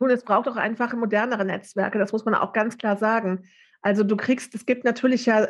Nun, 0.01 0.11
es 0.11 0.25
braucht 0.25 0.49
auch 0.49 0.57
einfach 0.57 0.93
modernere 0.95 1.45
Netzwerke, 1.45 2.01
das 2.01 2.11
muss 2.11 2.25
man 2.25 2.35
auch 2.35 2.53
ganz 2.53 2.79
klar 2.79 2.97
sagen. 2.97 3.45
Also 3.81 4.03
du 4.03 4.17
kriegst, 4.17 4.57
es 4.57 4.67
gibt 4.67 4.85
natürlich 4.85 5.27
ja, 5.27 5.47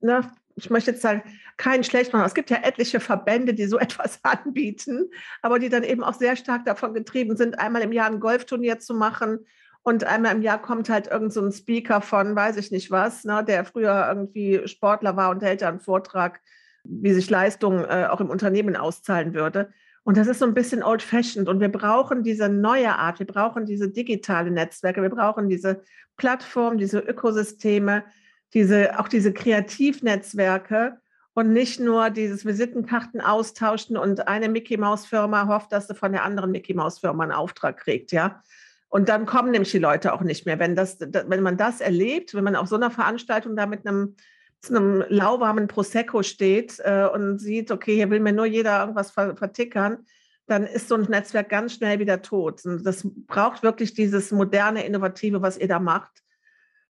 ne, 0.00 0.30
ich 0.54 0.70
möchte 0.70 0.92
jetzt 0.92 1.02
sagen, 1.02 1.24
keinen 1.56 1.82
schlecht 1.82 2.12
machen. 2.12 2.26
Es 2.26 2.34
gibt 2.34 2.50
ja 2.50 2.58
etliche 2.62 3.00
Verbände, 3.00 3.52
die 3.52 3.66
so 3.66 3.76
etwas 3.80 4.20
anbieten, 4.22 5.10
aber 5.42 5.58
die 5.58 5.68
dann 5.68 5.82
eben 5.82 6.04
auch 6.04 6.14
sehr 6.14 6.36
stark 6.36 6.64
davon 6.64 6.94
getrieben 6.94 7.36
sind, 7.36 7.58
einmal 7.58 7.82
im 7.82 7.90
Jahr 7.90 8.06
ein 8.06 8.20
Golfturnier 8.20 8.78
zu 8.78 8.94
machen 8.94 9.44
und 9.82 10.04
einmal 10.04 10.34
im 10.34 10.42
Jahr 10.42 10.60
kommt 10.60 10.90
halt 10.90 11.06
irgend 11.06 11.32
so 11.32 11.42
ein 11.42 11.52
Speaker 11.52 12.00
von, 12.00 12.36
weiß 12.36 12.56
ich 12.56 12.70
nicht 12.70 12.90
was, 12.90 13.24
ne, 13.24 13.42
der 13.44 13.64
früher 13.64 14.06
irgendwie 14.08 14.66
Sportler 14.68 15.16
war 15.16 15.30
und 15.30 15.42
hält 15.42 15.62
da 15.62 15.68
einen 15.68 15.80
Vortrag, 15.80 16.40
wie 16.84 17.12
sich 17.12 17.30
Leistung 17.30 17.84
äh, 17.84 18.06
auch 18.10 18.20
im 18.20 18.30
Unternehmen 18.30 18.76
auszahlen 18.76 19.34
würde. 19.34 19.70
Und 20.02 20.16
das 20.16 20.28
ist 20.28 20.38
so 20.38 20.46
ein 20.46 20.54
bisschen 20.54 20.82
old-fashioned. 20.82 21.48
Und 21.48 21.60
wir 21.60 21.70
brauchen 21.70 22.22
diese 22.22 22.48
neue 22.48 22.96
Art, 22.96 23.18
wir 23.18 23.26
brauchen 23.26 23.66
diese 23.66 23.90
digitale 23.90 24.50
Netzwerke, 24.50 25.02
wir 25.02 25.10
brauchen 25.10 25.48
diese 25.48 25.82
Plattformen, 26.16 26.78
diese 26.78 26.98
Ökosysteme, 26.98 28.04
diese, 28.52 28.98
auch 28.98 29.08
diese 29.08 29.32
Kreativnetzwerke 29.32 30.98
und 31.34 31.52
nicht 31.52 31.80
nur 31.80 32.10
dieses 32.10 32.44
Visitenkarten 32.44 33.20
austauschen 33.20 33.96
und 33.96 34.26
eine 34.26 34.48
Mickey 34.48 34.76
Maus 34.76 35.06
Firma 35.06 35.46
hofft, 35.46 35.72
dass 35.72 35.86
sie 35.86 35.94
von 35.94 36.12
der 36.12 36.24
anderen 36.24 36.50
Mickey 36.50 36.74
Maus 36.74 36.98
Firma 36.98 37.22
einen 37.22 37.32
Auftrag 37.32 37.78
kriegt, 37.78 38.12
ja. 38.12 38.42
Und 38.90 39.08
dann 39.08 39.24
kommen 39.24 39.52
nämlich 39.52 39.70
die 39.70 39.78
Leute 39.78 40.12
auch 40.12 40.20
nicht 40.20 40.46
mehr. 40.46 40.58
Wenn, 40.58 40.74
das, 40.74 40.98
wenn 41.00 41.42
man 41.42 41.56
das 41.56 41.80
erlebt, 41.80 42.34
wenn 42.34 42.44
man 42.44 42.56
auf 42.56 42.68
so 42.68 42.76
einer 42.76 42.90
Veranstaltung 42.90 43.56
da 43.56 43.66
mit 43.66 43.86
einem 43.86 44.16
zu 44.60 44.76
einem 44.76 45.04
lauwarmen 45.08 45.68
Prosecco 45.68 46.22
steht 46.22 46.78
äh, 46.80 47.06
und 47.06 47.38
sieht, 47.38 47.70
okay, 47.70 47.94
hier 47.94 48.10
will 48.10 48.20
mir 48.20 48.32
nur 48.32 48.44
jeder 48.44 48.80
irgendwas 48.80 49.10
vertickern, 49.10 50.04
dann 50.46 50.66
ist 50.66 50.88
so 50.88 50.96
ein 50.96 51.02
Netzwerk 51.02 51.48
ganz 51.48 51.74
schnell 51.74 51.98
wieder 51.98 52.20
tot. 52.20 52.66
Und 52.66 52.84
das 52.84 53.06
braucht 53.26 53.62
wirklich 53.62 53.94
dieses 53.94 54.32
moderne, 54.32 54.84
innovative, 54.84 55.40
was 55.40 55.56
ihr 55.56 55.68
da 55.68 55.78
macht. 55.78 56.10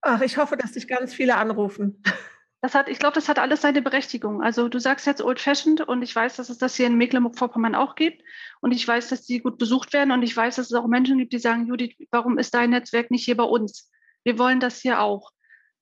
Ach, 0.01 0.21
ich 0.21 0.38
hoffe, 0.38 0.58
dass 0.58 0.73
dich 0.73 0.88
ganz 0.88 1.13
viele 1.13 1.38
anrufen. 1.38 2.03
Das 2.62 2.74
hat, 2.74 2.89
ich 2.89 2.98
glaube, 2.98 3.13
das 3.13 3.30
hat 3.30 3.38
alles 3.38 3.62
seine 3.62 3.82
Berechtigung. 3.82 4.41
Also 4.41 4.70
du 4.70 4.80
sagst 4.80 5.06
jetzt 5.06 5.22
Old 5.22 5.39
Fashioned 5.39 5.82
und 5.82 6.02
ich 6.02 6.15
weiß, 6.15 6.38
dass 6.38 6.50
es 6.50 6.58
das 6.58 6.76
hier 6.76 6.88
in 6.88 6.98
Mecklenburg-Vorpommern 6.98 7.76
auch 7.76 7.96
gibt 7.96 8.24
und 8.62 8.72
ich 8.72 8.88
weiß, 8.88 9.10
dass 9.10 9.26
die 9.26 9.39
gut 9.39 9.58
besucht 9.58 9.94
werden 9.94 10.12
und 10.12 10.24
ich 10.24 10.36
weiß, 10.36 10.56
dass 10.56 10.68
es 10.68 10.74
auch 10.74 10.88
Menschen 10.88 11.18
gibt, 11.20 11.34
die 11.34 11.39
sagen, 11.39 11.68
Judith, 11.68 11.96
warum 12.10 12.39
ist 12.39 12.54
dein 12.54 12.72
Netzwerk 12.72 13.12
nicht 13.12 13.26
hier 13.26 13.38
bei 13.38 13.44
uns? 13.44 13.91
Wir 14.24 14.39
wollen 14.39 14.60
das 14.60 14.82
hier 14.82 15.02
auch. 15.02 15.32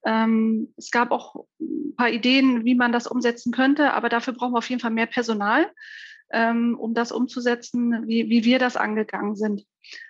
Ähm, 0.06 0.74
es 0.76 0.92
gab 0.92 1.12
auch 1.12 1.46
ein 1.62 1.96
paar 1.96 2.10
Ideen, 2.10 2.66
wie 2.66 2.76
man 2.76 2.92
das 2.92 3.08
umsetzen 3.08 3.54
könnte, 3.54 3.94
aber 3.94 4.10
dafür 4.10 4.34
brauchen 4.34 4.54
wir 4.54 4.58
auf 4.58 4.70
jeden 4.70 4.82
Fall 4.82 4.92
mehr 4.92 5.06
Personal, 5.06 5.72
ähm, 6.32 6.78
um 6.78 6.94
das 6.94 7.12
umzusetzen, 7.12 8.08
wie, 8.08 8.30
wie 8.30 8.44
wir 8.44 8.60
das 8.60 8.76
angegangen 8.76 9.36
sind. 9.36 9.66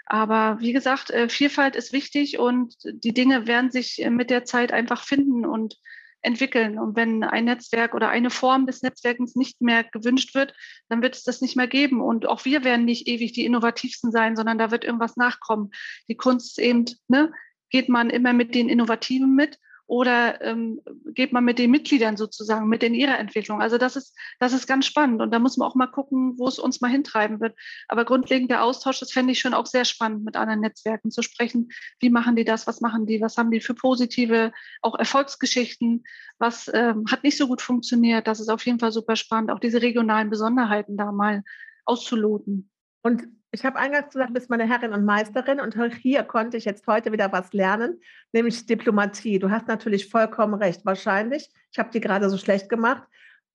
Aber 0.06 0.58
wie 0.60 0.73
gesagt, 0.73 1.12
äh, 1.12 1.30
Vielfalt 1.30 1.76
ist 1.76 1.93
wichtig 1.93 2.39
und 2.39 2.76
die 2.84 3.13
Dinge 3.13 3.45
werden 3.45 3.69
sich 3.69 4.02
äh, 4.02 4.10
mit 4.10 4.30
der 4.30 4.45
Zeit 4.45 4.71
einfach 4.71 5.04
finden 5.04 5.45
und 5.45 5.78
entwickeln. 6.23 6.79
Und 6.79 6.95
wenn 6.95 7.23
ein 7.23 7.45
Netzwerk 7.45 7.93
oder 7.93 8.09
eine 8.09 8.29
Form 8.29 8.65
des 8.65 8.81
Netzwerkens 8.81 9.36
nicht 9.36 9.62
mehr 9.62 9.83
gewünscht 9.83 10.33
wird, 10.33 10.53
dann 10.89 11.01
wird 11.01 11.15
es 11.15 11.23
das 11.23 11.41
nicht 11.41 11.55
mehr 11.55 11.67
geben. 11.67 12.01
Und 12.01 12.25
auch 12.25 12.45
wir 12.45 12.63
werden 12.63 12.86
nicht 12.86 13.07
ewig 13.07 13.33
die 13.33 13.45
innovativsten 13.45 14.12
sein, 14.12 14.36
sondern 14.36 14.57
da 14.57 14.71
wird 14.71 14.83
irgendwas 14.83 15.17
nachkommen. 15.17 15.71
Die 16.07 16.17
Kunst 16.17 16.57
ist 16.57 16.63
eben, 16.63 16.86
ne, 17.07 17.31
geht 17.69 17.89
man 17.89 18.09
immer 18.09 18.33
mit 18.33 18.55
den 18.55 18.69
Innovativen 18.69 19.36
mit 19.36 19.59
oder 19.93 20.41
ähm, 20.41 20.82
geht 21.13 21.34
man 21.34 21.45
mit 21.45 21.60
den 21.60 21.69
Mitgliedern 21.69 22.17
sozusagen 22.17 22.67
mit 22.67 22.82
in 22.82 22.95
ihrer 22.95 23.19
Entwicklung. 23.19 23.62
Also 23.62 23.77
das 23.77 23.95
ist, 23.95 24.17
das 24.39 24.51
ist 24.51 24.65
ganz 24.65 24.88
spannend 24.88 25.21
und 25.21 25.29
da 25.29 25.38
muss 25.38 25.56
man 25.56 25.67
auch 25.67 25.75
mal 25.75 25.86
gucken, 25.86 26.34
wo 26.39 26.47
es 26.47 26.58
uns 26.58 26.82
mal 26.82 26.89
hintreiben 26.89 27.39
wird. 27.39 27.56
Aber 27.88 28.03
grundlegend 28.03 28.49
der 28.49 28.63
Austausch, 28.63 28.99
das 28.99 29.12
fände 29.12 29.34
ich 29.34 29.39
schon 29.39 29.53
auch 29.53 29.67
sehr 29.67 29.86
spannend, 29.86 30.25
mit 30.25 30.36
anderen 30.36 30.62
Netzwerken 30.62 31.12
zu 31.12 31.21
sprechen. 31.21 31.69
Wie 31.99 32.10
machen 32.10 32.36
die 32.36 32.43
das? 32.43 32.65
Was 32.65 32.82
machen 32.82 33.06
die? 33.06 33.21
Was 33.21 33.38
haben 33.38 33.51
die 33.51 33.62
für 33.62 33.75
positive, 33.75 34.51
auch 34.82 34.97
Erfolgsgeschichten? 34.97 36.03
Was 36.39 36.71
ähm, 36.73 37.06
hat 37.12 37.23
nicht 37.23 37.38
so 37.38 37.47
gut 37.47 37.62
funktioniert? 37.62 38.25
Das 38.25 38.39
ist 38.39 38.49
auf 38.49 38.65
jeden 38.65 38.79
Fall 38.79 38.91
super 38.91 39.15
spannend, 39.15 39.51
auch 39.51 39.60
diese 39.60 39.84
regionalen 39.84 40.32
Besonderheiten 40.32 40.97
da 40.97 41.12
mal 41.12 41.43
auszuloten. 41.86 42.72
Und 43.03 43.27
ich 43.51 43.63
habe 43.65 43.77
eingangs 43.77 44.11
gesagt, 44.11 44.29
du 44.29 44.33
bist 44.33 44.49
meine 44.49 44.67
Herrin 44.67 44.93
und 44.93 45.05
Meisterin 45.05 45.59
und 45.59 45.75
hier 46.01 46.23
konnte 46.23 46.57
ich 46.57 46.65
jetzt 46.65 46.87
heute 46.87 47.11
wieder 47.11 47.31
was 47.31 47.53
lernen, 47.53 48.01
nämlich 48.31 48.65
Diplomatie. 48.65 49.37
Du 49.37 49.51
hast 49.51 49.67
natürlich 49.67 50.09
vollkommen 50.09 50.55
recht. 50.55 50.83
Wahrscheinlich, 50.85 51.49
ich 51.71 51.77
habe 51.77 51.91
die 51.91 52.01
gerade 52.01 52.29
so 52.29 52.37
schlecht 52.37 52.67
gemacht, 52.67 53.03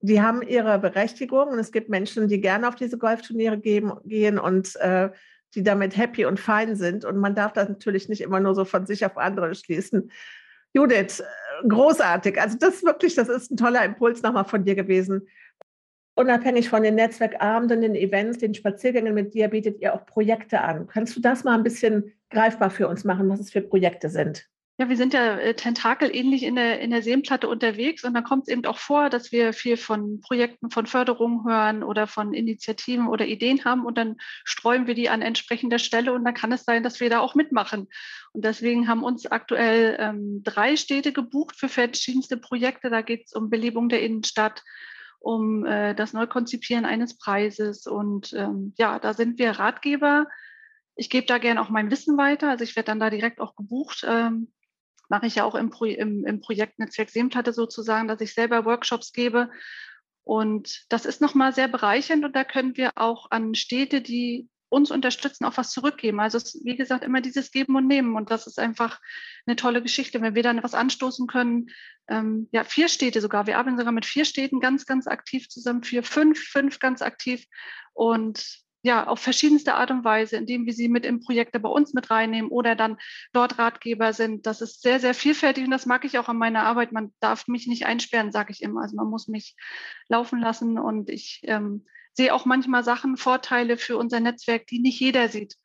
die 0.00 0.22
haben 0.22 0.42
ihre 0.42 0.78
Berechtigung 0.78 1.48
und 1.48 1.58
es 1.58 1.72
gibt 1.72 1.88
Menschen, 1.88 2.28
die 2.28 2.40
gerne 2.40 2.68
auf 2.68 2.76
diese 2.76 2.98
Golfturniere 2.98 3.58
gehen, 3.58 3.90
gehen 4.04 4.38
und 4.38 4.76
äh, 4.76 5.10
die 5.56 5.64
damit 5.64 5.96
happy 5.96 6.26
und 6.26 6.38
fein 6.38 6.76
sind. 6.76 7.04
Und 7.04 7.16
man 7.16 7.34
darf 7.34 7.52
das 7.54 7.68
natürlich 7.68 8.08
nicht 8.08 8.20
immer 8.20 8.38
nur 8.38 8.54
so 8.54 8.64
von 8.64 8.86
sich 8.86 9.04
auf 9.04 9.16
andere 9.16 9.54
schließen. 9.56 10.12
Judith, 10.74 11.20
äh, 11.20 11.66
großartig. 11.66 12.40
Also 12.40 12.56
das 12.60 12.84
wirklich, 12.84 13.16
das 13.16 13.28
ist 13.28 13.50
ein 13.50 13.56
toller 13.56 13.84
Impuls 13.84 14.22
nochmal 14.22 14.44
von 14.44 14.64
dir 14.64 14.76
gewesen 14.76 15.26
unabhängig 16.18 16.68
von 16.68 16.82
den 16.82 16.96
Netzwerkabenden, 16.96 17.80
den 17.80 17.94
Events, 17.94 18.38
den 18.38 18.54
Spaziergängen 18.54 19.14
mit 19.14 19.34
dir, 19.34 19.48
bietet 19.48 19.80
ihr 19.80 19.94
auch 19.94 20.04
Projekte 20.04 20.60
an. 20.60 20.86
Kannst 20.86 21.16
du 21.16 21.20
das 21.20 21.44
mal 21.44 21.54
ein 21.54 21.62
bisschen 21.62 22.12
greifbar 22.30 22.70
für 22.70 22.88
uns 22.88 23.04
machen, 23.04 23.28
was 23.28 23.40
es 23.40 23.50
für 23.50 23.62
Projekte 23.62 24.10
sind? 24.10 24.46
Ja, 24.80 24.88
wir 24.88 24.96
sind 24.96 25.12
ja 25.12 25.36
äh, 25.38 25.54
tentakelähnlich 25.54 26.44
in 26.44 26.54
der, 26.54 26.78
in 26.78 26.92
der 26.92 27.02
Seenplatte 27.02 27.48
unterwegs 27.48 28.04
und 28.04 28.14
dann 28.14 28.22
kommt 28.22 28.44
es 28.44 28.48
eben 28.48 28.64
auch 28.64 28.78
vor, 28.78 29.10
dass 29.10 29.32
wir 29.32 29.52
viel 29.52 29.76
von 29.76 30.20
Projekten, 30.20 30.70
von 30.70 30.86
Förderungen 30.86 31.44
hören 31.44 31.82
oder 31.82 32.06
von 32.06 32.32
Initiativen 32.32 33.08
oder 33.08 33.26
Ideen 33.26 33.64
haben 33.64 33.84
und 33.84 33.98
dann 33.98 34.18
streuen 34.44 34.86
wir 34.86 34.94
die 34.94 35.08
an 35.08 35.20
entsprechender 35.20 35.80
Stelle 35.80 36.12
und 36.12 36.24
dann 36.24 36.34
kann 36.34 36.52
es 36.52 36.62
sein, 36.62 36.84
dass 36.84 37.00
wir 37.00 37.10
da 37.10 37.18
auch 37.18 37.34
mitmachen. 37.34 37.88
Und 38.32 38.44
deswegen 38.44 38.86
haben 38.86 39.02
uns 39.02 39.26
aktuell 39.26 39.96
ähm, 39.98 40.42
drei 40.44 40.76
Städte 40.76 41.12
gebucht 41.12 41.56
für 41.56 41.68
verschiedenste 41.68 42.36
Projekte. 42.36 42.88
Da 42.88 43.02
geht 43.02 43.26
es 43.26 43.32
um 43.32 43.50
Belebung 43.50 43.88
der 43.88 44.02
Innenstadt, 44.02 44.62
um 45.18 45.64
äh, 45.64 45.94
das 45.94 46.12
Neukonzipieren 46.12 46.84
eines 46.84 47.18
Preises. 47.18 47.86
Und 47.86 48.32
ähm, 48.32 48.74
ja, 48.78 48.98
da 48.98 49.14
sind 49.14 49.38
wir 49.38 49.52
Ratgeber. 49.52 50.26
Ich 50.94 51.10
gebe 51.10 51.26
da 51.26 51.38
gerne 51.38 51.60
auch 51.60 51.68
mein 51.68 51.90
Wissen 51.90 52.16
weiter. 52.16 52.50
Also 52.50 52.64
ich 52.64 52.76
werde 52.76 52.86
dann 52.86 53.00
da 53.00 53.10
direkt 53.10 53.40
auch 53.40 53.56
gebucht. 53.56 54.04
Ähm, 54.08 54.52
mache 55.08 55.26
ich 55.26 55.36
ja 55.36 55.44
auch 55.44 55.54
im, 55.54 55.70
Pro 55.70 55.86
im, 55.86 56.26
im 56.26 56.40
Projekt 56.40 56.78
Netzwerk 56.78 57.10
Seemplatte 57.10 57.52
sozusagen, 57.52 58.08
dass 58.08 58.20
ich 58.20 58.34
selber 58.34 58.64
Workshops 58.64 59.12
gebe. 59.12 59.50
Und 60.24 60.84
das 60.90 61.06
ist 61.06 61.20
nochmal 61.20 61.54
sehr 61.54 61.68
bereichernd 61.68 62.24
und 62.24 62.36
da 62.36 62.44
können 62.44 62.76
wir 62.76 62.92
auch 62.96 63.30
an 63.30 63.54
Städte, 63.54 64.02
die 64.02 64.48
uns 64.68 64.90
unterstützen, 64.90 65.44
auch 65.44 65.56
was 65.56 65.70
zurückgeben. 65.70 66.20
Also 66.20 66.38
es 66.38 66.54
ist, 66.54 66.64
wie 66.64 66.76
gesagt, 66.76 67.04
immer 67.04 67.20
dieses 67.20 67.50
Geben 67.50 67.76
und 67.76 67.86
Nehmen. 67.86 68.16
Und 68.16 68.30
das 68.30 68.46
ist 68.46 68.58
einfach 68.58 69.00
eine 69.46 69.56
tolle 69.56 69.82
Geschichte, 69.82 70.20
wenn 70.20 70.34
wir 70.34 70.42
dann 70.42 70.62
was 70.62 70.74
anstoßen 70.74 71.26
können. 71.26 71.70
Ähm, 72.08 72.48
ja, 72.52 72.64
vier 72.64 72.88
Städte 72.88 73.20
sogar. 73.20 73.46
Wir 73.46 73.58
arbeiten 73.58 73.78
sogar 73.78 73.92
mit 73.92 74.06
vier 74.06 74.24
Städten 74.24 74.60
ganz, 74.60 74.86
ganz 74.86 75.06
aktiv 75.06 75.48
zusammen, 75.48 75.82
vier, 75.82 76.02
fünf, 76.02 76.38
fünf 76.38 76.78
ganz 76.78 77.02
aktiv. 77.02 77.44
Und 77.94 78.62
ja, 78.82 79.06
auf 79.06 79.20
verschiedenste 79.20 79.74
Art 79.74 79.90
und 79.90 80.04
Weise, 80.04 80.36
indem 80.36 80.64
wir 80.64 80.72
sie 80.72 80.88
mit 80.88 81.04
in 81.04 81.20
Projekte 81.20 81.58
bei 81.58 81.68
uns 81.68 81.94
mit 81.94 82.10
reinnehmen 82.10 82.50
oder 82.50 82.76
dann 82.76 82.96
dort 83.32 83.58
Ratgeber 83.58 84.12
sind. 84.12 84.46
Das 84.46 84.60
ist 84.60 84.82
sehr, 84.82 85.00
sehr 85.00 85.14
vielfältig 85.14 85.64
und 85.64 85.70
das 85.70 85.86
mag 85.86 86.04
ich 86.04 86.18
auch 86.18 86.28
an 86.28 86.38
meiner 86.38 86.62
Arbeit. 86.62 86.92
Man 86.92 87.12
darf 87.20 87.48
mich 87.48 87.66
nicht 87.66 87.86
einsperren, 87.86 88.30
sage 88.30 88.52
ich 88.52 88.62
immer. 88.62 88.82
Also 88.82 88.96
man 88.96 89.08
muss 89.08 89.26
mich 89.26 89.56
laufen 90.08 90.40
lassen 90.40 90.78
und 90.78 91.10
ich 91.10 91.40
ähm, 91.44 91.86
sehe 92.18 92.34
auch 92.34 92.44
manchmal 92.44 92.82
Sachen, 92.82 93.16
Vorteile 93.16 93.76
für 93.76 93.96
unser 93.96 94.18
Netzwerk, 94.18 94.66
die 94.66 94.80
nicht 94.80 94.98
jeder 94.98 95.28
sieht. 95.28 95.56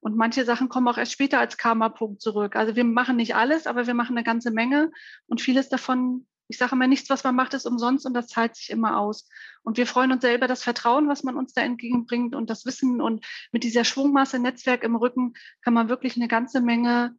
Und 0.00 0.16
manche 0.16 0.46
Sachen 0.46 0.70
kommen 0.70 0.88
auch 0.88 0.96
erst 0.96 1.12
später 1.12 1.38
als 1.38 1.58
Karma-Punkt 1.58 2.22
zurück. 2.22 2.56
Also 2.56 2.74
wir 2.74 2.84
machen 2.84 3.16
nicht 3.16 3.34
alles, 3.34 3.66
aber 3.66 3.86
wir 3.86 3.92
machen 3.92 4.16
eine 4.16 4.24
ganze 4.24 4.50
Menge. 4.50 4.90
Und 5.26 5.42
vieles 5.42 5.68
davon, 5.68 6.26
ich 6.48 6.56
sage 6.56 6.74
immer, 6.74 6.86
nichts, 6.86 7.10
was 7.10 7.22
man 7.22 7.36
macht, 7.36 7.52
ist 7.52 7.66
umsonst 7.66 8.06
und 8.06 8.14
das 8.14 8.28
zahlt 8.28 8.56
sich 8.56 8.70
immer 8.70 8.98
aus. 8.98 9.28
Und 9.62 9.76
wir 9.76 9.86
freuen 9.86 10.10
uns 10.10 10.22
selber 10.22 10.48
das 10.48 10.62
Vertrauen, 10.62 11.06
was 11.06 11.22
man 11.22 11.36
uns 11.36 11.52
da 11.52 11.60
entgegenbringt 11.60 12.34
und 12.34 12.48
das 12.48 12.64
Wissen. 12.64 13.02
Und 13.02 13.26
mit 13.52 13.62
dieser 13.62 13.84
Schwungmasse 13.84 14.38
Netzwerk 14.38 14.84
im 14.84 14.96
Rücken 14.96 15.34
kann 15.60 15.74
man 15.74 15.90
wirklich 15.90 16.16
eine 16.16 16.28
ganze 16.28 16.62
Menge 16.62 17.14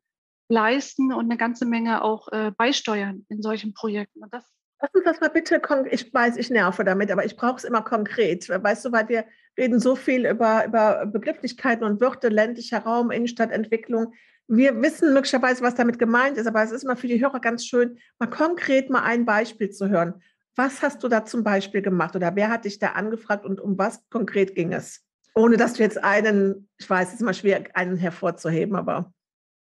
leisten 0.50 1.14
und 1.14 1.26
eine 1.26 1.38
ganze 1.38 1.68
Menge 1.68 2.04
auch 2.04 2.30
äh, 2.30 2.52
beisteuern 2.58 3.28
in 3.30 3.44
solchen 3.44 3.76
Projekten. 3.76 4.24
Und 4.24 4.34
das 4.34 4.44
Lass 4.82 4.94
uns 4.96 5.04
das 5.04 5.20
mal 5.20 5.30
bitte, 5.30 5.62
ich 5.92 6.12
weiß, 6.12 6.38
ich 6.38 6.50
nerve 6.50 6.84
damit, 6.84 7.12
aber 7.12 7.24
ich 7.24 7.36
brauche 7.36 7.58
es 7.58 7.64
immer 7.64 7.84
konkret. 7.84 8.50
Weißt 8.50 8.84
du, 8.84 8.92
weil 8.92 9.08
wir 9.10 9.26
reden 9.58 9.80
so 9.80 9.96
viel 9.96 10.26
über, 10.26 10.66
über 10.66 11.06
Begrifflichkeiten 11.06 11.86
und 11.86 12.02
Wörter, 12.02 12.32
ländlicher 12.32 12.80
Raum, 12.80 13.12
Innenstadtentwicklung. 13.12 14.14
Wir 14.48 14.82
wissen 14.82 15.14
möglicherweise, 15.14 15.62
was 15.62 15.76
damit 15.76 16.00
gemeint 16.00 16.38
ist, 16.38 16.48
aber 16.48 16.64
es 16.64 16.72
ist 16.72 16.84
immer 16.84 16.98
für 16.98 17.08
die 17.08 17.22
Hörer 17.22 17.40
ganz 17.40 17.66
schön, 17.66 18.00
mal 18.18 18.28
konkret 18.28 18.90
mal 18.90 19.04
ein 19.04 19.26
Beispiel 19.26 19.70
zu 19.70 19.88
hören. 19.88 20.16
Was 20.56 20.82
hast 20.82 21.04
du 21.04 21.08
da 21.08 21.26
zum 21.26 21.44
Beispiel 21.44 21.82
gemacht 21.82 22.16
oder 22.16 22.36
wer 22.36 22.50
hat 22.50 22.66
dich 22.66 22.80
da 22.80 22.94
angefragt 22.94 23.46
und 23.46 23.62
um 23.62 23.78
was 23.78 24.02
konkret 24.10 24.56
ging 24.56 24.74
es? 24.74 25.06
Ohne 25.36 25.58
dass 25.58 25.74
du 25.74 25.84
jetzt 25.84 26.04
einen, 26.04 26.68
ich 26.78 26.90
weiß, 26.90 27.10
es 27.10 27.14
ist 27.16 27.22
immer 27.22 27.34
schwer, 27.34 27.64
einen 27.74 27.98
hervorzuheben, 27.98 28.76
aber. 28.76 29.14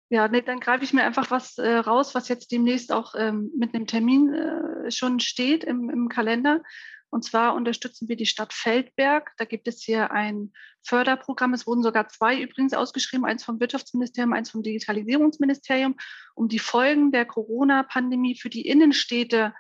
Ja, 0.10 0.28
nee, 0.28 0.42
dann 0.42 0.60
greife 0.60 0.84
ich 0.84 0.94
mir 0.94 1.04
einfach 1.04 1.32
was 1.32 1.58
äh, 1.58 1.78
raus, 1.78 2.14
was 2.14 2.28
jetzt 2.28 2.52
demnächst 2.52 2.92
auch 2.92 3.16
ähm, 3.18 3.52
mit 3.58 3.74
einem 3.74 3.88
Termin 3.88 4.34
äh, 4.34 4.92
schon 4.92 5.20
steht 5.20 5.64
im, 5.64 5.90
im 5.90 6.10
Kalender. 6.10 6.62
Und 7.10 7.24
zwar 7.24 7.56
unterstützen 7.56 8.08
wir 8.08 8.16
die 8.16 8.26
Stadt 8.26 8.54
Feldberg. 8.54 9.32
Da 9.38 9.46
gibt 9.46 9.68
es 9.68 9.82
hier 9.82 10.12
ein 10.12 10.52
Förderprogramm. 10.84 11.54
Es 11.54 11.66
wurden 11.66 11.82
sogar 11.82 12.10
zwei 12.10 12.40
übrigens 12.40 12.74
ausgeschrieben, 12.74 13.26
eins 13.26 13.44
vom 13.44 13.60
Wirtschaftsministerium, 13.60 14.34
eins 14.34 14.52
vom 14.52 14.64
Digitalisierungsministerium, 14.64 15.96
um 16.36 16.50
die 16.50 16.60
Folgen 16.60 17.12
der 17.12 17.26
Corona-Pandemie 17.26 18.38
für 18.38 18.50
die 18.50 18.68
Innenstädte 18.68 19.54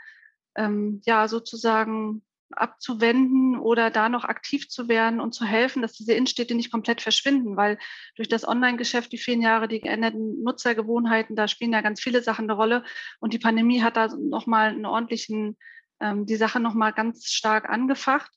ähm, 0.55 1.01
ja 1.05 1.27
sozusagen 1.27 2.23
abzuwenden 2.51 3.57
oder 3.59 3.89
da 3.89 4.09
noch 4.09 4.23
aktiv 4.23 4.69
zu 4.69 4.87
werden 4.87 5.19
und 5.19 5.33
zu 5.33 5.45
helfen, 5.45 5.81
dass 5.81 5.93
diese 5.93 6.13
Innenstädte 6.13 6.55
nicht 6.55 6.71
komplett 6.71 7.01
verschwinden, 7.01 7.57
weil 7.57 7.77
durch 8.15 8.27
das 8.27 8.47
Online-Geschäft, 8.47 9.11
die 9.11 9.17
vielen 9.17 9.41
Jahre, 9.41 9.67
die 9.67 9.81
geänderten 9.81 10.43
Nutzergewohnheiten, 10.43 11.35
da 11.35 11.47
spielen 11.47 11.73
ja 11.73 11.81
ganz 11.81 12.01
viele 12.01 12.21
Sachen 12.21 12.45
eine 12.45 12.53
Rolle 12.53 12.83
und 13.19 13.33
die 13.33 13.39
Pandemie 13.39 13.81
hat 13.81 13.97
da 13.97 14.07
nochmal 14.07 14.69
einen 14.69 14.85
ordentlichen, 14.85 15.57
ähm, 15.99 16.25
die 16.25 16.35
Sache 16.35 16.59
nochmal 16.59 16.93
ganz 16.93 17.25
stark 17.25 17.69
angefacht. 17.69 18.31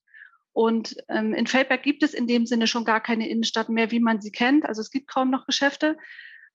Und 0.53 0.97
ähm, 1.09 1.35
in 1.35 1.47
Feldberg 1.47 1.83
gibt 1.85 2.03
es 2.03 2.15
in 2.15 2.27
dem 2.27 2.45
Sinne 2.45 2.67
schon 2.67 2.85
gar 2.85 3.01
keine 3.01 3.29
Innenstadt 3.29 3.69
mehr, 3.69 3.93
wie 3.93 4.01
man 4.01 4.21
sie 4.21 4.33
kennt. 4.33 4.67
Also 4.67 4.81
es 4.81 4.91
gibt 4.91 5.07
kaum 5.07 5.31
noch 5.31 5.47
Geschäfte. 5.47 5.97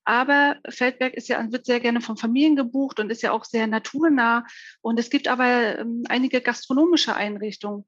Aber 0.05 0.57
Feldberg 0.69 1.13
ist 1.13 1.29
ja, 1.29 1.51
wird 1.51 1.65
sehr 1.65 1.79
gerne 1.79 2.01
von 2.01 2.17
Familien 2.17 2.55
gebucht 2.55 2.99
und 2.99 3.09
ist 3.09 3.21
ja 3.21 3.31
auch 3.31 3.45
sehr 3.45 3.67
naturnah. 3.67 4.45
Und 4.81 4.99
es 4.99 5.09
gibt 5.09 5.27
aber 5.27 5.79
ähm, 5.79 6.03
einige 6.09 6.41
gastronomische 6.41 7.15
Einrichtungen. 7.15 7.85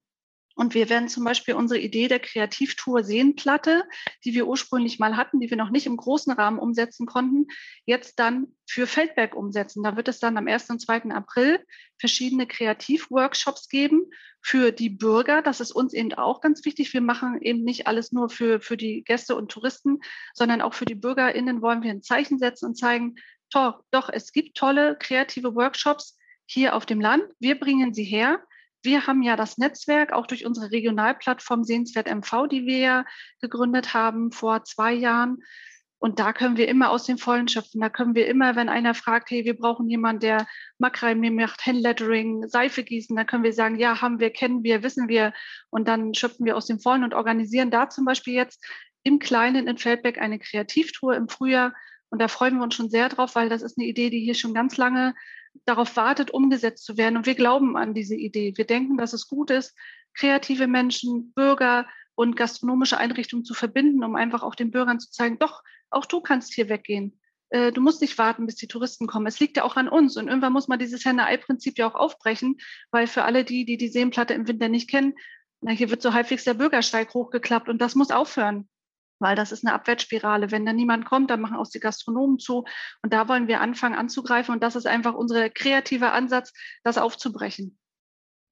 Und 0.55 0.73
wir 0.73 0.89
werden 0.89 1.09
zum 1.09 1.25
Beispiel 1.25 1.53
unsere 1.53 1.81
Idee 1.81 2.07
der 2.07 2.19
Kreativtour 2.19 3.03
Seenplatte, 3.03 3.83
die 4.23 4.33
wir 4.33 4.47
ursprünglich 4.47 4.99
mal 4.99 5.17
hatten, 5.17 5.41
die 5.41 5.49
wir 5.49 5.57
noch 5.57 5.69
nicht 5.69 5.85
im 5.85 5.97
großen 5.97 6.31
Rahmen 6.31 6.59
umsetzen 6.59 7.05
konnten, 7.05 7.47
jetzt 7.85 8.19
dann 8.19 8.47
für 8.65 8.87
Feldberg 8.87 9.35
umsetzen. 9.35 9.83
Da 9.83 9.97
wird 9.97 10.07
es 10.07 10.19
dann 10.19 10.37
am 10.37 10.47
1. 10.47 10.69
und 10.69 10.79
2. 10.79 11.11
April 11.11 11.59
verschiedene 11.99 12.47
Kreativworkshops 12.47 13.67
geben 13.67 14.05
für 14.45 14.71
die 14.71 14.91
Bürger. 14.91 15.41
Das 15.41 15.59
ist 15.59 15.71
uns 15.71 15.91
eben 15.91 16.13
auch 16.13 16.39
ganz 16.39 16.63
wichtig. 16.65 16.93
Wir 16.93 17.01
machen 17.01 17.41
eben 17.41 17.63
nicht 17.63 17.87
alles 17.87 18.11
nur 18.11 18.29
für, 18.29 18.61
für 18.61 18.77
die 18.77 19.03
Gäste 19.03 19.35
und 19.35 19.49
Touristen, 19.49 20.01
sondern 20.35 20.61
auch 20.61 20.75
für 20.75 20.85
die 20.85 20.93
BürgerInnen 20.93 21.63
wollen 21.63 21.81
wir 21.81 21.89
ein 21.89 22.03
Zeichen 22.03 22.37
setzen 22.37 22.67
und 22.67 22.77
zeigen, 22.77 23.15
doch, 23.51 23.81
doch 23.89 24.07
es 24.07 24.31
gibt 24.31 24.55
tolle 24.55 24.97
kreative 24.99 25.55
Workshops 25.55 26.15
hier 26.45 26.75
auf 26.75 26.85
dem 26.85 27.01
Land. 27.01 27.23
Wir 27.39 27.59
bringen 27.59 27.95
sie 27.95 28.03
her 28.03 28.39
wir 28.85 29.07
haben 29.07 29.23
ja 29.23 29.35
das 29.35 29.57
Netzwerk 29.57 30.13
auch 30.13 30.27
durch 30.27 30.45
unsere 30.45 30.71
Regionalplattform 30.71 31.63
Sehenswert 31.63 32.07
MV, 32.07 32.47
die 32.47 32.67
wir 32.67 32.77
ja 32.77 33.05
gegründet 33.41 33.95
haben 33.95 34.31
vor 34.31 34.63
zwei 34.63 34.93
Jahren. 34.93 35.39
Und 35.99 36.19
da 36.19 36.33
können 36.33 36.57
wir 36.57 36.67
immer 36.67 36.91
aus 36.91 37.05
den 37.05 37.17
Vollen 37.17 37.47
schöpfen. 37.47 37.81
Da 37.81 37.89
können 37.89 38.15
wir 38.15 38.27
immer, 38.27 38.55
wenn 38.55 38.69
einer 38.69 38.93
fragt, 38.93 39.31
hey, 39.31 39.45
wir 39.45 39.57
brauchen 39.57 39.89
jemanden, 39.89 40.19
der 40.19 40.45
Makramee 40.77 41.29
macht, 41.29 41.65
Handlettering, 41.65 42.47
Seife 42.47 42.83
gießen, 42.83 43.15
dann 43.15 43.25
können 43.25 43.43
wir 43.43 43.53
sagen, 43.53 43.79
ja, 43.79 44.01
haben 44.01 44.19
wir, 44.19 44.29
kennen 44.29 44.63
wir, 44.63 44.83
wissen 44.83 45.07
wir. 45.07 45.33
Und 45.69 45.87
dann 45.87 46.13
schöpfen 46.13 46.45
wir 46.45 46.57
aus 46.57 46.67
den 46.67 46.79
Vollen 46.79 47.03
und 47.03 47.13
organisieren 47.13 47.71
da 47.71 47.89
zum 47.89 48.05
Beispiel 48.05 48.33
jetzt 48.33 48.63
im 49.03 49.19
Kleinen 49.19 49.67
in 49.67 49.77
Feldberg 49.77 50.17
eine 50.17 50.39
Kreativtour 50.39 51.15
im 51.15 51.29
Frühjahr. 51.29 51.73
Und 52.09 52.21
da 52.21 52.27
freuen 52.27 52.57
wir 52.57 52.63
uns 52.63 52.75
schon 52.75 52.89
sehr 52.89 53.09
drauf, 53.09 53.35
weil 53.35 53.49
das 53.49 53.61
ist 53.61 53.77
eine 53.77 53.87
Idee, 53.87 54.09
die 54.09 54.19
hier 54.19 54.35
schon 54.35 54.53
ganz 54.53 54.77
lange 54.77 55.15
darauf 55.65 55.95
wartet, 55.95 56.31
umgesetzt 56.31 56.85
zu 56.85 56.97
werden. 56.97 57.17
Und 57.17 57.25
wir 57.25 57.35
glauben 57.35 57.77
an 57.77 57.93
diese 57.93 58.15
Idee. 58.15 58.53
Wir 58.55 58.65
denken, 58.65 58.97
dass 58.97 59.13
es 59.13 59.27
gut 59.27 59.49
ist, 59.49 59.75
kreative 60.13 60.67
Menschen, 60.67 61.31
Bürger 61.33 61.87
und 62.15 62.35
gastronomische 62.35 62.97
Einrichtungen 62.97 63.45
zu 63.45 63.53
verbinden, 63.53 64.03
um 64.03 64.15
einfach 64.15 64.43
auch 64.43 64.55
den 64.55 64.71
Bürgern 64.71 64.99
zu 64.99 65.11
zeigen, 65.11 65.37
doch, 65.39 65.63
auch 65.95 66.05
du 66.05 66.21
kannst 66.21 66.53
hier 66.53 66.69
weggehen. 66.69 67.19
Äh, 67.49 67.71
du 67.71 67.81
musst 67.81 68.01
nicht 68.01 68.17
warten, 68.17 68.45
bis 68.45 68.55
die 68.55 68.67
Touristen 68.67 69.07
kommen. 69.07 69.27
Es 69.27 69.39
liegt 69.39 69.57
ja 69.57 69.63
auch 69.63 69.75
an 69.75 69.89
uns. 69.89 70.17
Und 70.17 70.27
irgendwann 70.27 70.53
muss 70.53 70.67
man 70.67 70.79
dieses 70.79 71.05
Henne-Ei-Prinzip 71.05 71.77
ja 71.77 71.87
auch 71.87 71.95
aufbrechen, 71.95 72.57
weil 72.91 73.07
für 73.07 73.23
alle 73.23 73.43
die, 73.43 73.65
die 73.65 73.77
die 73.77 73.89
Seenplatte 73.89 74.33
im 74.33 74.47
Winter 74.47 74.69
nicht 74.69 74.89
kennen, 74.89 75.13
na, 75.61 75.71
hier 75.71 75.89
wird 75.89 76.01
so 76.01 76.13
halbwegs 76.13 76.43
der 76.43 76.53
Bürgersteig 76.53 77.13
hochgeklappt 77.13 77.69
und 77.69 77.81
das 77.81 77.95
muss 77.95 78.11
aufhören 78.11 78.67
weil 79.19 79.35
das 79.35 79.51
ist 79.51 79.65
eine 79.65 79.73
Abwärtsspirale. 79.73 80.51
Wenn 80.51 80.65
da 80.65 80.73
niemand 80.73 81.05
kommt, 81.05 81.29
dann 81.29 81.41
machen 81.41 81.57
auch 81.57 81.67
die 81.67 81.79
Gastronomen 81.79 82.39
zu. 82.39 82.65
Und 83.01 83.13
da 83.13 83.27
wollen 83.27 83.47
wir 83.47 83.61
anfangen 83.61 83.95
anzugreifen. 83.95 84.53
Und 84.53 84.63
das 84.63 84.75
ist 84.75 84.87
einfach 84.87 85.13
unser 85.13 85.49
kreativer 85.49 86.13
Ansatz, 86.13 86.53
das 86.83 86.97
aufzubrechen. 86.97 87.77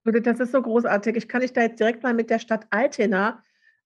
Das 0.05 0.39
ist 0.39 0.51
so 0.51 0.61
großartig. 0.61 1.15
Ich 1.15 1.27
kann 1.27 1.41
dich 1.41 1.53
da 1.53 1.61
jetzt 1.61 1.79
direkt 1.79 2.03
mal 2.03 2.13
mit 2.13 2.29
der 2.29 2.39
Stadt 2.39 2.67
Altena 2.71 3.43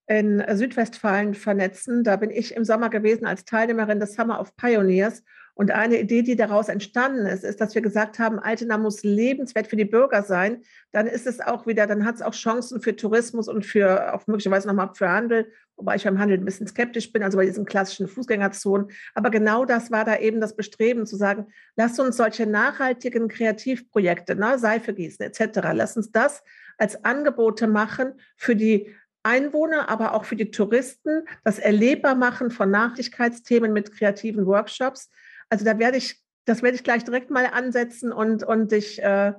in 0.07 0.43
Südwestfalen 0.53 1.33
vernetzen. 1.33 2.03
Da 2.03 2.15
bin 2.15 2.31
ich 2.31 2.55
im 2.55 2.63
Sommer 2.63 2.89
gewesen 2.89 3.25
als 3.25 3.45
Teilnehmerin 3.45 3.99
des 3.99 4.13
Summer 4.13 4.39
of 4.39 4.55
Pioneers. 4.55 5.23
Und 5.53 5.71
eine 5.71 5.99
Idee, 5.99 6.21
die 6.21 6.35
daraus 6.35 6.69
entstanden 6.69 7.25
ist, 7.25 7.43
ist, 7.43 7.59
dass 7.59 7.73
wir 7.73 7.81
gesagt 7.81 8.19
haben, 8.19 8.37
Altena 8.37 8.77
muss 8.77 9.03
lebenswert 9.03 9.65
für 9.65 9.75
die 9.75 9.85
Bürger 9.85 10.21
sein. 10.21 10.61
Dann 10.91 11.07
ist 11.07 11.25
es 11.25 11.39
auch 11.41 11.65
wieder, 11.65 11.87
dann 11.87 12.05
hat 12.05 12.15
es 12.15 12.21
auch 12.21 12.33
Chancen 12.35 12.79
für 12.79 12.95
Tourismus 12.95 13.47
und 13.47 13.65
für 13.65 14.13
auch 14.13 14.27
möglicherweise 14.27 14.67
nochmal 14.67 14.91
für 14.93 15.09
Handel, 15.09 15.51
wobei 15.75 15.95
ich 15.95 16.03
beim 16.03 16.19
Handel 16.19 16.37
ein 16.37 16.45
bisschen 16.45 16.67
skeptisch 16.67 17.11
bin, 17.11 17.23
also 17.23 17.39
bei 17.39 17.45
diesen 17.47 17.65
klassischen 17.65 18.07
Fußgängerzonen. 18.07 18.89
Aber 19.15 19.31
genau 19.31 19.65
das 19.65 19.89
war 19.89 20.05
da 20.05 20.17
eben 20.17 20.39
das 20.41 20.55
Bestreben, 20.55 21.07
zu 21.07 21.15
sagen, 21.15 21.47
lass 21.75 21.99
uns 21.99 22.17
solche 22.17 22.45
nachhaltigen 22.45 23.27
Kreativprojekte, 23.27 24.35
ne, 24.35 24.59
Seife 24.59 24.93
gießen 24.93 25.25
etc., 25.25 25.69
lass 25.73 25.97
uns 25.97 26.11
das 26.11 26.43
als 26.77 27.03
Angebote 27.03 27.65
machen 27.65 28.13
für 28.35 28.55
die 28.55 28.93
Einwohner, 29.27 29.89
aber 29.89 30.13
auch 30.13 30.23
für 30.23 30.37
die 30.37 30.51
Touristen, 30.51 31.23
das 31.43 31.59
erlebbar 31.59 32.15
machen 32.15 32.49
von 32.49 32.71
Nachhaltigkeitsthemen 32.71 33.73
mit 33.73 33.91
kreativen 33.91 34.45
Workshops. 34.45 35.11
Also 35.49 35.65
da 35.65 35.77
werde 35.77 35.97
ich, 35.97 36.23
das 36.45 36.63
werde 36.63 36.75
ich 36.75 36.83
gleich 36.83 37.03
direkt 37.03 37.29
mal 37.29 37.45
ansetzen 37.45 38.13
und, 38.13 38.43
und 38.43 38.71
ich, 38.71 39.03
äh, 39.03 39.33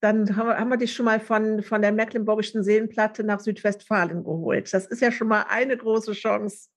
dann 0.00 0.36
haben 0.36 0.68
wir 0.68 0.76
dich 0.76 0.94
schon 0.94 1.04
mal 1.04 1.20
von, 1.20 1.62
von 1.62 1.82
der 1.82 1.92
Mecklenburgischen 1.92 2.64
Seenplatte 2.64 3.24
nach 3.24 3.40
Südwestfalen 3.40 4.24
geholt. 4.24 4.72
Das 4.72 4.86
ist 4.86 5.02
ja 5.02 5.12
schon 5.12 5.28
mal 5.28 5.46
eine 5.48 5.76
große 5.76 6.12
Chance. 6.12 6.68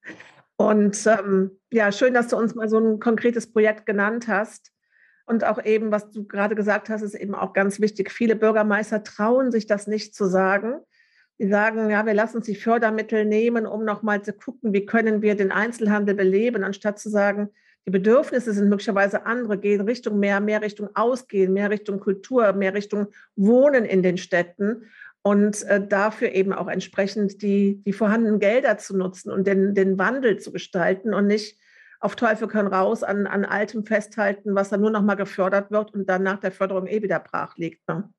Und 0.57 1.07
ähm, 1.07 1.51
ja, 1.71 1.91
schön, 1.91 2.13
dass 2.13 2.27
du 2.27 2.37
uns 2.37 2.53
mal 2.55 2.67
so 2.67 2.79
ein 2.79 2.99
konkretes 2.99 3.51
Projekt 3.51 3.85
genannt 3.85 4.27
hast. 4.27 4.71
Und 5.25 5.45
auch 5.45 5.63
eben, 5.63 5.91
was 5.91 6.11
du 6.11 6.25
gerade 6.25 6.55
gesagt 6.55 6.89
hast, 6.89 7.01
ist 7.01 7.13
eben 7.13 7.35
auch 7.35 7.53
ganz 7.53 7.79
wichtig. 7.79 8.11
Viele 8.11 8.35
Bürgermeister 8.35 9.03
trauen 9.03 9.51
sich 9.51 9.67
das 9.67 9.87
nicht 9.87 10.15
zu 10.15 10.25
sagen. 10.25 10.81
Die 11.39 11.47
sagen, 11.47 11.89
ja, 11.89 12.05
wir 12.05 12.13
lassen 12.13 12.37
uns 12.37 12.45
die 12.45 12.55
Fördermittel 12.55 13.25
nehmen, 13.25 13.65
um 13.65 13.85
nochmal 13.85 14.21
zu 14.21 14.33
gucken, 14.33 14.73
wie 14.73 14.85
können 14.85 15.21
wir 15.21 15.35
den 15.35 15.51
Einzelhandel 15.51 16.15
beleben, 16.15 16.63
anstatt 16.63 16.99
zu 16.99 17.09
sagen, 17.09 17.49
die 17.85 17.91
Bedürfnisse 17.91 18.53
sind 18.53 18.69
möglicherweise 18.69 19.25
andere, 19.25 19.57
gehen 19.57 19.81
Richtung 19.81 20.19
mehr, 20.19 20.41
mehr 20.41 20.61
Richtung 20.61 20.89
Ausgehen, 20.95 21.53
mehr 21.53 21.69
Richtung 21.69 21.99
Kultur, 21.99 22.53
mehr 22.53 22.73
Richtung 22.73 23.07
Wohnen 23.35 23.85
in 23.85 24.03
den 24.03 24.17
Städten 24.17 24.83
und 25.21 25.63
äh, 25.63 25.85
dafür 25.85 26.33
eben 26.33 26.53
auch 26.53 26.67
entsprechend 26.67 27.41
die, 27.41 27.81
die 27.85 27.93
vorhandenen 27.93 28.39
Gelder 28.39 28.77
zu 28.77 28.95
nutzen 28.95 29.31
und 29.31 29.47
den, 29.47 29.73
den 29.73 29.97
Wandel 29.97 30.39
zu 30.39 30.51
gestalten 30.51 31.13
und 31.13 31.27
nicht 31.27 31.59
auf 31.99 32.15
Teufel 32.15 32.47
können 32.47 32.67
raus 32.67 33.03
an, 33.03 33.27
an 33.27 33.43
Altem 33.43 33.85
festhalten, 33.85 34.55
was 34.55 34.69
dann 34.69 34.81
nur 34.81 34.91
noch 34.91 35.01
mal 35.01 35.15
gefördert 35.15 35.71
wird 35.71 35.93
und 35.93 36.07
dann 36.07 36.23
nach 36.23 36.39
der 36.39 36.51
Förderung 36.51 36.87
eh 36.87 37.01
wieder 37.01 37.19
brach 37.19 37.57
liegt. 37.57 37.87
Ne? 37.87 38.09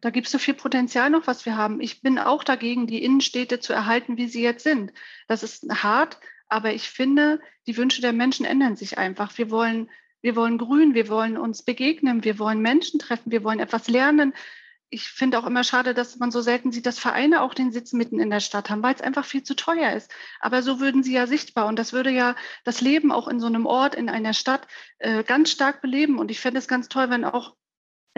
Da 0.00 0.10
gibt 0.10 0.26
es 0.26 0.32
so 0.32 0.38
viel 0.38 0.54
Potenzial 0.54 1.10
noch, 1.10 1.26
was 1.26 1.44
wir 1.44 1.56
haben. 1.56 1.80
Ich 1.80 2.02
bin 2.02 2.18
auch 2.18 2.44
dagegen, 2.44 2.86
die 2.86 3.02
Innenstädte 3.02 3.60
zu 3.60 3.72
erhalten, 3.72 4.16
wie 4.16 4.28
sie 4.28 4.42
jetzt 4.42 4.62
sind. 4.62 4.92
Das 5.26 5.42
ist 5.42 5.68
hart, 5.82 6.18
aber 6.48 6.72
ich 6.72 6.88
finde, 6.88 7.40
die 7.66 7.76
Wünsche 7.76 8.00
der 8.00 8.12
Menschen 8.12 8.46
ändern 8.46 8.76
sich 8.76 8.98
einfach. 8.98 9.36
Wir 9.36 9.50
wollen, 9.50 9.90
wir 10.22 10.36
wollen 10.36 10.58
grün, 10.58 10.94
wir 10.94 11.08
wollen 11.08 11.36
uns 11.36 11.62
begegnen, 11.62 12.24
wir 12.24 12.38
wollen 12.38 12.60
Menschen 12.60 12.98
treffen, 12.98 13.32
wir 13.32 13.44
wollen 13.44 13.60
etwas 13.60 13.88
lernen. 13.88 14.34
Ich 14.90 15.08
finde 15.08 15.38
auch 15.38 15.46
immer 15.46 15.64
schade, 15.64 15.92
dass 15.92 16.18
man 16.18 16.30
so 16.30 16.40
selten 16.40 16.72
sieht, 16.72 16.86
dass 16.86 16.98
Vereine 16.98 17.42
auch 17.42 17.52
den 17.52 17.72
Sitz 17.72 17.92
mitten 17.92 18.20
in 18.20 18.30
der 18.30 18.40
Stadt 18.40 18.70
haben, 18.70 18.82
weil 18.82 18.94
es 18.94 19.02
einfach 19.02 19.26
viel 19.26 19.42
zu 19.42 19.54
teuer 19.54 19.92
ist. 19.92 20.10
Aber 20.40 20.62
so 20.62 20.80
würden 20.80 21.02
sie 21.02 21.12
ja 21.12 21.26
sichtbar 21.26 21.66
und 21.66 21.78
das 21.78 21.92
würde 21.92 22.10
ja 22.10 22.36
das 22.64 22.80
Leben 22.80 23.12
auch 23.12 23.28
in 23.28 23.38
so 23.40 23.46
einem 23.46 23.66
Ort, 23.66 23.94
in 23.94 24.08
einer 24.08 24.32
Stadt 24.32 24.66
äh, 24.98 25.24
ganz 25.24 25.50
stark 25.50 25.82
beleben. 25.82 26.18
Und 26.18 26.30
ich 26.30 26.40
fände 26.40 26.58
es 26.58 26.68
ganz 26.68 26.88
toll, 26.88 27.10
wenn 27.10 27.24
auch 27.24 27.54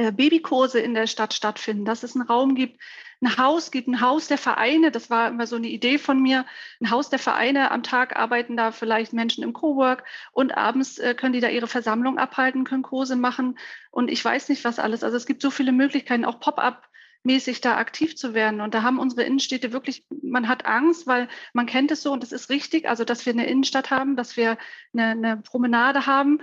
äh, 0.01 0.13
Babykurse 0.13 0.81
in 0.81 0.95
der 0.95 1.07
Stadt 1.07 1.35
stattfinden, 1.35 1.85
dass 1.85 2.03
es 2.03 2.17
einen 2.17 2.27
Raum 2.27 2.55
gibt, 2.55 2.81
ein 3.23 3.37
Haus 3.37 3.71
gibt, 3.71 3.87
ein 3.87 4.01
Haus 4.01 4.29
der 4.29 4.39
Vereine. 4.39 4.91
Das 4.91 5.11
war 5.11 5.29
immer 5.29 5.47
so 5.47 5.57
eine 5.57 5.69
Idee 5.69 5.99
von 5.99 6.23
mir. 6.23 6.47
Ein 6.81 6.91
Haus 6.91 7.11
der 7.11 7.19
Vereine. 7.19 7.71
Am 7.71 7.83
Tag 7.83 8.17
arbeiten 8.17 8.57
da 8.57 8.73
vielleicht 8.73 9.13
Menschen 9.13 9.45
im 9.45 9.53
Cowork 9.53 10.05
und 10.33 10.57
abends 10.57 10.99
äh, 10.99 11.15
können 11.15 11.35
die 11.35 11.41
da 11.41 11.49
ihre 11.49 11.67
Versammlung 11.67 12.19
abhalten, 12.19 12.65
können 12.65 12.83
Kurse 12.83 13.17
machen 13.17 13.59
und 13.91 14.11
ich 14.11 14.25
weiß 14.25 14.49
nicht 14.49 14.65
was 14.65 14.79
alles. 14.79 15.05
Also 15.05 15.19
es 15.19 15.27
gibt 15.27 15.43
so 15.43 15.51
viele 15.51 15.73
Möglichkeiten, 15.73 16.25
auch 16.25 16.41
Pop-up 16.41 16.89
mäßig 17.23 17.61
da 17.61 17.77
aktiv 17.77 18.17
zu 18.17 18.33
werden. 18.33 18.63
Und 18.63 18.73
da 18.73 18.83
haben 18.83 18.99
unsere 18.99 19.25
Innenstädte 19.25 19.73
wirklich, 19.73 20.07
man 20.23 20.49
hat 20.49 20.65
Angst, 20.65 21.07
weil 21.07 21.29
man 21.53 21.67
kennt 21.67 21.91
es 21.91 22.03
so 22.03 22.13
und 22.13 22.25
es 22.25 22.33
ist 22.33 22.49
richtig, 22.49 22.89
also 22.89 23.05
dass 23.05 23.27
wir 23.27 23.35
eine 23.35 23.47
Innenstadt 23.47 23.91
haben, 23.91 24.17
dass 24.17 24.39
wir 24.39 24.57
eine, 24.95 25.11
eine 25.11 25.37
Promenade 25.37 26.07
haben, 26.07 26.41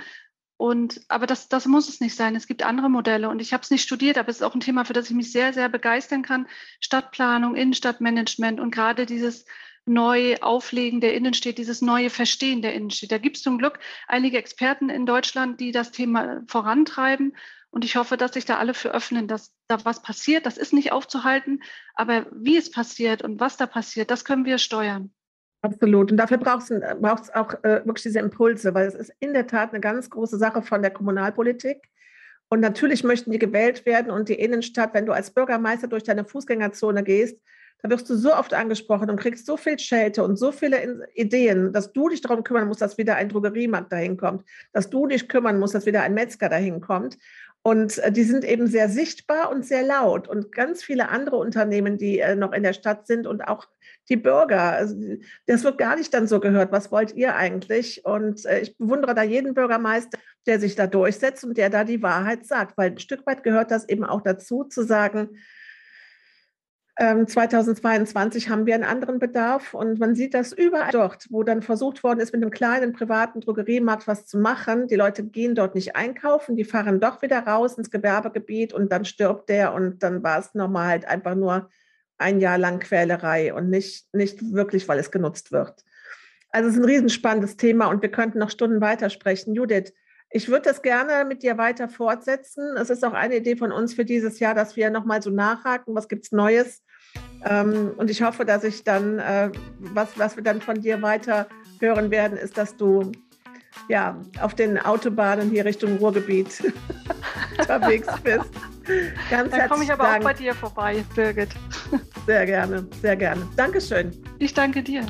und, 0.57 1.01
aber 1.07 1.27
das, 1.27 1.49
das 1.49 1.67
muss 1.67 1.87
es 1.87 2.01
nicht 2.01 2.15
sein. 2.15 2.35
Es 2.35 2.47
gibt 2.47 2.63
andere 2.63 2.89
Modelle 2.89 3.29
und 3.29 3.39
ich 3.39 3.53
habe 3.53 3.61
es 3.61 3.69
nicht 3.69 3.83
studiert, 3.83 4.17
aber 4.17 4.29
es 4.29 4.37
ist 4.37 4.41
auch 4.41 4.55
ein 4.55 4.59
Thema, 4.59 4.85
für 4.85 4.93
das 4.93 5.09
ich 5.09 5.15
mich 5.15 5.31
sehr, 5.31 5.53
sehr 5.53 5.69
begeistern 5.69 6.23
kann. 6.23 6.47
Stadtplanung, 6.79 7.55
Innenstadtmanagement 7.55 8.59
und 8.59 8.71
gerade 8.71 9.05
dieses 9.05 9.45
neue 9.85 10.41
Auflegen 10.41 10.99
der 10.99 11.13
Innenstadt, 11.13 11.59
dieses 11.59 11.81
neue 11.81 12.09
Verstehen 12.09 12.63
der 12.63 12.73
Innenstadt. 12.73 13.11
Da 13.11 13.17
gibt 13.19 13.37
es 13.37 13.43
zum 13.43 13.59
Glück 13.59 13.79
einige 14.07 14.39
Experten 14.39 14.89
in 14.89 15.05
Deutschland, 15.05 15.59
die 15.59 15.71
das 15.71 15.91
Thema 15.91 16.41
vorantreiben. 16.47 17.37
Und 17.69 17.85
ich 17.85 17.95
hoffe, 17.95 18.17
dass 18.17 18.33
sich 18.33 18.45
da 18.45 18.57
alle 18.57 18.73
für 18.73 18.89
öffnen, 18.89 19.27
dass 19.27 19.53
da 19.67 19.85
was 19.85 20.01
passiert. 20.01 20.47
Das 20.47 20.57
ist 20.57 20.73
nicht 20.73 20.91
aufzuhalten, 20.91 21.61
aber 21.93 22.25
wie 22.31 22.57
es 22.57 22.71
passiert 22.71 23.21
und 23.21 23.39
was 23.39 23.57
da 23.57 23.67
passiert, 23.67 24.09
das 24.09 24.25
können 24.25 24.45
wir 24.45 24.57
steuern. 24.57 25.11
Absolut. 25.67 26.11
Und 26.11 26.17
dafür 26.17 26.37
braucht 26.37 26.71
es 26.71 27.35
auch 27.35 27.53
äh, 27.63 27.85
wirklich 27.85 28.03
diese 28.03 28.19
Impulse, 28.19 28.73
weil 28.73 28.87
es 28.87 28.95
ist 28.95 29.13
in 29.19 29.33
der 29.33 29.47
Tat 29.47 29.71
eine 29.71 29.81
ganz 29.81 30.09
große 30.09 30.37
Sache 30.37 30.61
von 30.61 30.81
der 30.81 30.91
Kommunalpolitik. 30.91 31.89
Und 32.49 32.61
natürlich 32.61 33.03
möchten 33.03 33.31
die 33.31 33.39
gewählt 33.39 33.85
werden 33.85 34.09
und 34.09 34.29
die 34.29 34.39
Innenstadt, 34.39 34.93
wenn 34.93 35.05
du 35.05 35.11
als 35.11 35.31
Bürgermeister 35.31 35.87
durch 35.87 36.03
deine 36.03 36.23
Fußgängerzone 36.23 37.03
gehst, 37.03 37.37
da 37.81 37.89
wirst 37.89 38.09
du 38.09 38.15
so 38.15 38.33
oft 38.33 38.53
angesprochen 38.53 39.09
und 39.09 39.19
kriegst 39.19 39.45
so 39.45 39.57
viel 39.57 39.77
Schelte 39.77 40.23
und 40.23 40.37
so 40.37 40.51
viele 40.51 41.05
Ideen, 41.13 41.73
dass 41.73 41.91
du 41.91 42.09
dich 42.09 42.21
darum 42.21 42.43
kümmern 42.43 42.67
musst, 42.67 42.81
dass 42.81 42.97
wieder 42.97 43.15
ein 43.15 43.29
Drogeriemarkt 43.29 43.91
dahin 43.91 44.17
kommt, 44.17 44.45
dass 44.71 44.89
du 44.89 45.05
dich 45.05 45.27
kümmern 45.27 45.59
musst, 45.59 45.75
dass 45.75 45.85
wieder 45.85 46.01
ein 46.01 46.13
Metzger 46.13 46.49
dahin 46.49 46.81
kommt. 46.81 47.17
Und 47.63 47.97
äh, 47.99 48.11
die 48.11 48.23
sind 48.23 48.45
eben 48.45 48.67
sehr 48.67 48.89
sichtbar 48.89 49.51
und 49.51 49.65
sehr 49.65 49.83
laut. 49.83 50.27
Und 50.27 50.51
ganz 50.51 50.83
viele 50.83 51.09
andere 51.09 51.35
Unternehmen, 51.35 51.97
die 51.97 52.19
äh, 52.19 52.35
noch 52.35 52.53
in 52.53 52.63
der 52.63 52.73
Stadt 52.73 53.07
sind 53.07 53.27
und 53.27 53.41
auch 53.41 53.67
die 54.09 54.15
Bürger. 54.15 54.73
Also, 54.73 54.95
das 55.47 55.63
wird 55.63 55.77
gar 55.77 55.95
nicht 55.95 56.13
dann 56.13 56.27
so 56.27 56.39
gehört. 56.39 56.71
Was 56.71 56.91
wollt 56.91 57.13
ihr 57.15 57.35
eigentlich? 57.35 58.05
Und 58.05 58.45
äh, 58.45 58.59
ich 58.61 58.77
bewundere 58.77 59.13
da 59.15 59.23
jeden 59.23 59.53
Bürgermeister, 59.53 60.17
der 60.45 60.59
sich 60.59 60.75
da 60.75 60.87
durchsetzt 60.87 61.43
und 61.43 61.57
der 61.57 61.69
da 61.69 61.83
die 61.83 62.01
Wahrheit 62.01 62.45
sagt, 62.45 62.77
weil 62.77 62.91
ein 62.91 62.99
Stück 62.99 63.25
weit 63.25 63.43
gehört 63.43 63.71
das 63.71 63.87
eben 63.89 64.05
auch 64.05 64.21
dazu, 64.21 64.63
zu 64.63 64.83
sagen, 64.83 65.37
2022 66.99 68.45
ähm, 68.45 68.51
haben 68.51 68.65
wir 68.65 68.73
einen 68.73 68.83
anderen 68.83 69.19
Bedarf 69.19 69.75
und 69.75 69.99
man 69.99 70.15
sieht 70.15 70.33
das 70.33 70.51
überall 70.51 70.91
dort, 70.91 71.27
wo 71.29 71.43
dann 71.43 71.61
versucht 71.61 72.03
worden 72.03 72.19
ist, 72.19 72.33
mit 72.33 72.41
einem 72.41 72.49
kleinen 72.49 72.91
privaten 72.91 73.39
Drogeriemarkt 73.39 74.07
was 74.07 74.25
zu 74.25 74.39
machen. 74.39 74.87
Die 74.87 74.95
Leute 74.95 75.23
gehen 75.23 75.53
dort 75.53 75.75
nicht 75.75 75.95
einkaufen, 75.95 76.55
die 76.55 76.63
fahren 76.63 76.99
doch 76.99 77.21
wieder 77.21 77.39
raus 77.39 77.77
ins 77.77 77.91
Gewerbegebiet 77.91 78.73
und 78.73 78.91
dann 78.91 79.05
stirbt 79.05 79.49
der 79.49 79.75
und 79.75 80.01
dann 80.01 80.23
war 80.23 80.39
es 80.39 80.55
nochmal 80.55 80.87
halt 80.87 81.05
einfach 81.05 81.35
nur 81.35 81.69
ein 82.17 82.39
Jahr 82.39 82.57
lang 82.57 82.79
Quälerei 82.79 83.53
und 83.53 83.69
nicht, 83.69 84.11
nicht 84.11 84.53
wirklich, 84.53 84.87
weil 84.87 84.97
es 84.97 85.11
genutzt 85.11 85.51
wird. 85.51 85.85
Also 86.49 86.69
es 86.69 86.75
ist 86.75 86.81
ein 86.81 86.89
riesenspannendes 86.89 87.57
Thema 87.57 87.87
und 87.87 88.01
wir 88.01 88.09
könnten 88.09 88.39
noch 88.39 88.49
Stunden 88.49 88.81
weitersprechen. 88.81 89.53
Judith, 89.53 89.93
ich 90.31 90.49
würde 90.49 90.63
das 90.63 90.81
gerne 90.81 91.25
mit 91.25 91.43
dir 91.43 91.59
weiter 91.59 91.89
fortsetzen. 91.89 92.75
Es 92.75 92.89
ist 92.89 93.05
auch 93.05 93.13
eine 93.13 93.37
Idee 93.37 93.55
von 93.55 93.71
uns 93.71 93.93
für 93.93 94.03
dieses 94.03 94.39
Jahr, 94.39 94.55
dass 94.55 94.75
wir 94.75 94.89
nochmal 94.89 95.21
so 95.21 95.29
nachhaken, 95.29 95.93
was 95.93 96.07
gibt 96.07 96.25
es 96.25 96.31
Neues. 96.31 96.83
Ähm, 97.45 97.91
und 97.97 98.09
ich 98.09 98.21
hoffe, 98.21 98.45
dass 98.45 98.63
ich 98.63 98.83
dann, 98.83 99.19
äh, 99.19 99.51
was, 99.79 100.17
was 100.17 100.35
wir 100.35 100.43
dann 100.43 100.61
von 100.61 100.81
dir 100.81 101.01
weiter 101.01 101.47
hören 101.79 102.11
werden, 102.11 102.37
ist, 102.37 102.57
dass 102.57 102.75
du 102.75 103.11
ja, 103.89 104.17
auf 104.41 104.55
den 104.55 104.77
Autobahnen 104.77 105.49
hier 105.49 105.65
Richtung 105.65 105.97
Ruhrgebiet 105.97 106.63
unterwegs 107.59 108.07
bist. 108.23 108.49
Ganz 109.29 109.51
Dann 109.51 109.69
komme 109.69 109.83
ich 109.83 109.91
aber 109.91 110.03
Dank. 110.03 110.19
auch 110.19 110.29
bei 110.29 110.33
dir 110.33 110.53
vorbei, 110.53 111.03
Birgit. 111.15 111.49
Sehr 112.25 112.45
gerne, 112.45 112.87
sehr 113.01 113.15
gerne. 113.15 113.47
Dankeschön. 113.55 114.11
Ich 114.39 114.53
danke 114.53 114.81
dir. 114.83 115.05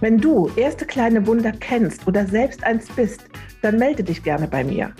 Wenn 0.00 0.18
du 0.18 0.50
erste 0.56 0.86
kleine 0.86 1.26
Wunder 1.26 1.52
kennst 1.52 2.06
oder 2.06 2.26
selbst 2.26 2.64
eins 2.64 2.88
bist, 2.88 3.24
dann 3.62 3.76
melde 3.76 4.02
dich 4.02 4.22
gerne 4.22 4.48
bei 4.48 4.64
mir. 4.64 4.94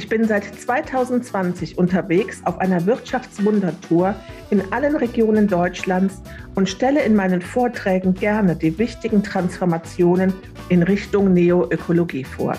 Ich 0.00 0.08
bin 0.08 0.26
seit 0.26 0.44
2020 0.58 1.76
unterwegs 1.76 2.40
auf 2.46 2.58
einer 2.58 2.86
Wirtschaftswundertour 2.86 4.14
in 4.48 4.62
allen 4.72 4.96
Regionen 4.96 5.46
Deutschlands 5.46 6.22
und 6.54 6.70
stelle 6.70 7.02
in 7.02 7.14
meinen 7.14 7.42
Vorträgen 7.42 8.14
gerne 8.14 8.56
die 8.56 8.78
wichtigen 8.78 9.22
Transformationen 9.22 10.32
in 10.70 10.82
Richtung 10.82 11.34
Neoökologie 11.34 12.24
vor. 12.24 12.56